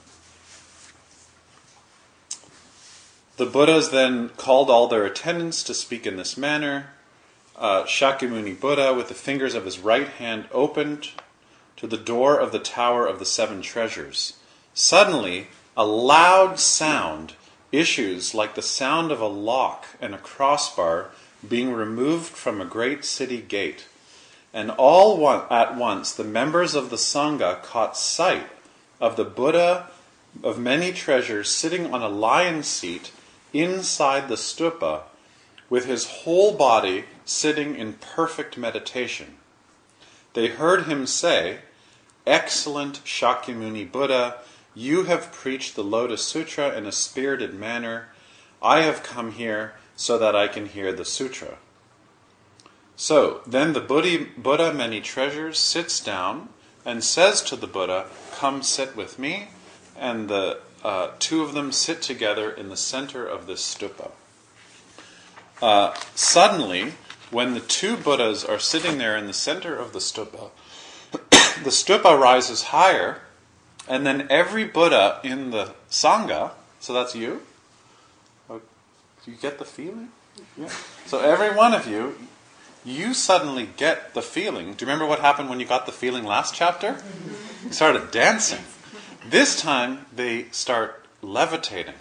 The 3.37 3.45
Buddhas 3.45 3.89
then 3.89 4.29
called 4.29 4.69
all 4.69 4.87
their 4.87 5.05
attendants 5.05 5.61
to 5.63 5.73
speak 5.73 6.07
in 6.07 6.15
this 6.15 6.37
manner. 6.37 6.87
Uh, 7.57 7.83
Shakyamuni 7.83 8.57
Buddha, 8.57 8.93
with 8.93 9.09
the 9.09 9.13
fingers 9.13 9.55
of 9.55 9.65
his 9.65 9.77
right 9.79 10.07
hand, 10.07 10.45
opened 10.51 11.09
to 11.77 11.87
the 11.87 11.97
door 11.97 12.37
of 12.37 12.51
the 12.51 12.59
Tower 12.59 13.05
of 13.05 13.19
the 13.19 13.25
Seven 13.25 13.61
Treasures. 13.61 14.33
Suddenly, 14.73 15.47
a 15.75 15.85
loud 15.85 16.59
sound 16.59 17.33
issues 17.71 18.33
like 18.33 18.55
the 18.55 18.61
sound 18.61 19.11
of 19.11 19.19
a 19.19 19.27
lock 19.27 19.85
and 19.99 20.13
a 20.13 20.19
crossbar 20.19 21.11
being 21.47 21.73
removed 21.73 22.27
from 22.27 22.61
a 22.61 22.65
great 22.65 23.03
city 23.03 23.41
gate. 23.41 23.87
And 24.53 24.71
all 24.71 25.17
one, 25.17 25.41
at 25.49 25.75
once 25.75 26.13
the 26.13 26.23
members 26.23 26.75
of 26.75 26.89
the 26.89 26.95
Sangha 26.95 27.61
caught 27.61 27.97
sight 27.97 28.47
of 29.01 29.17
the 29.17 29.25
Buddha 29.25 29.87
of 30.43 30.57
many 30.57 30.93
treasures 30.93 31.49
sitting 31.49 31.93
on 31.93 32.01
a 32.01 32.09
lion 32.09 32.63
seat 32.63 33.11
inside 33.53 34.27
the 34.27 34.35
stupa 34.35 35.03
with 35.69 35.85
his 35.85 36.05
whole 36.05 36.53
body 36.53 37.05
sitting 37.25 37.75
in 37.75 37.93
perfect 37.93 38.57
meditation. 38.57 39.35
They 40.33 40.47
heard 40.47 40.85
him 40.85 41.07
say, 41.07 41.59
Excellent 42.25 43.03
Shakyamuni 43.03 43.91
Buddha, 43.91 44.37
you 44.73 45.03
have 45.03 45.31
preached 45.31 45.75
the 45.75 45.83
Lotus 45.83 46.25
Sutra 46.25 46.75
in 46.75 46.85
a 46.85 46.91
spirited 46.91 47.53
manner. 47.53 48.09
I 48.61 48.81
have 48.81 49.03
come 49.03 49.33
here 49.33 49.75
so 49.95 50.17
that 50.17 50.35
I 50.35 50.47
can 50.47 50.67
hear 50.67 50.91
the 50.91 51.05
sutra. 51.05 51.57
So 52.95 53.41
then 53.45 53.73
the 53.73 53.79
Buddha, 53.79 54.73
many 54.73 55.01
treasures, 55.01 55.59
sits 55.59 55.99
down 55.99 56.49
and 56.85 57.03
says 57.03 57.41
to 57.43 57.55
the 57.55 57.67
Buddha, 57.67 58.07
Come 58.33 58.63
sit 58.63 58.95
with 58.95 59.19
me. 59.19 59.49
And 59.97 60.29
the 60.29 60.59
uh, 60.83 61.11
two 61.19 61.41
of 61.41 61.53
them 61.53 61.71
sit 61.71 62.01
together 62.01 62.51
in 62.51 62.69
the 62.69 62.77
center 62.77 63.25
of 63.25 63.47
this 63.47 63.61
stupa. 63.61 64.11
Uh, 65.61 65.93
suddenly, 66.13 66.93
when 67.31 67.53
the 67.53 67.59
two 67.59 67.97
Buddhas 67.97 68.43
are 68.43 68.59
sitting 68.59 68.97
there 68.97 69.17
in 69.17 69.27
the 69.27 69.33
center 69.33 69.75
of 69.75 69.93
the 69.93 69.99
stupa, 69.99 70.51
the 71.63 71.69
stupa 71.69 72.19
rises 72.19 72.63
higher, 72.63 73.21
and 73.87 74.05
then 74.05 74.27
every 74.29 74.65
Buddha 74.65 75.19
in 75.23 75.51
the 75.51 75.73
Sangha, 75.89 76.51
so 76.79 76.93
that's 76.93 77.15
you, 77.15 77.41
oh, 78.49 78.61
do 79.23 79.31
you 79.31 79.37
get 79.37 79.59
the 79.59 79.65
feeling? 79.65 80.09
Yeah. 80.57 80.69
So 81.05 81.19
every 81.19 81.55
one 81.55 81.73
of 81.73 81.87
you, 81.87 82.15
you 82.83 83.13
suddenly 83.13 83.69
get 83.77 84.13
the 84.13 84.21
feeling. 84.21 84.73
Do 84.73 84.85
you 84.85 84.91
remember 84.91 85.05
what 85.05 85.19
happened 85.19 85.49
when 85.49 85.59
you 85.59 85.65
got 85.65 85.85
the 85.85 85.91
feeling 85.91 86.23
last 86.23 86.53
chapter? 86.53 87.01
You 87.63 87.71
started 87.71 88.11
dancing. 88.11 88.63
This 89.27 89.59
time 89.59 90.05
they 90.15 90.45
start 90.51 91.05
levitating. 91.21 91.95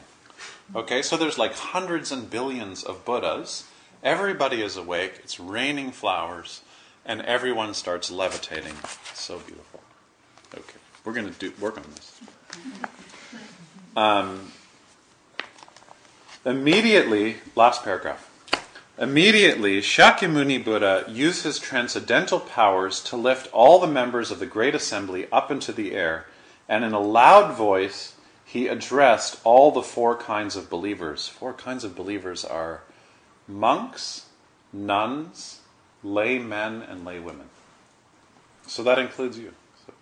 Okay, 0.75 1.03
so 1.03 1.17
there's 1.17 1.39
like 1.39 1.55
hundreds 1.55 2.13
and 2.13 2.29
billions 2.29 2.83
of 2.83 3.05
Buddhas. 3.05 3.65
Everybody 4.03 4.61
is 4.61 4.77
awake, 4.77 5.21
it's 5.23 5.41
raining 5.41 5.91
flowers, 5.91 6.61
and 7.05 7.21
everyone 7.23 7.75
starts 7.75 8.11
levitating. 8.11 8.75
so 9.15 9.39
beautiful. 9.39 9.81
Okay, 10.57 10.79
we're 11.05 11.13
going 11.13 11.33
to 11.33 11.39
do 11.39 11.53
work 11.61 11.77
on 11.77 11.85
this. 11.95 12.21
Um, 13.97 14.53
immediately, 16.45 17.37
last 17.55 17.85
paragraph. 17.85 18.31
Immediately, 18.97 19.81
Shakyamuni 19.81 20.65
Buddha 20.65 21.05
used 21.09 21.43
his 21.43 21.59
transcendental 21.59 22.39
powers 22.39 23.03
to 23.05 23.17
lift 23.17 23.53
all 23.53 23.81
the 23.81 23.89
members 23.89 24.31
of 24.31 24.39
the 24.39 24.47
great 24.47 24.75
assembly 24.75 25.27
up 25.33 25.51
into 25.51 25.73
the 25.73 25.93
air, 25.93 26.27
and 26.69 26.85
in 26.85 26.93
a 26.93 27.01
loud 27.01 27.57
voice, 27.57 28.15
he 28.45 28.69
addressed 28.69 29.41
all 29.43 29.73
the 29.73 29.83
four 29.83 30.17
kinds 30.17 30.55
of 30.55 30.71
believers. 30.71 31.27
Four 31.27 31.55
kinds 31.55 31.83
of 31.83 31.97
believers 31.97 32.45
are 32.45 32.83
monks, 33.49 34.27
nuns, 34.73 35.61
lay 36.05 36.39
men, 36.39 36.83
and 36.83 37.05
lay 37.05 37.19
women. 37.19 37.49
So 38.67 38.83
that 38.83 38.99
includes 38.99 39.39
you. 39.39 39.53
So, 39.87 39.95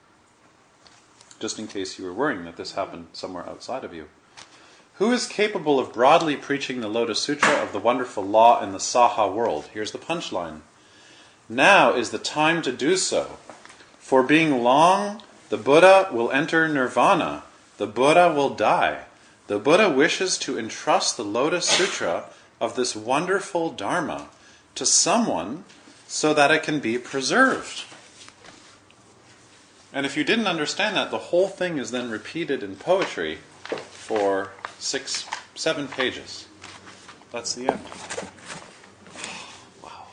just 1.41 1.59
in 1.59 1.69
case 1.69 1.99
you 1.99 2.05
were 2.05 2.13
worrying 2.13 2.45
that 2.45 2.57
this 2.57 2.73
happened 2.73 3.07
somewhere 3.13 3.49
outside 3.49 3.85
of 3.85 3.95
you. 3.95 4.09
Who 4.97 5.11
is 5.11 5.27
capable 5.27 5.79
of 5.79 5.93
broadly 5.93 6.37
preaching 6.37 6.81
the 6.81 6.89
Lotus 6.89 7.21
Sutra 7.21 7.55
of 7.63 7.73
the 7.73 7.79
wonderful 7.79 8.25
law 8.25 8.63
in 8.63 8.73
the 8.73 8.79
Saha 8.79 9.33
world? 9.33 9.69
Here's 9.73 9.93
the 9.93 9.99
punchline. 9.99 10.61
Now 11.49 11.95
is 11.95 12.11
the 12.11 12.19
time 12.19 12.63
to 12.63 12.73
do 12.73 12.97
so. 12.97 13.39
For 13.99 14.23
being 14.23 14.63
long, 14.63 15.23
the 15.49 15.57
Buddha 15.57 16.09
will 16.13 16.31
enter 16.31 16.69
nirvana. 16.69 17.45
The 17.79 17.87
Buddha 17.87 18.33
will 18.33 18.51
die. 18.51 19.05
The 19.47 19.59
Buddha 19.59 19.91
wishes 19.91 20.39
to 20.39 20.59
entrust 20.59 21.17
the 21.17 21.25
Lotus 21.25 21.67
Sutra 21.67 22.27
of 22.61 22.77
this 22.77 22.95
wonderful 22.95 23.71
Dharma 23.71 24.29
to 24.75 24.87
someone 24.87 25.65
so 26.13 26.35
that 26.35 26.51
it 26.51 26.63
can 26.63 26.79
be 26.79 26.99
preserved. 26.99 27.85
And 29.95 30.05
if 30.05 30.15
you 30.15 30.25
didn't 30.25 30.47
understand 30.47 30.95
that, 30.95 31.11
the 31.11 31.17
whole 31.17 31.49
thing 31.49 31.79
is 31.79 31.91
then 31.91 32.11
repeated 32.11 32.63
in 32.63 32.77
poetry 32.77 33.39
for 33.93 34.51
six, 34.79 35.25
seven 35.55 35.89
pages. 35.89 36.49
That's 37.31 37.55
the 37.55 37.69
end. 37.69 37.81
Wow. 39.83 40.07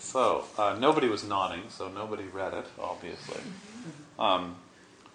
So, 0.00 0.46
uh, 0.58 0.76
nobody 0.80 1.08
was 1.08 1.22
nodding, 1.22 1.62
so 1.68 1.88
nobody 1.88 2.24
read 2.24 2.52
it, 2.52 2.66
obviously. 2.76 3.40
Um, 4.18 4.56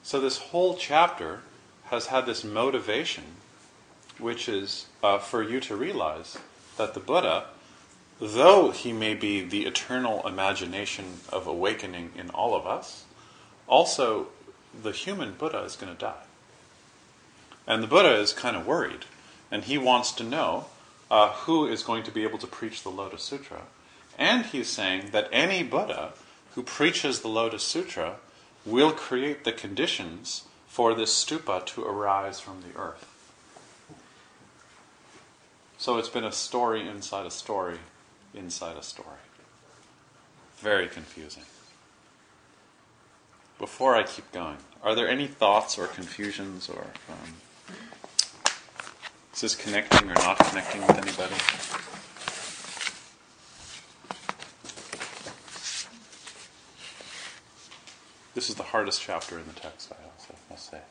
so, 0.02 0.22
this 0.22 0.38
whole 0.38 0.78
chapter 0.78 1.42
has 1.88 2.06
had 2.06 2.26
this 2.26 2.46
motivation, 2.46 3.26
which 4.18 4.48
is 4.48 4.86
uh, 5.04 5.18
for 5.18 5.44
you 5.44 5.60
to 5.60 5.76
realize 5.76 6.38
that 6.78 6.94
the 6.94 7.02
Buddha, 7.02 7.48
though 8.20 8.72
he 8.72 8.94
may 8.94 9.14
be 9.14 9.42
the 9.42 9.66
eternal 9.66 10.26
imagination 10.28 11.20
of 11.30 11.48
awakening 11.48 12.12
in 12.18 12.30
all 12.30 12.56
of 12.56 12.66
us, 12.66 13.06
also 13.68 14.28
the 14.82 14.92
human 14.92 15.34
Buddha 15.34 15.60
is 15.60 15.76
going 15.76 15.94
to 15.94 16.00
die. 16.00 16.24
And 17.68 17.82
the 17.82 17.88
Buddha 17.88 18.16
is 18.16 18.34
kind 18.34 18.56
of 18.56 18.68
worried, 18.68 19.06
and 19.52 19.64
he 19.64 19.78
wants 19.78 20.12
to 20.14 20.24
know 20.24 20.66
uh, 21.10 21.32
who 21.32 21.68
is 21.68 21.84
going 21.84 22.04
to 22.04 22.12
be 22.12 22.24
able 22.24 22.38
to 22.40 22.48
preach 22.48 22.84
the 22.84 22.90
Lotus 22.90 23.24
Sutra. 23.24 23.64
And 24.18 24.46
he's 24.46 24.70
saying 24.70 25.10
that 25.12 25.30
any 25.32 25.64
Buddha 25.64 26.14
who 26.54 26.64
preaches 26.64 27.20
the 27.20 27.28
Lotus 27.28 27.64
Sutra 27.64 28.16
will 28.66 28.92
create 28.92 29.44
the 29.44 29.52
conditions 29.52 30.46
for 30.68 30.94
this 30.94 31.14
stupa 31.14 31.66
to 31.66 31.84
arise 31.84 32.40
from 32.40 32.62
the 32.62 32.80
earth. 32.80 33.12
So 35.78 35.98
it's 35.98 36.10
been 36.10 36.24
a 36.24 36.32
story 36.32 36.88
inside 36.88 37.26
a 37.26 37.32
story 37.32 37.80
inside 38.36 38.78
a 38.78 38.84
story. 38.84 39.18
Very 40.58 40.88
confusing. 40.88 41.44
Before 43.60 43.96
I 43.96 44.04
keep 44.04 44.32
going, 44.32 44.58
are 44.84 44.96
there 44.96 45.08
any 45.08 45.28
thoughts 45.28 45.78
or 45.78 45.88
confusions 45.88 46.70
or 46.70 46.88
um, 47.10 47.36
is 49.34 49.42
this 49.42 49.56
connecting 49.56 50.10
or 50.10 50.14
not 50.14 50.38
connecting 50.40 50.82
with 50.82 50.98
anybody? 50.98 51.36
This 58.34 58.50
is 58.50 58.56
the 58.56 58.64
hardest 58.64 59.02
chapter 59.02 59.40
in 59.40 59.46
the 59.48 59.54
text, 59.54 59.92
I 59.92 60.04
also 60.06 60.36
must 60.50 60.72
say. 60.72 60.82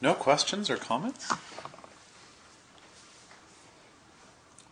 No 0.00 0.14
questions 0.14 0.68
or 0.68 0.76
comments? 0.76 1.32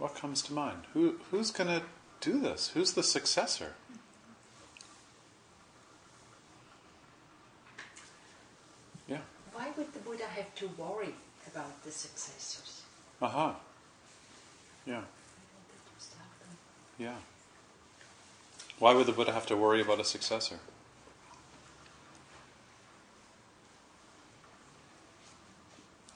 What 0.02 0.16
comes 0.16 0.42
to 0.42 0.52
mind? 0.52 0.78
Who, 0.94 1.20
who's 1.30 1.52
going 1.52 1.68
to 1.68 1.80
do 2.20 2.40
this? 2.40 2.72
Who's 2.74 2.94
the 2.94 3.04
successor? 3.04 3.74
Yeah. 9.06 9.20
Why 9.52 9.68
would 9.76 9.92
the 9.92 10.00
Buddha 10.00 10.24
have 10.24 10.52
to 10.56 10.66
worry 10.76 11.14
about 11.46 11.84
the 11.84 11.92
successors? 11.92 12.82
Aha. 13.22 13.54
Yeah. 14.86 15.02
Yeah. 16.98 17.14
Why 18.80 18.94
would 18.94 19.06
the 19.06 19.12
Buddha 19.12 19.30
have 19.30 19.46
to 19.46 19.56
worry 19.56 19.80
about 19.80 20.00
a 20.00 20.04
successor? 20.04 20.58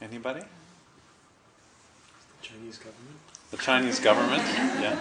Anybody? 0.02 0.42
Chinese 2.42 2.78
government. 2.78 3.35
The 3.50 3.56
Chinese 3.56 4.00
government? 4.00 4.42
Yeah. 4.80 4.98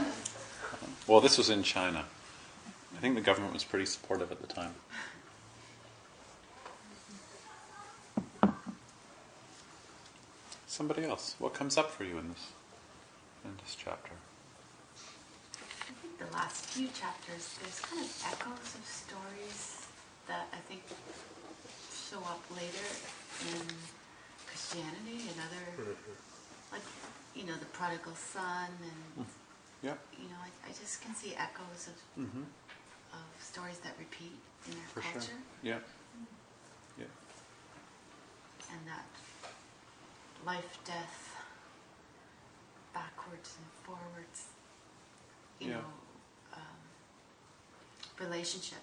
Well, 1.08 1.22
this 1.22 1.38
was 1.38 1.50
in 1.50 1.64
China. 1.64 2.06
I 2.96 3.00
think 3.00 3.16
the 3.16 3.22
government 3.22 3.54
was 3.54 3.64
pretty 3.64 3.86
supportive 3.86 4.32
at 4.32 4.42
the 4.42 4.48
time. 4.48 4.74
Somebody 10.68 11.06
else. 11.06 11.36
What 11.40 11.54
comes 11.54 11.78
up 11.78 11.92
for 11.92 12.04
you 12.04 12.18
in 12.18 12.30
this 12.30 12.52
in 13.46 13.52
this 13.64 13.76
chapter? 13.76 14.12
I 15.56 15.94
think 16.02 16.18
the 16.18 16.34
last 16.36 16.66
few 16.66 16.88
chapters, 16.90 17.56
there's 17.62 17.80
kind 17.80 18.02
of 18.02 18.12
echoes 18.26 18.76
of 18.76 18.84
stories 18.86 19.88
that 20.28 20.48
I 20.52 20.58
think 20.68 20.82
show 21.94 22.20
up 22.26 22.42
later 22.52 22.90
in 23.54 23.62
Christianity 24.48 25.30
and 25.30 25.38
other, 25.46 25.66
mm-hmm. 25.78 26.74
like, 26.74 26.82
you 27.36 27.44
know, 27.46 27.54
the 27.60 27.66
prodigal 27.68 28.14
son, 28.16 28.70
and, 28.82 29.26
Yep. 29.84 30.00
you 30.18 30.30
know, 30.30 30.40
I, 30.42 30.70
I 30.70 30.72
just 30.72 31.02
can 31.02 31.14
see 31.16 31.36
echoes 31.36 31.88
of, 31.88 32.24
Mm-hmm. 32.24 32.44
of 33.14 33.26
stories 33.44 33.78
that 33.80 33.94
repeat 34.00 34.34
in 34.68 34.74
our 34.74 34.88
For 34.94 35.02
culture. 35.02 35.20
sure. 35.22 35.36
Yeah. 35.64 35.80
Yeah. 36.98 37.06
and 38.72 38.80
that 38.88 39.06
life, 40.46 40.80
death, 40.86 41.36
backwards 42.94 43.56
and 43.58 43.68
forwards, 43.84 44.46
you 45.60 45.70
Yeah. 45.70 45.78
know, 45.78 45.92
um, 46.54 46.80
relationship 48.20 48.80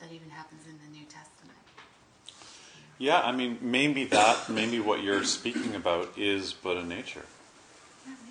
that 0.00 0.10
even 0.12 0.28
happens 0.30 0.66
in 0.66 0.78
the 0.84 0.98
New 0.98 1.04
Testament. 1.06 1.58
Yeah, 2.98 3.20
I 3.22 3.32
mean, 3.32 3.58
maybe 3.60 4.04
that, 4.06 4.48
maybe 4.48 4.78
what 4.80 5.02
you're 5.02 5.24
speaking 5.24 5.74
about 5.74 6.16
is 6.18 6.52
Buddha 6.52 6.84
nature. 6.84 7.24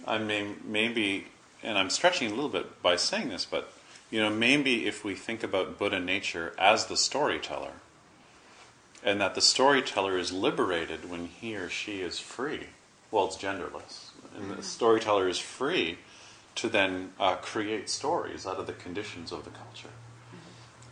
I 0.05 0.17
mean, 0.17 0.61
maybe, 0.63 1.27
and 1.63 1.77
I'm 1.77 1.89
stretching 1.89 2.27
a 2.31 2.35
little 2.35 2.49
bit 2.49 2.81
by 2.81 2.95
saying 2.95 3.29
this, 3.29 3.45
but, 3.45 3.71
you 4.09 4.19
know, 4.19 4.29
maybe 4.29 4.87
if 4.87 5.03
we 5.03 5.15
think 5.15 5.43
about 5.43 5.77
Buddha 5.77 5.99
nature 5.99 6.53
as 6.57 6.87
the 6.87 6.97
storyteller, 6.97 7.73
and 9.03 9.19
that 9.19 9.35
the 9.35 9.41
storyteller 9.41 10.17
is 10.17 10.31
liberated 10.31 11.09
when 11.09 11.25
he 11.27 11.55
or 11.55 11.69
she 11.69 12.01
is 12.01 12.19
free, 12.19 12.67
well, 13.09 13.25
it's 13.25 13.37
genderless, 13.37 14.09
and 14.35 14.51
the 14.51 14.63
storyteller 14.63 15.27
is 15.27 15.39
free 15.39 15.97
to 16.55 16.69
then 16.69 17.11
uh, 17.19 17.35
create 17.35 17.89
stories 17.89 18.45
out 18.45 18.57
of 18.57 18.67
the 18.67 18.73
conditions 18.73 19.31
of 19.31 19.43
the 19.43 19.49
culture. 19.49 19.89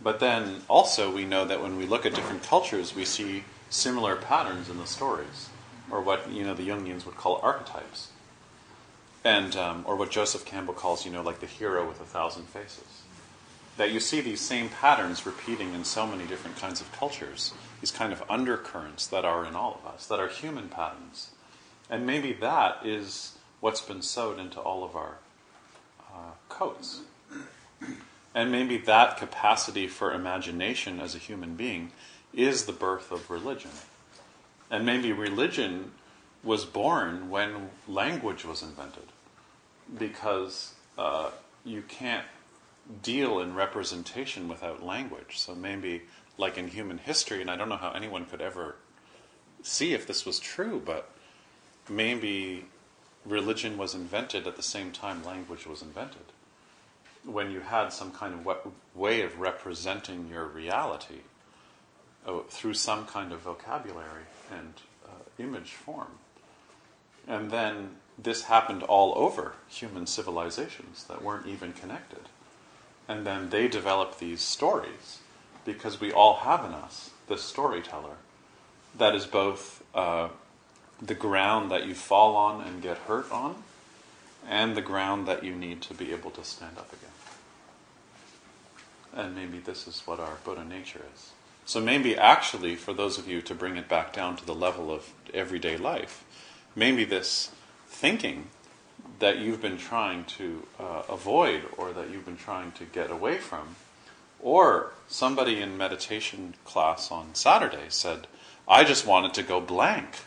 But 0.01 0.20
then 0.20 0.62
also, 0.68 1.14
we 1.14 1.26
know 1.26 1.45
that 1.45 1.62
when 1.62 1.78
we 1.78 1.86
look 1.86 2.05
at 2.05 2.16
different 2.16 2.43
cultures, 2.43 2.95
we 2.95 3.05
see 3.05 3.43
similar 3.70 4.16
patterns 4.16 4.70
in 4.70 4.78
the 4.78 4.88
stories, 4.88 5.49
or 5.91 6.01
what 6.01 6.32
you 6.32 6.43
know 6.43 6.53
the 6.53 6.68
Jungians 6.68 7.05
would 7.05 7.18
call 7.18 7.39
archetypes, 7.43 8.10
and 9.24 9.55
um, 9.55 9.84
or 9.86 9.95
what 9.95 10.11
Joseph 10.11 10.45
Campbell 10.45 10.74
calls 10.74 11.05
you 11.05 11.11
know 11.11 11.22
like 11.22 11.39
the 11.39 11.45
hero 11.45 11.88
with 11.88 11.99
a 12.01 12.05
thousand 12.05 12.43
faces. 12.45 13.03
That 13.78 13.91
you 13.91 13.99
see 13.99 14.20
these 14.20 14.41
same 14.41 14.70
patterns 14.70 15.26
repeating 15.26 15.74
in 15.74 15.86
so 15.86 16.05
many 16.05 16.26
different 16.26 16.57
kinds 16.57 16.82
of 16.82 16.91
cultures, 16.91 17.53
these 17.80 17.91
kind 17.91 18.11
of 18.11 18.24
undercurrents 18.30 19.07
that 19.07 19.24
are 19.24 19.45
in 19.45 19.55
all 19.55 19.80
of 19.82 19.89
us, 19.89 20.05
that 20.07 20.20
are 20.20 20.28
human 20.28 20.67
patterns, 20.67 21.30
and 21.89 22.05
maybe 22.05 22.34
that 22.34 22.86
is 22.86 23.38
what's 23.61 23.82
been 23.82 24.01
sewed 24.01 24.39
into 24.39 24.59
all 24.59 24.84
of 24.84 24.95
our 24.95 25.17
uh, 26.13 26.32
coats. 26.49 27.01
And 28.36 28.51
maybe 28.51 28.78
that 28.78 29.17
capacity 29.17 29.88
for 29.88 30.13
imagination 30.13 30.99
as 30.99 31.15
a 31.15 31.17
human 31.17 31.55
being 31.55 31.91
is 32.34 32.65
the 32.65 32.72
birth 32.72 33.11
of 33.11 33.30
religion. 33.30 33.72
And 34.70 34.86
maybe 34.86 35.11
religion 35.11 35.91
was 36.43 36.65
born 36.65 37.29
when 37.29 37.69
language 37.87 38.45
was 38.45 38.61
invented. 38.61 39.07
Because 39.97 40.73
uh, 40.97 41.31
you 41.65 41.81
can't 41.81 42.25
deal 43.03 43.39
in 43.39 43.53
representation 43.53 44.47
without 44.47 44.83
language. 44.83 45.37
So 45.37 45.55
maybe, 45.55 46.03
like 46.37 46.57
in 46.57 46.67
human 46.67 46.97
history, 46.97 47.41
and 47.41 47.49
I 47.49 47.55
don't 47.55 47.69
know 47.69 47.77
how 47.77 47.91
anyone 47.91 48.25
could 48.25 48.41
ever 48.41 48.75
see 49.61 49.93
if 49.93 50.07
this 50.07 50.25
was 50.25 50.39
true, 50.39 50.81
but 50.83 51.09
maybe 51.89 52.65
religion 53.25 53.77
was 53.77 53.93
invented 53.93 54.47
at 54.47 54.55
the 54.55 54.63
same 54.63 54.91
time 54.91 55.23
language 55.23 55.65
was 55.65 55.81
invented. 55.81 56.21
When 57.25 57.51
you 57.51 57.59
had 57.59 57.91
some 57.91 58.11
kind 58.11 58.33
of 58.33 58.45
wa- 58.45 58.71
way 58.95 59.21
of 59.21 59.39
representing 59.39 60.29
your 60.29 60.45
reality 60.45 61.21
uh, 62.25 62.39
through 62.49 62.75
some 62.75 63.05
kind 63.05 63.31
of 63.31 63.41
vocabulary 63.41 64.23
and 64.51 64.73
uh, 65.05 65.09
image 65.37 65.73
form. 65.73 66.19
And 67.30 67.51
then 67.51 67.91
this 68.17 68.43
happened 68.43 68.84
all 68.84 69.13
over 69.15 69.53
human 69.69 70.07
civilizations 70.07 71.05
that 71.05 71.21
weren't 71.21 71.47
even 71.47 71.71
connected. 71.71 72.27
And 73.07 73.25
then 73.25 73.49
they 73.51 73.67
developed 73.67 74.19
these 74.19 74.41
stories 74.41 75.19
because 75.63 76.01
we 76.01 76.11
all 76.11 76.38
have 76.38 76.65
in 76.65 76.73
us 76.73 77.11
this 77.27 77.43
storyteller 77.43 78.17
that 78.97 79.15
is 79.15 79.25
both 79.25 79.84
uh, 79.93 80.30
the 81.01 81.15
ground 81.15 81.71
that 81.71 81.88
you 81.88 81.93
fall 81.93 82.36
on 82.36 82.61
and 82.61 82.82
get 82.82 82.97
hurt 82.97 83.32
on, 83.32 83.63
and 84.47 84.75
the 84.75 84.82
ground 84.82 85.27
that 85.27 85.43
you 85.43 85.55
need 85.55 85.82
to 85.84 85.93
be 85.93 86.11
able 86.11 86.32
to 86.32 86.43
stand 86.43 86.77
up 86.77 86.91
again. 86.91 87.09
And 89.13 89.36
maybe 89.36 89.59
this 89.59 89.88
is 89.88 90.01
what 90.05 90.19
our 90.19 90.38
Buddha 90.43 90.65
nature 90.65 91.01
is. 91.13 91.32
So 91.65 91.80
maybe 91.80 92.17
actually, 92.17 92.75
for 92.75 92.93
those 92.93 93.17
of 93.17 93.27
you 93.27 93.41
to 93.43 93.53
bring 93.53 93.77
it 93.77 93.88
back 93.88 94.11
down 94.11 94.36
to 94.38 94.45
the 94.45 94.55
level 94.55 94.91
of 94.91 95.11
everyday 95.34 95.77
life, 95.77 96.23
maybe 96.76 97.03
this 97.03 97.51
thinking 97.88 98.47
that 99.20 99.38
you've 99.39 99.61
been 99.61 99.78
trying 99.78 100.24
to 100.24 100.63
uh, 100.80 101.03
avoid 101.09 101.63
or 101.78 101.91
that 101.91 102.09
you've 102.09 102.26
been 102.26 102.38
trying 102.38 102.72
to 102.74 102.86
get 102.86 103.11
away 103.11 103.38
from, 103.38 103.76
or 104.39 104.93
somebody 105.07 105.61
in 105.61 105.78
meditation 105.78 106.55
class 106.63 107.11
on 107.11 107.36
Saturday 107.36 107.86
said, 107.89 108.28
I 108.67 108.84
just 108.84 109.05
wanted 109.05 109.34
to 109.34 109.43
go 109.43 109.59
blank. 109.59 110.20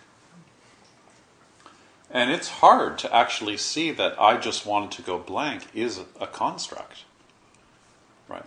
And 2.11 2.31
it's 2.31 2.49
hard 2.49 2.99
to 2.99 3.15
actually 3.15 3.57
see 3.57 3.91
that 3.93 4.21
I 4.21 4.37
just 4.37 4.67
wanted 4.67 4.91
to 4.93 5.03
go 5.03 5.19
blank 5.19 5.67
is 5.73 5.99
a 6.21 6.27
construct. 6.27 7.05
Right? 8.29 8.45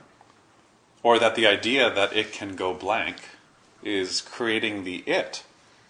Or 1.02 1.18
that 1.18 1.36
the 1.36 1.48
idea 1.48 1.92
that 1.92 2.16
it 2.16 2.32
can 2.32 2.56
go 2.56 2.76
blank 2.76 3.18
is 3.82 4.22
creating 4.22 4.84
the 4.84 4.98
it 5.08 5.44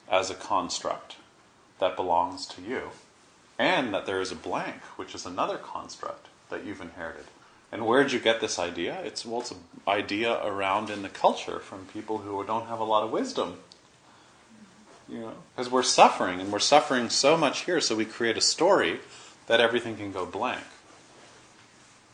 as 0.10 0.30
a 0.30 0.36
construct 0.36 1.18
that 1.80 1.95
belongs 1.95 2.45
to 2.47 2.61
you. 2.61 2.89
And 3.57 3.93
that 3.93 4.05
there 4.05 4.21
is 4.21 4.32
a 4.32 4.36
blank, 4.36 4.82
which 4.97 5.15
is 5.15 5.26
another 5.26 5.57
construct 5.57 6.28
that 6.49 6.65
you've 6.65 6.82
inherited. 6.82 7.26
And 7.71 7.86
where 7.86 8.03
did 8.03 8.11
you 8.11 8.19
get 8.19 8.41
this 8.41 8.59
idea? 8.59 9.01
It's 9.03 9.26
well, 9.26 9.41
it's 9.41 9.51
an 9.51 9.63
idea 9.88 10.43
around 10.45 10.89
in 10.89 11.01
the 11.01 11.09
culture 11.09 11.59
from 11.59 11.86
people 11.86 12.19
who 12.19 12.43
don't 12.43 12.67
have 12.67 12.80
a 12.80 12.84
lot 12.84 13.03
of 13.03 13.11
wisdom 13.11 13.57
you 15.07 15.19
know, 15.19 15.34
because 15.55 15.71
we're 15.71 15.84
suffering 15.84 16.41
and 16.41 16.51
we're 16.51 16.59
suffering 16.59 17.09
so 17.09 17.38
much 17.38 17.61
here, 17.61 17.80
so 17.80 17.95
we 17.95 18.05
create 18.05 18.38
a 18.38 18.41
story 18.41 18.99
that 19.47 19.59
everything 19.59 19.97
can 19.97 20.11
go 20.11 20.26
blank. 20.26 20.63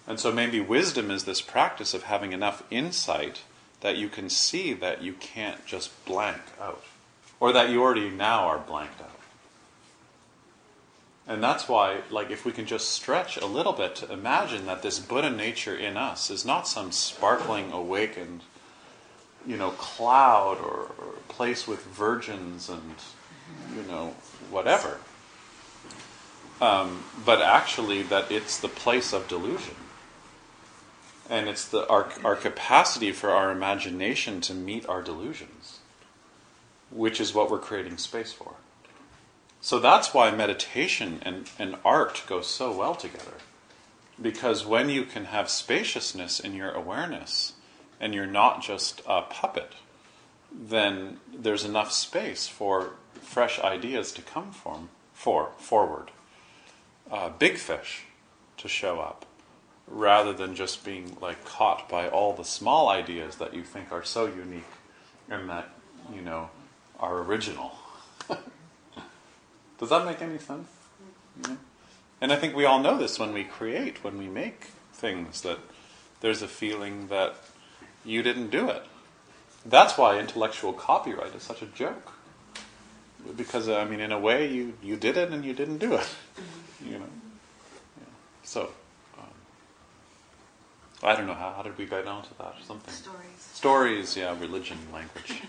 And 0.07 0.19
so 0.19 0.31
maybe 0.31 0.59
wisdom 0.59 1.09
is 1.09 1.23
this 1.23 1.41
practice 1.41 1.93
of 1.93 2.03
having 2.03 2.33
enough 2.33 2.63
insight 2.69 3.41
that 3.79 3.97
you 3.97 4.09
can 4.09 4.29
see 4.29 4.73
that 4.73 5.01
you 5.01 5.13
can't 5.13 5.65
just 5.65 6.05
blank 6.05 6.41
out, 6.59 6.83
or 7.39 7.53
that 7.53 7.69
you 7.69 7.81
already 7.81 8.09
now 8.09 8.45
are 8.45 8.59
blanked 8.59 9.01
out. 9.01 9.20
And 11.27 11.41
that's 11.41 11.69
why, 11.69 12.01
like, 12.09 12.31
if 12.31 12.45
we 12.45 12.51
can 12.51 12.65
just 12.65 12.89
stretch 12.89 13.37
a 13.37 13.45
little 13.45 13.73
bit 13.73 13.95
to 13.97 14.11
imagine 14.11 14.65
that 14.65 14.81
this 14.81 14.99
Buddha 14.99 15.29
nature 15.29 15.75
in 15.75 15.95
us 15.95 16.29
is 16.29 16.45
not 16.45 16.67
some 16.67 16.91
sparkling, 16.91 17.71
awakened, 17.71 18.41
you 19.45 19.55
know, 19.55 19.71
cloud 19.71 20.57
or, 20.57 20.91
or 20.97 21.13
place 21.29 21.67
with 21.67 21.85
virgins 21.85 22.69
and, 22.69 22.95
you 23.75 23.83
know, 23.83 24.15
whatever. 24.49 24.97
Um, 26.59 27.03
but 27.25 27.41
actually, 27.41 28.03
that 28.03 28.31
it's 28.31 28.59
the 28.59 28.67
place 28.67 29.13
of 29.13 29.27
delusion. 29.27 29.75
And 31.29 31.47
it's 31.47 31.67
the, 31.67 31.87
our, 31.87 32.11
our 32.25 32.35
capacity 32.35 33.11
for 33.11 33.29
our 33.29 33.51
imagination 33.51 34.41
to 34.41 34.53
meet 34.53 34.85
our 34.87 35.01
delusions, 35.01 35.79
which 36.91 37.21
is 37.21 37.33
what 37.33 37.49
we're 37.49 37.59
creating 37.59 37.97
space 37.97 38.33
for. 38.33 38.55
So 39.61 39.79
that's 39.79 40.13
why 40.13 40.31
meditation 40.31 41.19
and, 41.21 41.49
and 41.59 41.77
art 41.85 42.23
go 42.27 42.41
so 42.41 42.75
well 42.75 42.95
together. 42.95 43.37
Because 44.19 44.65
when 44.65 44.89
you 44.89 45.03
can 45.03 45.25
have 45.25 45.49
spaciousness 45.49 46.39
in 46.39 46.55
your 46.55 46.71
awareness, 46.71 47.53
and 47.99 48.15
you're 48.15 48.25
not 48.25 48.63
just 48.63 49.01
a 49.07 49.21
puppet, 49.21 49.73
then 50.51 51.19
there's 51.31 51.63
enough 51.63 51.91
space 51.91 52.47
for 52.47 52.95
fresh 53.21 53.59
ideas 53.59 54.11
to 54.11 54.21
come 54.23 54.51
from 54.51 54.89
for 55.13 55.51
forward. 55.57 56.09
Uh, 57.09 57.29
big 57.29 57.57
fish 57.57 58.05
to 58.57 58.67
show 58.67 58.99
up, 58.99 59.25
rather 59.87 60.33
than 60.33 60.55
just 60.55 60.83
being 60.83 61.15
like 61.21 61.45
caught 61.45 61.87
by 61.87 62.09
all 62.09 62.33
the 62.33 62.43
small 62.43 62.89
ideas 62.89 63.35
that 63.35 63.53
you 63.53 63.63
think 63.63 63.91
are 63.91 64.03
so 64.03 64.25
unique 64.25 64.63
and 65.29 65.47
that 65.49 65.69
you 66.13 66.21
know 66.21 66.49
are 66.99 67.19
original. 67.19 67.77
Does 69.81 69.89
that 69.89 70.05
make 70.05 70.21
any 70.21 70.37
sense? 70.37 70.69
Yeah. 71.43 71.55
And 72.21 72.31
I 72.31 72.35
think 72.35 72.55
we 72.55 72.65
all 72.65 72.79
know 72.79 72.99
this 72.99 73.17
when 73.17 73.33
we 73.33 73.43
create, 73.43 74.03
when 74.03 74.19
we 74.19 74.27
make 74.27 74.67
things, 74.93 75.41
that 75.41 75.57
there's 76.21 76.43
a 76.43 76.47
feeling 76.47 77.07
that 77.07 77.33
you 78.05 78.21
didn't 78.21 78.51
do 78.51 78.69
it. 78.69 78.83
That's 79.65 79.97
why 79.97 80.19
intellectual 80.19 80.71
copyright 80.71 81.33
is 81.33 81.41
such 81.41 81.63
a 81.63 81.65
joke. 81.65 82.13
Because, 83.35 83.69
I 83.69 83.85
mean, 83.85 83.99
in 83.99 84.11
a 84.11 84.19
way, 84.19 84.51
you, 84.51 84.73
you 84.83 84.97
did 84.97 85.17
it 85.17 85.31
and 85.31 85.43
you 85.43 85.53
didn't 85.53 85.79
do 85.79 85.95
it. 85.95 86.09
You 86.85 86.99
know? 86.99 87.09
Yeah. 87.97 88.05
So, 88.43 88.69
um, 89.17 89.25
I 91.01 91.15
don't 91.15 91.25
know, 91.25 91.33
how, 91.33 91.53
how 91.57 91.63
did 91.63 91.75
we 91.77 91.85
get 91.85 92.05
down 92.05 92.21
to 92.23 92.37
that? 92.37 92.55
Something. 92.65 92.93
Stories. 92.93 93.49
Stories, 93.53 94.17
yeah, 94.17 94.39
religion, 94.39 94.77
language. 94.93 95.41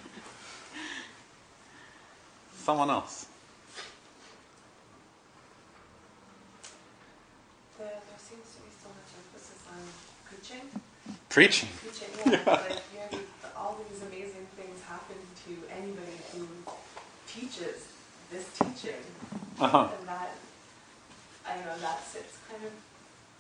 Someone 2.57 2.89
else. 2.89 3.27
There, 7.79 7.89
there 7.89 8.19
seems 8.19 8.55
to 8.55 8.61
be 8.63 8.71
so 8.71 8.89
much 8.95 9.11
emphasis 9.19 9.67
on 9.67 9.83
preaching. 10.29 10.71
Preaching. 11.33 11.69
Preaching, 11.81 12.13
yeah. 12.29 12.45
Like, 12.45 12.77
you 12.93 13.01
know, 13.01 13.25
all 13.57 13.81
these 13.89 14.03
amazing 14.05 14.45
things 14.53 14.77
happen 14.85 15.17
to 15.49 15.53
anybody 15.73 16.21
who 16.33 16.45
teaches 17.27 17.89
this 18.31 18.45
teaching. 18.61 19.01
Uh-huh. 19.59 19.89
And 19.99 20.09
that, 20.09 20.37
I 21.49 21.55
don't 21.57 21.65
know, 21.73 21.79
that 21.81 22.05
sits 22.05 22.37
kind 22.53 22.61
of 22.69 22.73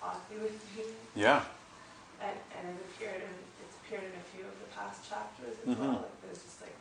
oddly 0.02 0.40
with 0.40 0.56
me. 0.72 0.84
Yeah. 1.14 1.44
And, 2.24 2.32
and 2.56 2.64
it 2.72 2.80
appeared 2.96 3.20
in, 3.28 3.34
it's 3.60 3.76
appeared 3.84 4.08
in 4.08 4.16
a 4.16 4.24
few 4.32 4.48
of 4.48 4.56
the 4.56 4.72
past 4.72 5.04
chapters 5.04 5.52
as 5.60 5.76
Mhm. 5.76 5.80
well. 5.80 6.08
Like, 6.08 6.22
there's 6.24 6.40
just 6.40 6.62
like 6.64 6.76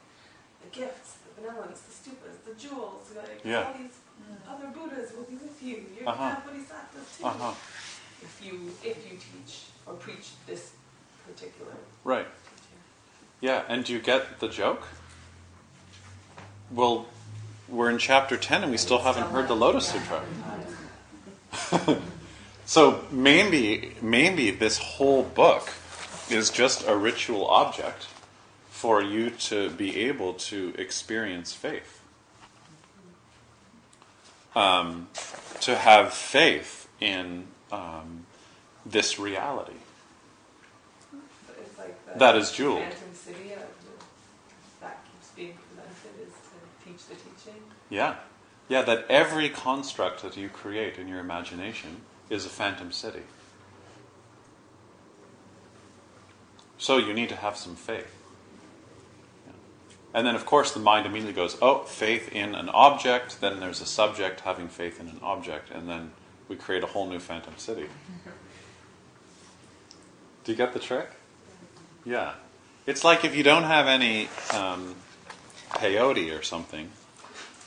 the 0.64 0.72
gifts, 0.72 1.20
the 1.28 1.42
benevolence, 1.42 1.82
the 1.82 1.92
stupas, 1.92 2.40
the 2.48 2.56
jewels, 2.56 3.12
like 3.18 3.42
Yeah. 3.44 3.68
all 3.68 3.74
these 3.76 4.00
other 4.48 4.68
Buddhas 4.72 5.12
will 5.12 5.28
be 5.28 5.36
with 5.36 5.60
you. 5.62 5.92
You're 5.92 6.08
Uh-huh. 6.08 6.16
gonna 6.24 6.36
have 6.36 6.46
bodhisattvas 6.46 7.08
too. 7.20 7.26
Uh-huh. 7.26 7.52
If 8.24 8.40
you 8.46 8.72
if 8.84 9.12
you 9.12 9.18
teach 9.20 9.76
or 9.86 9.96
preach 9.96 10.40
this 10.48 10.72
particular 11.28 11.72
Right. 12.04 12.28
Yeah, 13.40 13.64
and 13.68 13.84
do 13.84 13.94
you 13.94 14.00
get 14.00 14.40
the 14.40 14.48
joke? 14.48 14.88
Well, 16.72 17.08
we're 17.68 17.90
in 17.90 17.98
chapter 17.98 18.38
10 18.38 18.64
and 18.64 18.72
we 18.72 18.78
still 18.78 19.00
haven't 19.00 19.28
heard 19.32 19.48
the 19.48 19.56
Lotus 19.56 19.88
Sutra. 19.88 20.24
So 22.72 23.04
maybe 23.12 23.96
maybe 24.02 24.50
this 24.50 24.78
whole 24.78 25.24
book 25.24 25.70
is 26.30 26.50
just 26.50 26.88
a 26.88 26.96
ritual 26.96 27.46
object 27.48 28.08
for 28.70 29.04
you 29.04 29.30
to 29.52 29.70
be 29.72 30.08
able 30.08 30.36
to 30.36 30.74
experience 30.78 31.52
faith. 31.52 32.00
Um, 34.56 35.10
to 35.60 35.76
have 35.76 36.14
faith 36.14 36.88
in 37.02 37.48
um, 37.74 38.26
this 38.86 39.20
reality. 39.20 39.82
So 41.12 41.18
it's 41.62 41.78
like 41.78 42.01
the 42.01 42.01
That 42.18 42.36
is 42.36 42.52
jeweled. 42.52 42.80
Phantom 42.80 43.14
City 43.14 43.54
of 43.54 43.64
that 44.82 45.06
keeps 45.06 45.30
being 45.36 45.54
presented 45.54 46.28
is 46.28 46.34
to 46.34 46.86
teach 46.86 47.08
the 47.08 47.16
teaching. 47.16 47.62
Yeah. 47.90 48.16
Yeah, 48.70 48.82
that 48.84 49.06
every 49.10 49.50
construct 49.50 50.22
that 50.24 50.38
you 50.38 50.50
create 50.50 50.98
in 50.98 51.08
your 51.08 51.20
imagination 51.20 52.02
is 52.30 52.46
a 52.46 52.50
phantom 52.50 52.92
city. 52.92 53.24
So 56.78 56.98
you 56.98 57.14
need 57.14 57.30
to 57.30 57.36
have 57.36 57.58
some 57.58 57.76
faith. 57.76 58.16
Yeah. 59.46 59.54
And 60.14 60.26
then, 60.26 60.36
of 60.36 60.46
course, 60.46 60.72
the 60.72 60.80
mind 60.80 61.06
immediately 61.06 61.34
goes, 61.34 61.58
oh, 61.62 61.84
faith 61.84 62.32
in 62.32 62.56
an 62.56 62.70
object, 62.70 63.42
then 63.42 63.60
there's 63.60 63.82
a 63.82 63.86
subject 63.86 64.40
having 64.42 64.68
faith 64.68 65.00
in 65.00 65.08
an 65.08 65.20
object, 65.22 65.70
and 65.70 65.88
then 65.88 66.12
we 66.48 66.56
create 66.56 66.84
a 66.84 66.88
whole 66.88 67.08
new 67.08 67.20
phantom 67.20 67.54
city. 67.58 67.88
Do 70.44 70.52
you 70.52 70.58
get 70.58 70.74
the 70.74 70.80
trick? 70.80 71.10
Yeah. 72.06 72.34
It's 72.86 73.04
like 73.04 73.24
if 73.24 73.36
you 73.36 73.44
don't 73.44 73.64
have 73.64 73.88
any 73.88 74.28
um, 74.54 74.96
peyote 75.70 76.38
or 76.38 76.42
something, 76.42 76.90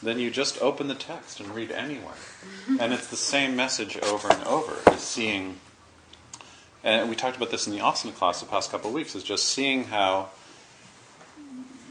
then 0.02 0.18
you 0.18 0.30
just 0.30 0.60
open 0.60 0.88
the 0.88 0.94
text 0.94 1.40
and 1.40 1.54
read 1.54 1.70
anywhere. 1.70 2.14
and 2.80 2.92
it's 2.92 3.08
the 3.08 3.16
same 3.16 3.56
message 3.56 3.96
over 3.98 4.28
and 4.28 4.44
over. 4.44 4.74
Is 4.92 5.00
seeing, 5.00 5.56
and 6.82 7.08
we 7.08 7.16
talked 7.16 7.36
about 7.36 7.50
this 7.50 7.66
in 7.66 7.72
the 7.72 7.78
asana 7.78 8.14
class 8.14 8.40
the 8.40 8.46
past 8.46 8.70
couple 8.70 8.88
of 8.88 8.94
weeks, 8.94 9.14
is 9.14 9.22
just 9.22 9.46
seeing 9.46 9.84
how 9.84 10.30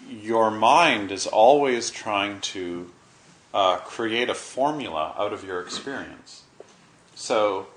your 0.10 0.52
mind 0.52 1.12
is 1.12 1.26
always 1.26 1.89
trying 1.89 2.39
to 2.41 2.91
uh, 3.54 3.78
create 3.78 4.30
a 4.30 4.36
formula 4.36 5.16
out 5.18 5.34
of 5.34 5.44
your 5.44 5.62
experience. 5.62 6.44
So, 7.16 7.68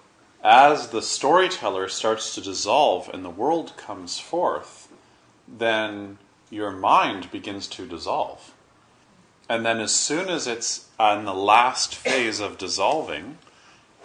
as 0.47 0.91
the 0.91 1.03
storyteller 1.03 1.89
starts 1.89 2.33
to 2.33 2.41
dissolve 2.41 3.11
and 3.13 3.25
the 3.25 3.31
world 3.31 3.77
comes 3.77 4.21
forth, 4.21 4.87
then 5.49 6.19
your 6.51 6.71
mind 6.71 7.29
begins 7.33 7.67
to 7.67 7.85
dissolve. 7.85 8.55
And 9.49 9.67
then, 9.67 9.81
as 9.81 9.93
soon 9.93 10.29
as 10.29 10.47
it's 10.47 10.87
on 11.01 11.25
the 11.25 11.35
last 11.35 11.97
phase 11.97 12.39
of 12.39 12.59
dissolving, 12.59 13.39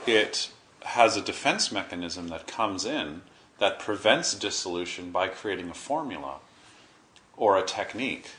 it 0.08 0.50
has 0.82 1.16
a 1.16 1.22
defense 1.22 1.72
mechanism 1.72 2.30
that 2.30 2.48
comes 2.48 2.86
in 2.86 3.22
that 3.60 3.78
prevents 3.78 4.34
dissolution 4.34 5.12
by 5.12 5.28
creating 5.28 5.70
a 5.70 5.76
formula 5.76 6.38
or 7.38 7.56
a 7.56 7.66
technique 7.66 8.32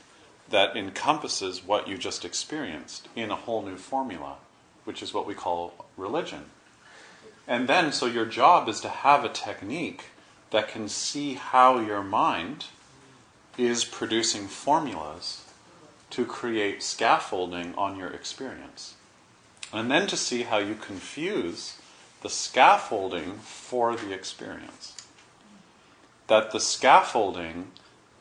that 0.49 0.75
encompasses 0.75 1.65
what 1.65 1.87
you 1.87 1.97
just 1.97 2.25
experienced 2.25 3.07
in 3.15 3.31
a 3.31 3.35
whole 3.35 3.61
new 3.61 3.77
formula, 3.77 4.35
which 4.83 5.01
is 5.01 5.13
what 5.13 5.25
we 5.25 5.33
call 5.33 5.85
religion. 5.95 6.43
And 7.47 7.67
then, 7.67 7.91
so 7.91 8.05
your 8.05 8.25
job 8.25 8.69
is 8.69 8.79
to 8.81 8.89
have 8.89 9.25
a 9.25 9.29
technique 9.29 10.05
that 10.51 10.67
can 10.67 10.87
see 10.87 11.33
how 11.33 11.79
your 11.79 12.03
mind 12.03 12.65
is 13.57 13.83
producing 13.83 14.47
formulas 14.47 15.45
to 16.11 16.25
create 16.25 16.83
scaffolding 16.83 17.73
on 17.75 17.97
your 17.97 18.09
experience. 18.09 18.95
And 19.73 19.89
then 19.89 20.07
to 20.07 20.15
see 20.15 20.43
how 20.43 20.59
you 20.59 20.75
confuse 20.75 21.77
the 22.21 22.29
scaffolding 22.29 23.33
for 23.39 23.95
the 23.95 24.13
experience. 24.13 24.95
That 26.27 26.51
the 26.51 26.59
scaffolding 26.59 27.71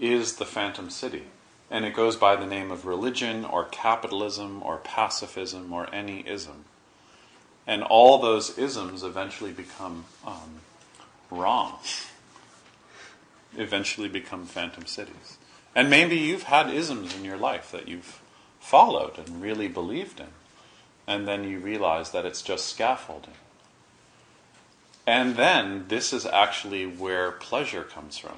is 0.01 0.37
the 0.37 0.47
phantom 0.47 0.91
city. 0.91 1.25
And 1.70 1.85
it 1.85 1.95
goes 1.95 2.16
by 2.16 2.35
the 2.37 2.47
name 2.47 2.70
of 2.70 2.87
religion 2.87 3.45
or 3.45 3.64
capitalism 3.66 4.62
or 4.62 4.79
pacifism 4.79 5.73
or 5.73 5.93
any 5.95 6.27
ism. 6.27 6.64
And 7.67 7.83
all 7.83 8.19
those 8.19 8.59
isms 8.59 9.03
eventually 9.03 9.53
become 9.53 10.05
um, 10.27 10.61
wrong, 11.31 11.79
eventually 13.57 14.09
become 14.09 14.47
phantom 14.47 14.87
cities. 14.87 15.39
And 15.75 15.89
maybe 15.89 16.17
you've 16.17 16.45
had 16.45 16.69
isms 16.71 17.15
in 17.17 17.25
your 17.25 17.37
life 17.37 17.71
that 17.71 17.89
you've 17.89 18.21
followed 18.61 19.19
and 19.19 19.41
really 19.41 19.69
believed 19.69 20.21
in. 20.21 20.29
And 21.07 21.27
then 21.27 21.45
you 21.45 21.59
realize 21.59 22.11
that 22.13 22.25
it's 22.25 22.43
just 22.43 22.67
scaffolding. 22.67 23.35
And 25.07 25.37
then 25.37 25.87
this 25.89 26.13
is 26.13 26.27
actually 26.27 26.87
where 26.87 27.33
pleasure 27.33 27.83
comes 27.83 28.19
from, 28.19 28.37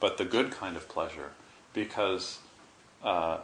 but 0.00 0.18
the 0.18 0.24
good 0.24 0.50
kind 0.50 0.76
of 0.76 0.88
pleasure, 0.88 1.30
because 1.72 2.38
uh, 3.04 3.38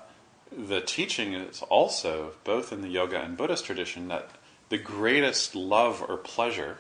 the 0.51 0.81
teaching 0.81 1.33
is 1.35 1.63
also, 1.63 2.33
both 2.43 2.73
in 2.73 2.83
the 2.83 2.89
yoga 2.89 3.21
and 3.21 3.37
Buddhist 3.37 3.67
tradition, 3.67 4.09
that 4.09 4.31
the 4.69 4.79
greatest 4.79 5.55
love 5.55 6.05
or 6.07 6.17
pleasure 6.17 6.79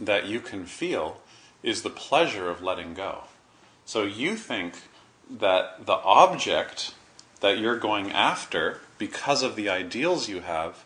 that 0.00 0.26
you 0.26 0.40
can 0.40 0.64
feel 0.64 1.20
is 1.62 1.82
the 1.82 1.90
pleasure 1.90 2.48
of 2.48 2.62
letting 2.62 2.94
go. 2.94 3.24
So 3.84 4.04
you 4.04 4.36
think 4.36 4.74
that 5.30 5.86
the 5.86 5.94
object 5.94 6.94
that 7.40 7.58
you're 7.58 7.78
going 7.78 8.12
after, 8.12 8.80
because 8.98 9.42
of 9.42 9.56
the 9.56 9.68
ideals 9.68 10.28
you 10.28 10.40
have, 10.40 10.84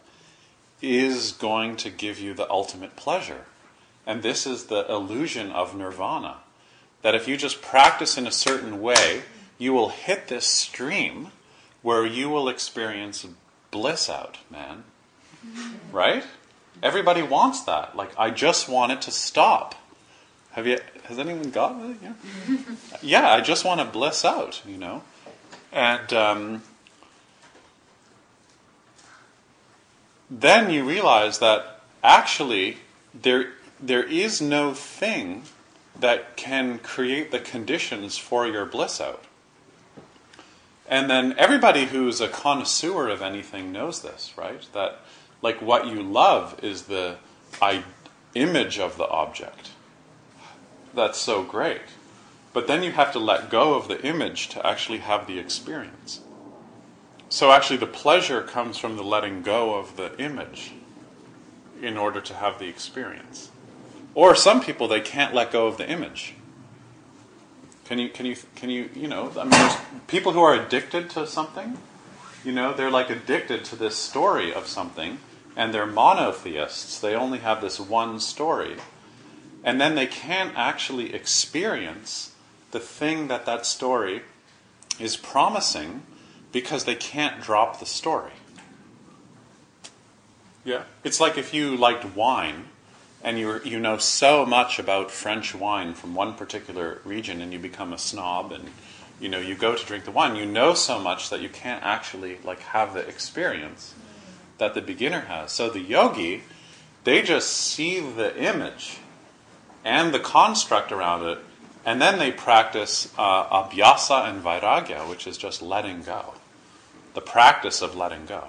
is 0.81 1.33
going 1.33 1.77
to 1.77 1.91
give 1.91 2.19
you 2.19 2.35
the 2.35 2.51
ultimate 2.51 2.97
pleasure. 2.97 3.45
And 4.07 4.23
this 4.23 4.47
is 4.47 4.65
the 4.65 4.91
illusion 4.91 5.51
of 5.51 5.77
nirvana. 5.77 6.39
That 7.03 7.15
if 7.15 7.29
you 7.29 7.37
just 7.37 7.63
practice 7.63 8.17
in 8.17 8.27
a 8.27 8.33
certain 8.33 8.81
way, 8.81 9.23
you 9.59 9.73
will 9.73 9.91
hit 9.91 10.29
this 10.29 10.47
stream 10.47 11.29
where 11.83 12.07
you 12.07 12.29
will 12.29 12.49
experience 12.49 13.27
bliss 13.71 14.09
out, 14.09 14.39
man. 14.51 14.85
Right? 15.93 16.24
Everybody 16.82 17.22
wants 17.22 17.62
that. 17.64 17.97
Like, 17.97 18.11
I 18.18 18.30
just 18.30 18.68
want 18.68 18.93
it 18.93 19.03
to 19.03 19.11
stop. 19.11 19.74
Have 20.53 20.66
you? 20.66 20.78
Has 21.05 21.18
anyone 21.18 21.51
got 21.51 21.80
that? 21.80 21.97
Yeah. 22.03 22.59
yeah, 23.03 23.30
I 23.30 23.41
just 23.41 23.64
want 23.64 23.80
to 23.80 23.86
bliss 23.86 24.24
out, 24.24 24.62
you 24.66 24.76
know, 24.76 25.03
and 25.72 26.12
um, 26.12 26.62
then 30.30 30.70
you 30.70 30.84
realize 30.84 31.39
that 31.39 31.80
actually 32.03 32.78
there 33.14 33.53
there 33.80 34.03
is 34.03 34.41
no 34.41 34.74
thing 34.74 35.45
that 35.99 36.36
can 36.36 36.78
create 36.78 37.30
the 37.30 37.41
conditions 37.41 38.18
for 38.18 38.47
your 38.47 38.64
bliss 38.64 39.01
out. 39.01 39.24
And 40.89 41.11
then 41.11 41.34
everybody 41.36 41.86
who's 41.86 42.20
a 42.20 42.28
connoisseur 42.28 43.09
of 43.09 43.20
anything 43.20 43.72
knows 43.72 44.01
this, 44.03 44.32
right? 44.36 44.61
That 44.72 45.01
like 45.43 45.62
what 45.62 45.86
you 45.86 46.03
love 46.03 46.59
is 46.62 46.82
the 46.82 47.16
I, 47.61 47.84
image 48.34 48.78
of 48.78 48.97
the 48.97 49.09
object. 49.09 49.70
That's 50.95 51.18
so 51.18 51.43
great. 51.43 51.82
But 52.53 52.66
then 52.66 52.82
you 52.82 52.93
have 52.93 53.12
to 53.12 53.18
let 53.18 53.51
go 53.51 53.74
of 53.74 53.89
the 53.89 54.05
image 54.05 54.49
to 54.51 54.66
actually 54.66 54.99
have 54.99 55.26
the 55.26 55.39
experience. 55.39 56.20
So 57.28 57.53
actually, 57.53 57.76
the 57.76 57.86
pleasure 57.86 58.43
comes 58.43 58.78
from 58.78 58.97
the 58.97 59.05
letting 59.05 59.43
go 59.43 59.74
of 59.74 59.97
the 59.97 60.18
image 60.18 60.72
in 61.82 61.97
order 61.97 62.20
to 62.20 62.34
have 62.34 62.59
the 62.59 62.66
experience. 62.68 63.51
Or 64.14 64.34
some 64.34 64.62
people 64.62 64.89
they 64.89 65.01
can't 65.01 65.34
let 65.34 65.53
go 65.53 65.66
of 65.66 65.76
the 65.76 65.89
image. 65.89 66.34
Can 67.84 67.99
you 67.99 68.09
can 68.09 68.26
you 68.26 68.36
can 68.57 68.70
you 68.70 68.91
you 68.95 69.09
know? 69.09 69.30
I 69.36 69.43
mean, 69.43 69.51
there's 69.51 69.76
people 70.07 70.32
who 70.32 70.41
are 70.41 70.55
addicted 70.55 71.11
to 71.11 71.26
something. 71.26 71.78
You 72.45 72.53
know, 72.53 72.72
they're 72.72 72.91
like 72.91 73.11
addicted 73.11 73.64
to 73.66 73.76
this 73.76 73.97
story 73.97 74.53
of 74.53 74.66
something, 74.66 75.18
and 75.59 75.75
they're 75.75 75.87
monotheists. 75.87 77.01
They 77.01 77.17
only 77.17 77.41
have 77.41 77.61
this 77.61 77.81
one 77.81 78.21
story, 78.21 78.77
and 79.65 79.81
then 79.81 79.97
they 79.97 80.07
can't 80.07 80.57
actually 80.57 81.13
experience 81.13 82.33
the 82.71 82.79
thing 82.79 83.27
that 83.27 83.45
that 83.45 83.67
story 83.67 84.23
is 85.01 85.17
promising 85.17 86.03
because 86.53 86.85
they 86.85 86.95
can't 86.95 87.43
drop 87.43 87.81
the 87.81 87.87
story. 87.87 88.33
Yeah, 90.65 90.85
it's 91.03 91.21
like 91.21 91.37
if 91.37 91.53
you 91.53 91.77
liked 91.77 92.05
wine 92.17 92.67
and 93.23 93.37
you 93.37 93.61
you 93.65 93.81
know 93.81 93.99
so 93.99 94.47
much 94.47 94.79
about 94.79 95.11
French 95.11 95.57
wine 95.57 95.93
from 95.93 96.15
one 96.15 96.35
particular 96.35 97.01
region, 97.05 97.43
and 97.43 97.53
you 97.53 97.59
become 97.59 97.93
a 97.93 97.99
snob, 97.99 98.53
and 98.53 98.69
you 99.19 99.29
know 99.29 99.41
you 99.41 99.57
go 99.57 99.75
to 99.75 99.85
drink 99.85 100.05
the 100.05 100.13
wine, 100.13 100.37
you 100.37 100.47
know 100.47 100.73
so 100.73 101.01
much 101.01 101.31
that 101.31 101.41
you 101.41 101.49
can't 101.49 101.83
actually 101.83 102.39
like 102.45 102.61
have 102.61 102.95
the 102.95 103.01
experience 103.01 103.95
that 104.59 104.75
the 104.75 104.83
beginner 104.83 105.23
has. 105.23 105.53
So 105.53 105.71
the 105.71 105.81
yogi, 105.81 106.43
they 107.05 107.23
just 107.23 107.51
see 107.51 108.01
the 108.01 108.37
image 108.37 108.99
and 109.85 110.13
the 110.13 110.21
construct 110.21 110.93
around 110.93 111.27
it, 111.27 111.39
and 111.85 112.03
then 112.03 112.19
they 112.19 112.31
practice 112.31 113.13
uh, 113.17 113.63
abhyasa 113.63 114.29
and 114.29 114.43
vairagya, 114.43 115.09
which 115.09 115.27
is 115.27 115.39
just 115.39 115.63
letting 115.63 116.03
go, 116.03 116.35
the 117.15 117.21
practice 117.21 117.81
of 117.81 117.97
letting 117.97 118.27
go. 118.27 118.49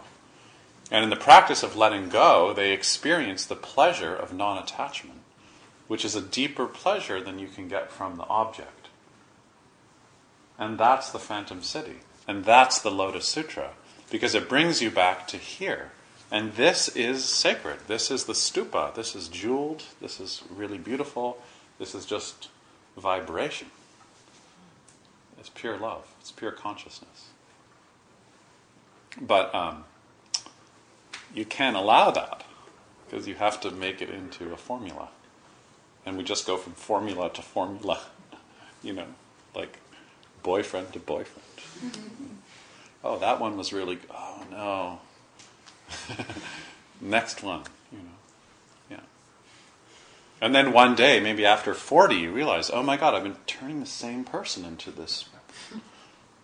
And 0.91 1.03
in 1.03 1.09
the 1.09 1.15
practice 1.15 1.63
of 1.63 1.75
letting 1.75 2.09
go, 2.09 2.53
they 2.53 2.73
experience 2.73 3.45
the 3.45 3.55
pleasure 3.55 4.15
of 4.15 4.33
non 4.33 4.61
attachment, 4.61 5.19
which 5.87 6.03
is 6.03 6.15
a 6.15 6.21
deeper 6.21 6.65
pleasure 6.65 7.21
than 7.21 7.39
you 7.39 7.47
can 7.47 7.67
get 7.67 7.91
from 7.91 8.17
the 8.17 8.25
object. 8.25 8.89
And 10.57 10.77
that's 10.77 11.09
the 11.09 11.19
Phantom 11.19 11.61
City. 11.61 11.99
And 12.27 12.43
that's 12.43 12.79
the 12.79 12.91
Lotus 12.91 13.27
Sutra, 13.27 13.71
because 14.11 14.35
it 14.35 14.49
brings 14.49 14.81
you 14.81 14.91
back 14.91 15.27
to 15.29 15.37
here. 15.37 15.91
And 16.31 16.53
this 16.53 16.89
is 16.89 17.25
sacred. 17.25 17.79
This 17.87 18.11
is 18.11 18.25
the 18.25 18.33
stupa. 18.33 18.93
This 18.93 19.15
is 19.15 19.27
jeweled. 19.27 19.83
This 19.99 20.19
is 20.19 20.43
really 20.49 20.77
beautiful. 20.77 21.41
This 21.79 21.95
is 21.95 22.05
just 22.05 22.49
vibration. 22.97 23.67
It's 25.39 25.49
pure 25.49 25.77
love, 25.77 26.05
it's 26.19 26.31
pure 26.31 26.51
consciousness. 26.51 27.29
But 29.19 29.53
um, 29.55 29.85
you 31.33 31.45
can't 31.45 31.77
allow 31.77 32.11
that 32.11 32.43
because 33.05 33.27
you 33.27 33.35
have 33.35 33.59
to 33.61 33.71
make 33.71 34.01
it 34.01 34.09
into 34.09 34.51
a 34.53 34.57
formula. 34.57 35.09
And 36.05 36.17
we 36.17 36.23
just 36.23 36.45
go 36.45 36.57
from 36.57 36.73
formula 36.73 37.29
to 37.31 37.41
formula, 37.41 38.01
you 38.83 38.93
know, 38.93 39.07
like 39.55 39.79
boyfriend 40.43 40.93
to 40.93 40.99
boyfriend. 40.99 41.47
Mm-hmm. 41.57 42.25
Oh, 43.03 43.17
that 43.19 43.39
one 43.39 43.55
was 43.57 43.71
really, 43.71 43.97
oh 44.11 44.43
no. 44.51 44.99
Next 47.01 47.43
one, 47.43 47.63
you 47.91 47.99
know. 47.99 48.91
Yeah. 48.91 48.99
And 50.41 50.53
then 50.53 50.73
one 50.73 50.95
day, 50.95 51.19
maybe 51.19 51.45
after 51.45 51.73
40, 51.73 52.15
you 52.15 52.31
realize, 52.31 52.69
oh 52.69 52.83
my 52.83 52.97
God, 52.97 53.13
I've 53.13 53.23
been 53.23 53.37
turning 53.47 53.79
the 53.79 53.85
same 53.85 54.23
person 54.23 54.65
into 54.65 54.91
this 54.91 55.25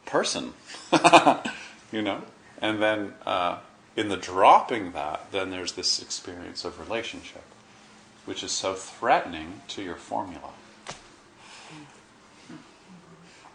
person. 0.06 0.54
you 1.92 2.02
know? 2.02 2.22
And 2.62 2.82
then 2.82 3.14
uh, 3.26 3.60
in 3.96 4.10
the 4.10 4.18
dropping 4.18 4.92
that, 4.94 5.32
then 5.32 5.50
there's 5.50 5.74
this 5.74 6.02
experience 6.02 6.66
of 6.66 6.80
relationship, 6.80 7.44
which 8.26 8.44
is 8.44 8.52
so 8.52 8.74
threatening 8.74 9.62
to 9.70 9.82
your 9.82 9.96
formula. 9.96 10.52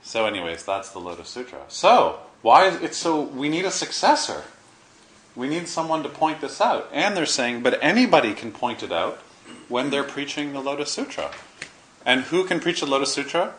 So, 0.03 0.27
anyways, 0.27 0.65
that's 0.65 0.91
the 0.91 0.99
Lotus 0.99 1.29
Sutra. 1.29 1.61
So, 1.69 2.21
why 2.43 2.67
is 2.67 2.83
it 2.83 2.95
so? 2.95 3.21
We 3.21 3.49
need 3.49 3.65
a 3.65 3.71
successor. 3.71 4.45
We 5.37 5.49
need 5.49 5.69
someone 5.69 6.03
to 6.03 6.09
point 6.09 6.41
this 6.41 6.61
out. 6.61 6.89
And 6.93 7.17
they're 7.17 7.27
saying, 7.27 7.63
but 7.63 7.79
anybody 7.83 8.35
can 8.35 8.53
point 8.53 8.83
it 8.83 8.93
out 8.93 9.19
when 9.69 9.91
they're 9.91 10.05
preaching 10.05 10.53
the 10.53 10.61
Lotus 10.61 10.91
Sutra. 10.91 11.31
And 12.05 12.23
who 12.23 12.45
can 12.45 12.61
preach 12.61 12.81
the 12.81 12.87
Lotus 12.87 13.13
Sutra? 13.13 13.55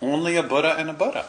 Only 0.00 0.36
a 0.36 0.42
Buddha 0.42 0.76
and 0.78 0.88
a 0.90 0.92
Buddha. 0.92 1.26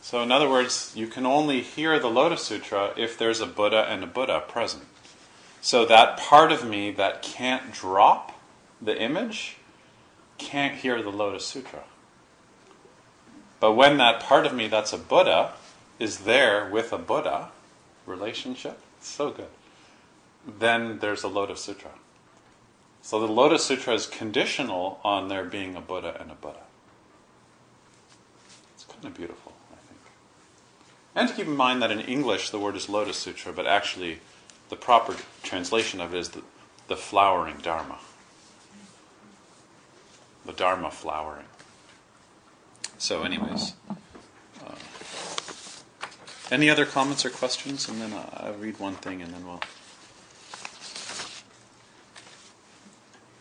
So, 0.00 0.22
in 0.22 0.32
other 0.32 0.48
words, 0.48 0.92
you 0.96 1.06
can 1.06 1.24
only 1.24 1.60
hear 1.60 1.98
the 2.00 2.10
Lotus 2.10 2.42
Sutra 2.42 2.92
if 2.96 3.16
there's 3.16 3.40
a 3.40 3.46
Buddha 3.46 3.86
and 3.88 4.02
a 4.02 4.06
Buddha 4.06 4.42
present. 4.48 4.84
So, 5.60 5.84
that 5.86 6.18
part 6.18 6.50
of 6.50 6.66
me 6.66 6.90
that 6.92 7.22
can't 7.22 7.72
drop 7.72 8.40
the 8.80 9.00
image 9.00 9.58
can't 10.38 10.74
hear 10.74 11.02
the 11.02 11.10
Lotus 11.10 11.46
Sutra. 11.46 11.84
But 13.60 13.74
when 13.74 13.98
that 13.98 14.20
part 14.20 14.46
of 14.46 14.54
me 14.54 14.68
that's 14.68 14.92
a 14.92 14.98
Buddha 14.98 15.52
is 16.00 16.20
there 16.20 16.66
with 16.66 16.92
a 16.92 16.98
Buddha 16.98 17.50
relationship, 18.06 18.80
so 19.00 19.30
good, 19.30 19.50
then 20.58 20.98
there's 20.98 21.22
a 21.22 21.28
Lotus 21.28 21.60
Sutra. 21.60 21.90
So 23.02 23.20
the 23.20 23.28
Lotus 23.28 23.64
Sutra 23.64 23.94
is 23.94 24.06
conditional 24.06 24.98
on 25.04 25.28
there 25.28 25.44
being 25.44 25.76
a 25.76 25.80
Buddha 25.80 26.16
and 26.18 26.30
a 26.30 26.34
Buddha. 26.34 26.64
It's 28.74 28.84
kind 28.84 29.04
of 29.04 29.14
beautiful, 29.14 29.52
I 29.70 29.76
think. 29.86 30.00
And 31.14 31.28
to 31.28 31.34
keep 31.34 31.46
in 31.46 31.56
mind 31.56 31.82
that 31.82 31.90
in 31.90 32.00
English 32.00 32.48
the 32.50 32.58
word 32.58 32.76
is 32.76 32.88
Lotus 32.88 33.18
Sutra, 33.18 33.52
but 33.52 33.66
actually 33.66 34.20
the 34.70 34.76
proper 34.76 35.16
translation 35.42 36.00
of 36.00 36.14
it 36.14 36.18
is 36.18 36.30
the, 36.30 36.42
the 36.88 36.96
flowering 36.96 37.58
Dharma. 37.58 37.98
The 40.46 40.52
Dharma 40.52 40.90
flowering. 40.90 41.46
So, 42.96 43.22
anyways, 43.22 43.74
any 46.50 46.68
other 46.68 46.84
comments 46.84 47.24
or 47.24 47.30
questions? 47.30 47.88
And 47.88 48.00
then 48.00 48.12
uh, 48.12 48.28
I'll 48.34 48.54
read 48.54 48.78
one 48.78 48.94
thing 48.94 49.22
and 49.22 49.32
then 49.32 49.46
we'll. 49.46 49.60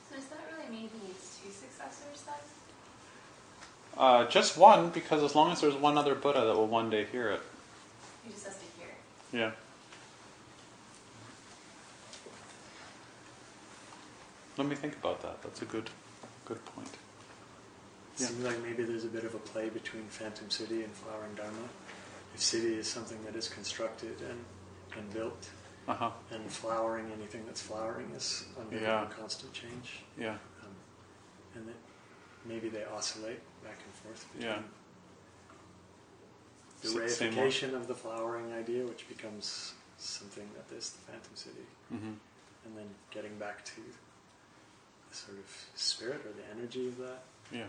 So 0.09 0.15
does 0.15 0.25
that 0.25 0.39
really 0.55 0.69
mean 0.69 0.89
he 0.89 1.07
needs 1.07 1.39
two 1.43 1.51
successors 1.51 2.23
then? 2.25 2.35
Uh, 3.97 4.25
just 4.27 4.57
one, 4.57 4.89
because 4.89 5.23
as 5.23 5.35
long 5.35 5.51
as 5.51 5.61
there's 5.61 5.75
one 5.75 5.97
other 5.97 6.15
Buddha 6.15 6.45
that 6.45 6.55
will 6.55 6.67
one 6.67 6.89
day 6.89 7.05
hear 7.11 7.29
it. 7.31 7.41
He 8.23 8.31
just 8.31 8.45
has 8.45 8.55
to 8.55 8.65
hear 8.77 8.87
it. 8.87 9.37
Yeah. 9.37 9.51
Let 14.57 14.67
me 14.67 14.75
think 14.75 14.95
about 14.95 15.21
that. 15.21 15.41
That's 15.41 15.61
a 15.61 15.65
good, 15.65 15.89
good 16.43 16.63
point. 16.65 16.89
It 18.15 18.23
seems 18.23 18.43
like 18.43 18.61
maybe 18.61 18.83
there's 18.83 19.05
a 19.05 19.07
bit 19.07 19.23
of 19.23 19.33
a 19.33 19.37
play 19.37 19.69
between 19.69 20.03
Phantom 20.09 20.49
City 20.49 20.83
and 20.83 20.91
Flowering 20.91 21.33
Dharma. 21.35 21.69
City 22.41 22.75
is 22.75 22.87
something 22.87 23.23
that 23.25 23.35
is 23.35 23.47
constructed 23.49 24.15
and, 24.21 24.45
and 24.97 25.13
built, 25.13 25.49
Uh 25.87 25.93
huh. 25.93 26.11
and 26.31 26.49
flowering, 26.51 27.11
anything 27.11 27.45
that's 27.45 27.61
flowering 27.61 28.09
is 28.11 28.45
undergoing 28.59 28.83
Yeah. 28.83 29.07
constant 29.09 29.53
change. 29.53 29.99
Yeah. 30.17 30.37
Um, 30.63 30.75
and 31.55 31.67
that 31.67 31.75
maybe 32.45 32.69
they 32.69 32.85
oscillate 32.85 33.41
back 33.63 33.77
and 33.83 33.93
forth 34.03 34.25
between 34.33 34.51
Yeah. 34.51 34.61
the 36.81 36.87
S- 36.87 37.19
reification 37.19 37.73
of 37.73 37.87
the 37.87 37.95
flowering 37.95 38.53
idea, 38.53 38.85
which 38.85 39.07
becomes 39.09 39.73
something 39.97 40.49
that 40.55 40.73
is 40.75 40.91
the 40.91 41.11
Phantom 41.11 41.35
City, 41.35 41.65
Mm-hmm. 41.93 42.13
and 42.65 42.77
then 42.77 42.89
getting 43.11 43.37
back 43.37 43.65
to 43.65 43.81
the 45.09 45.15
sort 45.15 45.37
of 45.39 45.65
spirit 45.75 46.21
or 46.25 46.31
the 46.33 46.45
energy 46.51 46.87
of 46.87 46.97
that, 46.99 47.23
Yeah. 47.51 47.67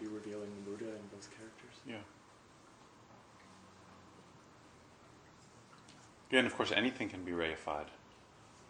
be 0.00 0.06
revealing 0.06 0.50
the 0.54 0.70
Buddha 0.70 0.90
in 0.96 1.06
both 1.08 1.28
characters. 1.36 1.74
Yeah. 1.86 2.00
Again, 6.36 6.44
of 6.44 6.54
course, 6.54 6.70
anything 6.70 7.08
can 7.08 7.24
be 7.24 7.32
reified. 7.32 7.86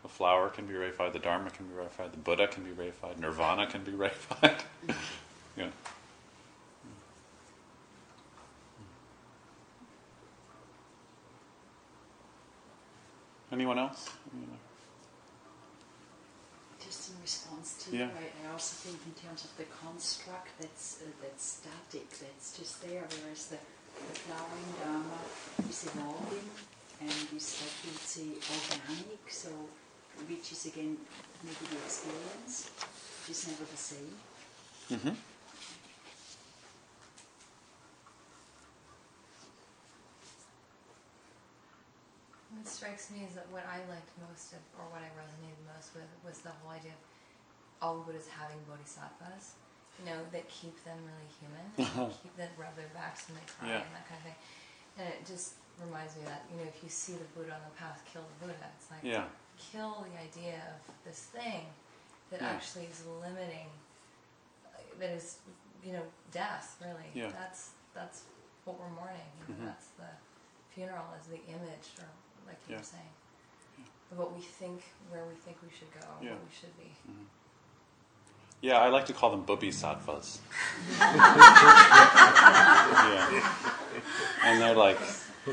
A 0.05 0.09
flower 0.09 0.51
can 0.51 0.67
be 0.67 0.75
reified, 0.75 1.12
the 1.12 1.19
Dharma 1.19 1.51
can 1.51 1.67
be 1.67 1.75
reified, 1.75 2.12
the 2.12 2.17
Buddha 2.17 2.47
can 2.47 2.62
be 2.62 2.71
reified, 2.71 3.19
Nirvana 3.19 3.67
can 3.67 3.83
be 3.83 3.91
reified. 4.05 4.61
yeah. 5.57 5.67
Anyone 13.51 13.81
else? 13.81 14.11
Just 16.79 17.11
in 17.11 17.17
response 17.21 17.85
to 17.85 17.97
Yeah. 17.97 18.05
I, 18.05 18.47
I 18.47 18.53
also 18.53 18.77
think 18.77 19.01
in 19.05 19.27
terms 19.27 19.43
of 19.45 19.57
the 19.57 19.64
construct 19.64 20.51
that's 20.61 21.01
uh, 21.03 21.11
that's 21.21 21.45
static, 21.45 22.11
that's 22.11 22.57
just 22.57 22.81
there, 22.83 23.03
whereas 23.25 23.47
the, 23.49 23.57
the 23.57 24.21
flowering 24.21 24.73
dharma 24.81 25.19
is 25.69 25.85
evolving 25.87 26.49
and 27.01 27.11
is 27.37 27.61
like 27.61 27.77
you'd 27.85 28.01
say 28.01 28.27
organic, 28.51 29.31
so 29.31 29.51
which 30.29 30.53
is 30.53 30.67
again 30.67 30.97
maybe 31.45 31.65
the 31.71 31.77
experience, 31.85 32.71
which 33.27 33.37
is 33.37 33.49
never 33.49 33.65
the 33.71 33.77
same. 33.77 34.15
Mhm. 34.91 35.17
What 42.55 42.67
strikes 42.69 43.11
me 43.11 43.27
is 43.27 43.35
that 43.35 43.47
what 43.51 43.67
I 43.67 43.83
liked 43.91 44.11
most 44.23 44.55
of, 44.55 44.63
or 44.79 44.87
what 44.89 45.03
I 45.03 45.11
resonated 45.19 45.61
most 45.67 45.93
with, 45.93 46.09
was 46.25 46.41
the 46.41 46.55
whole 46.63 46.71
idea 46.73 46.95
of 46.95 47.03
all 47.83 47.99
Buddhas 48.07 48.29
having 48.31 48.57
bodhisattvas, 48.71 49.59
you 50.01 50.07
know, 50.07 50.17
that 50.33 50.49
keep 50.49 50.73
them 50.87 50.97
really 51.05 51.29
human, 51.37 51.67
keep 52.23 52.35
that 52.39 52.55
rub 52.57 52.73
their 52.79 52.89
backs 52.95 53.29
when 53.29 53.37
they 53.37 53.47
cry 53.51 53.69
Yeah. 53.69 53.85
and 53.85 53.93
that 53.93 54.07
kind 54.09 54.19
of 54.23 54.25
thing. 54.31 54.39
And 54.97 55.05
it 55.13 55.27
just 55.27 55.59
reminds 55.85 56.16
me 56.16 56.22
that, 56.24 56.45
you 56.51 56.57
know, 56.59 56.66
if 56.68 56.83
you 56.83 56.89
see 56.89 57.12
the 57.14 57.24
Buddha 57.37 57.53
on 57.55 57.61
the 57.68 57.77
path, 57.79 58.03
kill 58.11 58.22
the 58.22 58.47
Buddha. 58.47 58.66
It's 58.79 58.91
like, 58.91 59.01
Yeah. 59.03 59.24
kill 59.59 60.05
the 60.09 60.18
idea 60.20 60.62
of 60.74 60.81
this 61.05 61.24
thing 61.33 61.66
that 62.31 62.41
Yeah. 62.41 62.49
actually 62.51 62.87
is 62.87 63.05
limiting, 63.07 63.68
that 64.99 65.11
is, 65.11 65.39
you 65.85 65.93
know, 65.93 66.03
death, 66.33 66.77
really. 66.81 67.11
Yeah. 67.14 67.29
That's, 67.31 67.70
that's 67.95 68.22
what 68.64 68.79
we're 68.81 68.89
mourning. 68.91 69.31
You 69.49 69.55
know, 69.55 69.61
Mhm. 69.62 69.66
That's 69.66 69.87
the 69.99 70.09
funeral 70.74 71.12
is 71.20 71.27
the 71.29 71.41
image, 71.47 71.89
or 71.99 72.09
like 72.47 72.59
you 72.66 72.72
Yeah. 72.74 72.79
were 72.79 72.85
saying, 72.85 73.11
of 74.12 74.18
what 74.18 74.33
we 74.33 74.41
think, 74.43 74.83
where 75.11 75.24
we 75.24 75.35
think 75.35 75.59
we 75.62 75.70
should 75.70 75.93
go, 75.93 76.07
Yeah. 76.20 76.33
what 76.33 76.45
we 76.45 76.51
should 76.55 76.77
be. 76.79 76.95
Yeah, 78.62 78.79
I 78.81 78.89
like 78.89 79.05
to 79.07 79.12
call 79.12 79.31
them 79.31 79.43
bodhisattvas. 79.45 80.41
yeah. 81.01 82.16
And 84.43 84.61
they're 84.61 84.74
like, 84.74 84.99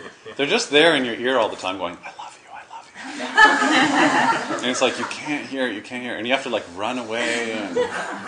they're 0.35 0.47
just 0.47 0.69
there 0.69 0.95
in 0.95 1.05
your 1.05 1.15
ear 1.15 1.37
all 1.37 1.49
the 1.49 1.55
time 1.55 1.77
going, 1.77 1.97
I 2.03 2.11
love 2.17 2.39
you, 2.43 2.49
I 2.51 2.63
love 2.75 2.91
you. 2.95 4.57
and 4.61 4.65
it's 4.69 4.81
like, 4.81 4.97
you 4.99 5.05
can't 5.05 5.45
hear 5.45 5.67
it, 5.67 5.75
you 5.75 5.81
can't 5.81 6.03
hear 6.03 6.15
it. 6.15 6.17
And 6.17 6.27
you 6.27 6.33
have 6.33 6.43
to 6.43 6.49
like 6.49 6.65
run 6.75 6.97
away 6.97 7.53
and 7.53 7.77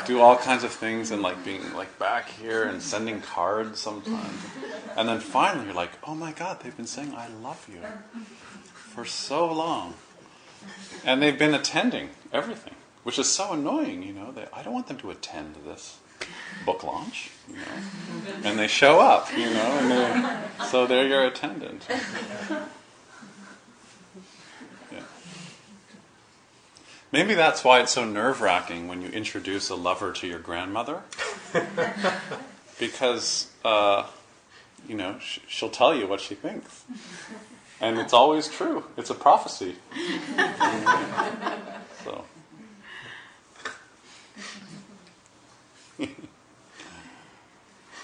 do 0.06 0.22
all 0.22 0.38
kinds 0.38 0.64
of 0.64 0.72
things 0.72 1.12
and 1.12 1.22
like 1.22 1.44
being 1.44 1.74
like 1.74 1.98
back 2.00 2.30
here 2.30 2.64
and 2.64 2.82
sending 2.82 3.22
cards 3.22 3.80
sometimes. 3.80 4.46
And 4.98 5.10
then 5.10 5.20
finally 5.20 5.66
you're 5.66 5.76
like, 5.76 5.92
oh 6.04 6.16
my 6.16 6.32
God, 6.32 6.62
they've 6.62 6.76
been 6.76 6.88
saying, 6.88 7.14
I 7.16 7.28
love 7.28 7.68
you 7.72 7.82
for 8.74 9.06
so 9.06 9.52
long. 9.52 9.96
And 11.04 11.22
they've 11.22 11.38
been 11.38 11.54
attending 11.54 12.10
everything, 12.34 12.74
which 13.04 13.20
is 13.20 13.28
so 13.28 13.54
annoying, 13.54 14.02
you 14.02 14.14
know. 14.14 14.32
They, 14.32 14.48
I 14.52 14.64
don't 14.64 14.74
want 14.74 14.88
them 14.88 14.98
to 14.98 15.12
attend 15.12 15.56
this 15.66 16.00
book 16.66 16.84
launch, 16.84 17.32
you 17.50 17.56
know. 17.56 17.62
And 18.44 18.60
they 18.60 18.68
show 18.68 19.00
up, 19.00 19.32
you 19.38 19.46
know, 19.46 19.78
and 19.80 19.92
they, 19.92 20.66
so 20.66 20.88
they're 20.88 21.08
your 21.08 21.26
attendant. 21.26 21.86
Yeah. 21.90 22.66
Maybe 27.12 27.34
that's 27.34 27.64
why 27.64 27.80
it's 27.82 27.94
so 27.94 28.04
nerve 28.04 28.42
wracking 28.42 28.88
when 28.88 29.02
you 29.02 29.10
introduce 29.10 29.70
a 29.70 29.76
lover 29.76 30.12
to 30.14 30.28
your 30.28 30.40
grandmother. 30.40 31.02
because, 32.80 33.52
uh, 33.64 34.06
you 34.88 34.96
know, 34.96 35.18
sh- 35.20 35.40
she'll 35.48 35.70
tell 35.70 35.96
you 35.96 36.08
what 36.08 36.20
she 36.20 36.36
thinks. 36.36 36.84
And 37.80 38.00
it's 38.00 38.14
always 38.14 38.48
true. 38.48 38.84
It's 38.98 39.10
a 39.10 39.14
prophecy. 39.14 39.76
so. 42.04 42.26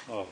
oh. 0.09 0.27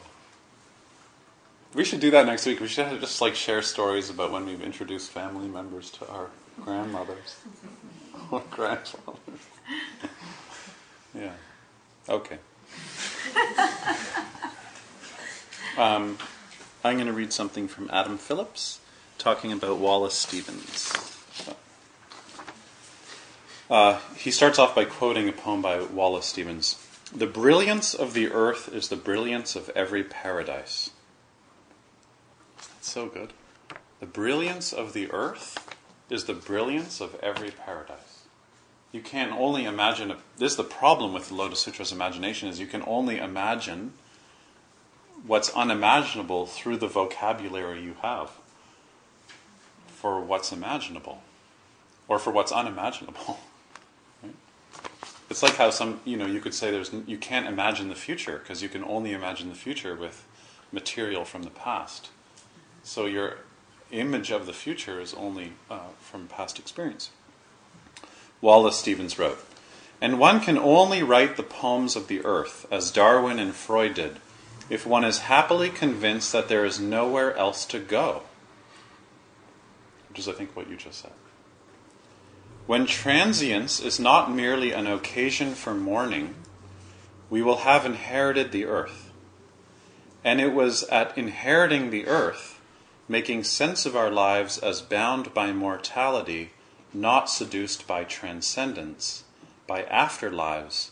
We 1.80 1.86
should 1.86 2.02
do 2.02 2.12
that 2.12 2.26
next 2.26 2.46
week. 2.46 2.60
We 2.60 2.68
should 2.68 3.00
just 3.00 3.22
like 3.22 3.36
share 3.36 3.62
stories 3.62 4.10
about 4.10 4.34
when 4.34 4.46
we've 4.46 4.62
introduced 4.62 5.12
family 5.12 5.48
members 5.48 5.90
to 5.92 6.10
our 6.10 6.28
grandmothers. 6.60 7.38
or 8.32 8.44
grandfathers. 8.52 9.40
yeah. 11.16 11.32
Okay. 12.10 12.38
Um, 15.78 16.18
I'm 16.84 16.96
going 16.96 17.08
to 17.08 17.14
read 17.14 17.32
something 17.32 17.70
from 17.70 17.90
Adam 17.94 18.18
Phillips 18.18 18.82
talking 19.18 19.54
about 19.54 19.78
Wallace 19.78 20.16
Stevens. 20.16 20.92
Uh, 23.70 24.00
he 24.18 24.30
starts 24.30 24.60
off 24.60 24.76
by 24.76 24.84
quoting 24.84 25.30
a 25.30 25.32
poem 25.32 25.62
by 25.62 25.82
Wallace 25.82 26.26
Stevens. 26.26 26.86
The 27.16 27.28
brilliance 27.28 27.94
of 27.94 28.14
the 28.14 28.30
earth 28.30 28.68
is 28.74 28.90
the 28.90 28.98
brilliance 28.98 29.56
of 29.56 29.70
every 29.70 30.04
paradise. 30.04 30.90
So 32.90 33.06
good. 33.06 33.34
The 34.00 34.08
brilliance 34.08 34.74
of 34.74 34.94
the 34.94 35.12
earth 35.12 35.76
is 36.10 36.24
the 36.24 36.34
brilliance 36.34 37.00
of 37.00 37.14
every 37.22 37.52
paradise. 37.52 38.24
You 38.92 39.02
can 39.02 39.32
only 39.32 39.66
imagine. 39.66 40.10
A, 40.10 40.18
this 40.40 40.54
is 40.54 40.58
the 40.58 40.64
problem 40.64 41.14
with 41.14 41.28
the 41.28 41.36
Lotus 41.36 41.64
Sutra's 41.64 41.92
imagination: 41.92 42.50
is 42.50 42.60
you 42.60 42.66
can 42.66 42.84
only 42.88 43.20
imagine 43.20 43.94
what's 45.24 45.52
unimaginable 45.52 46.48
through 46.48 46.78
the 46.78 46.88
vocabulary 46.88 47.80
you 47.84 47.96
have 48.02 48.32
for 49.86 50.20
what's 50.20 50.52
imaginable, 50.52 51.22
or 52.08 52.18
for 52.18 52.32
what's 52.32 52.52
unimaginable. 52.52 53.40
It's 55.30 55.44
like 55.44 55.58
how 55.58 55.70
some, 55.70 56.02
you 56.06 56.18
know, 56.18 56.26
you 56.26 56.40
could 56.40 56.56
say 56.56 56.72
there's 56.72 56.92
you 57.06 57.20
can't 57.20 57.46
imagine 57.46 57.90
the 57.90 57.94
future 57.94 58.40
because 58.40 58.64
you 58.64 58.70
can 58.70 58.84
only 58.84 59.12
imagine 59.12 59.50
the 59.50 59.54
future 59.54 59.96
with 59.96 60.26
material 60.72 61.24
from 61.24 61.44
the 61.44 61.52
past. 61.52 62.10
So 62.84 63.06
your 63.06 63.38
image 63.92 64.32
of 64.32 64.46
the 64.46 64.54
future 64.54 65.00
is 65.00 65.14
only 65.14 65.54
uh, 65.70 65.90
from 66.00 66.28
past 66.28 66.60
experience. 66.60 67.12
Wallace 68.42 68.78
Stevens 68.78 69.20
wrote, 69.20 69.44
And 70.02 70.20
one 70.20 70.40
can 70.40 70.58
only 70.58 71.04
write 71.04 71.36
the 71.36 71.44
poems 71.44 71.96
of 71.96 72.08
the 72.08 72.24
earth, 72.24 72.66
as 72.72 72.92
Darwin 72.92 73.40
and 73.40 73.54
Freud 73.54 73.96
did, 73.96 74.18
if 74.70 74.86
one 74.86 75.04
is 75.04 75.20
happily 75.20 75.70
convinced 75.70 76.32
that 76.32 76.48
there 76.48 76.66
is 76.66 76.80
nowhere 76.80 77.36
else 77.36 77.66
to 77.66 77.80
go. 77.80 78.24
Which 80.10 80.20
is, 80.20 80.28
I 80.28 80.34
think, 80.34 80.56
what 80.56 80.70
you 80.70 80.76
just 80.76 81.02
said. 81.02 81.12
When 82.66 82.86
transience 82.86 83.80
is 83.80 84.00
not 84.00 84.32
merely 84.32 84.72
an 84.72 84.86
occasion 84.86 85.56
for 85.56 85.74
mourning, 85.74 86.36
we 87.30 87.42
will 87.42 87.58
have 87.58 87.86
inherited 87.86 88.52
the 88.52 88.66
earth. 88.66 89.12
And 90.24 90.40
it 90.40 90.54
was 90.54 90.84
at 90.84 91.18
inheriting 91.18 91.90
the 91.90 92.08
earth, 92.08 92.49
making 93.10 93.44
sense 93.44 93.88
of 93.88 93.96
our 93.96 94.12
lives 94.12 94.60
as 94.60 94.82
bound 94.82 95.34
by 95.34 95.52
mortality, 95.52 96.52
not 96.94 97.28
seduced 97.30 97.88
by 97.88 98.04
transcendence, 98.04 99.24
by 99.66 99.82
afterlives, 99.84 100.92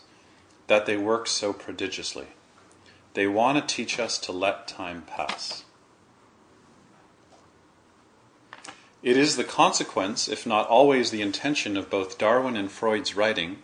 that 0.66 0.88
they 0.88 0.98
work 0.98 1.28
so 1.28 1.54
prodigiously. 1.54 2.26
They 3.14 3.28
want 3.28 3.58
to 3.58 3.76
teach 3.76 4.00
us 4.00 4.18
to 4.20 4.32
let 4.32 4.68
time 4.68 5.04
pass. 5.04 5.64
It 9.04 9.16
is 9.16 9.38
the 9.38 9.44
consequence, 9.44 10.28
if 10.28 10.46
not 10.46 10.68
always 10.68 11.12
the 11.12 11.22
intention, 11.22 11.78
of 11.78 11.90
both 11.90 12.18
Darwin 12.18 12.58
and 12.58 12.72
Freud's 12.72 13.16
writing 13.16 13.60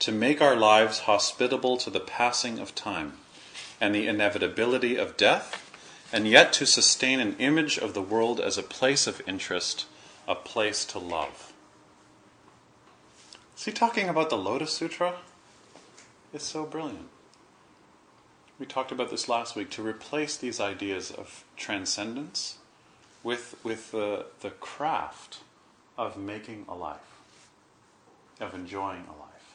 to 0.00 0.10
make 0.10 0.42
our 0.42 0.56
lives 0.56 1.00
hospitable 1.00 1.76
to 1.76 1.88
the 1.88 2.00
passing 2.00 2.58
of 2.58 2.74
time 2.74 3.12
and 3.80 3.94
the 3.94 4.08
inevitability 4.08 4.96
of 4.96 5.16
death, 5.16 5.71
and 6.12 6.28
yet 6.28 6.52
to 6.52 6.66
sustain 6.66 7.18
an 7.18 7.34
image 7.38 7.78
of 7.78 7.94
the 7.94 8.02
world 8.02 8.38
as 8.38 8.58
a 8.58 8.62
place 8.62 9.06
of 9.06 9.22
interest, 9.26 9.86
a 10.28 10.34
place 10.34 10.84
to 10.84 10.98
love. 10.98 11.52
Is 13.56 13.64
he 13.64 13.72
talking 13.72 14.08
about 14.08 14.28
the 14.28 14.36
Lotus 14.36 14.72
Sutra? 14.72 15.14
It's 16.34 16.44
so 16.44 16.66
brilliant. 16.66 17.08
We 18.58 18.66
talked 18.66 18.92
about 18.92 19.10
this 19.10 19.28
last 19.28 19.56
week 19.56 19.70
to 19.70 19.82
replace 19.82 20.36
these 20.36 20.60
ideas 20.60 21.10
of 21.10 21.44
transcendence 21.56 22.58
with, 23.22 23.56
with 23.64 23.90
the, 23.90 24.26
the 24.40 24.50
craft 24.50 25.38
of 25.96 26.16
making 26.16 26.66
a 26.68 26.74
life, 26.74 27.00
of 28.40 28.54
enjoying 28.54 29.04
a 29.08 29.20
life, 29.20 29.54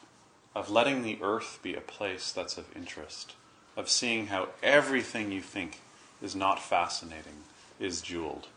of 0.54 0.70
letting 0.70 1.02
the 1.02 1.18
earth 1.22 1.60
be 1.62 1.74
a 1.74 1.80
place 1.80 2.32
that's 2.32 2.58
of 2.58 2.74
interest, 2.76 3.34
of 3.76 3.88
seeing 3.88 4.26
how 4.26 4.48
everything 4.62 5.30
you 5.30 5.40
think 5.40 5.80
is 6.22 6.34
not 6.34 6.60
fascinating 6.60 7.44
is 7.78 8.00
jeweled. 8.00 8.48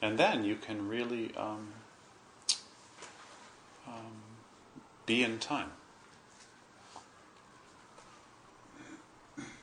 And 0.00 0.18
then 0.18 0.44
you 0.44 0.56
can 0.56 0.88
really 0.88 1.34
um, 1.36 1.68
um, 3.86 4.12
be 5.06 5.22
in 5.22 5.38
time. 5.38 5.70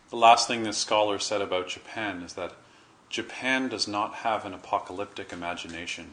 The 0.10 0.18
last 0.18 0.48
thing 0.48 0.64
this 0.64 0.78
scholar 0.78 1.20
said 1.20 1.42
about 1.42 1.70
Japan 1.70 2.22
is 2.22 2.34
that 2.34 2.54
Japan 3.10 3.70
does 3.70 3.88
not 3.88 4.16
have 4.16 4.46
an 4.46 4.54
apocalyptic 4.54 5.32
imagination 5.32 6.12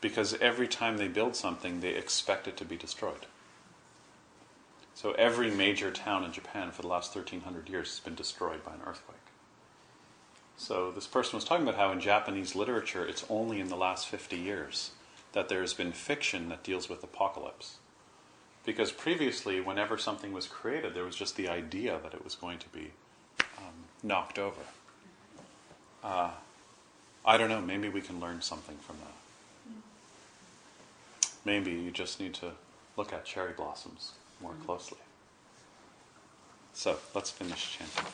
because 0.00 0.34
every 0.40 0.66
time 0.66 0.96
they 0.96 1.08
build 1.08 1.36
something, 1.36 1.80
they 1.80 1.94
expect 1.94 2.48
it 2.48 2.56
to 2.56 2.64
be 2.64 2.76
destroyed. 2.76 3.26
So 5.00 5.12
every 5.12 5.50
major 5.50 5.90
town 5.90 6.24
in 6.24 6.32
Japan 6.32 6.72
for 6.72 6.82
the 6.82 6.88
last 6.88 7.16
1300 7.16 7.70
years 7.70 7.88
has 7.88 8.00
been 8.00 8.14
destroyed 8.14 8.62
by 8.62 8.74
an 8.74 8.82
earthquake. 8.86 9.16
So 10.58 10.90
this 10.90 11.06
person 11.06 11.38
was 11.38 11.44
talking 11.44 11.66
about 11.66 11.80
how 11.80 11.90
in 11.90 12.00
Japanese 12.00 12.54
literature, 12.54 13.06
it's 13.06 13.24
only 13.30 13.60
in 13.60 13.68
the 13.68 13.78
last 13.78 14.08
50 14.08 14.36
years 14.36 14.90
that 15.32 15.48
there 15.48 15.62
has 15.62 15.72
been 15.72 15.92
fiction 15.92 16.50
that 16.50 16.62
deals 16.62 16.90
with 16.90 17.02
apocalypse. 17.02 17.78
Because 18.66 18.92
previously, 18.92 19.58
whenever 19.58 19.96
something 19.96 20.34
was 20.34 20.46
created, 20.46 20.92
there 20.92 21.04
was 21.04 21.16
just 21.16 21.34
the 21.34 21.48
idea 21.48 21.98
that 22.02 22.12
it 22.12 22.22
was 22.22 22.34
going 22.34 22.58
to 22.58 22.68
be 22.68 22.90
um, 23.56 23.86
knocked 24.02 24.38
over. 24.38 24.60
Uh, 26.04 26.32
I 27.24 27.38
don't 27.38 27.48
know, 27.48 27.62
maybe 27.62 27.88
we 27.88 28.02
can 28.02 28.20
learn 28.20 28.42
something 28.42 28.76
from 28.76 28.96
that. 28.98 29.14
Maybe 31.46 31.70
you 31.70 31.90
just 31.90 32.20
need 32.20 32.34
to 32.34 32.50
look 32.98 33.14
at 33.14 33.24
cherry 33.24 33.54
blossoms 33.54 34.12
more 34.40 34.54
closely. 34.64 34.98
So 36.72 36.96
let's 37.14 37.30
finish 37.30 37.78
chanting. 37.78 38.06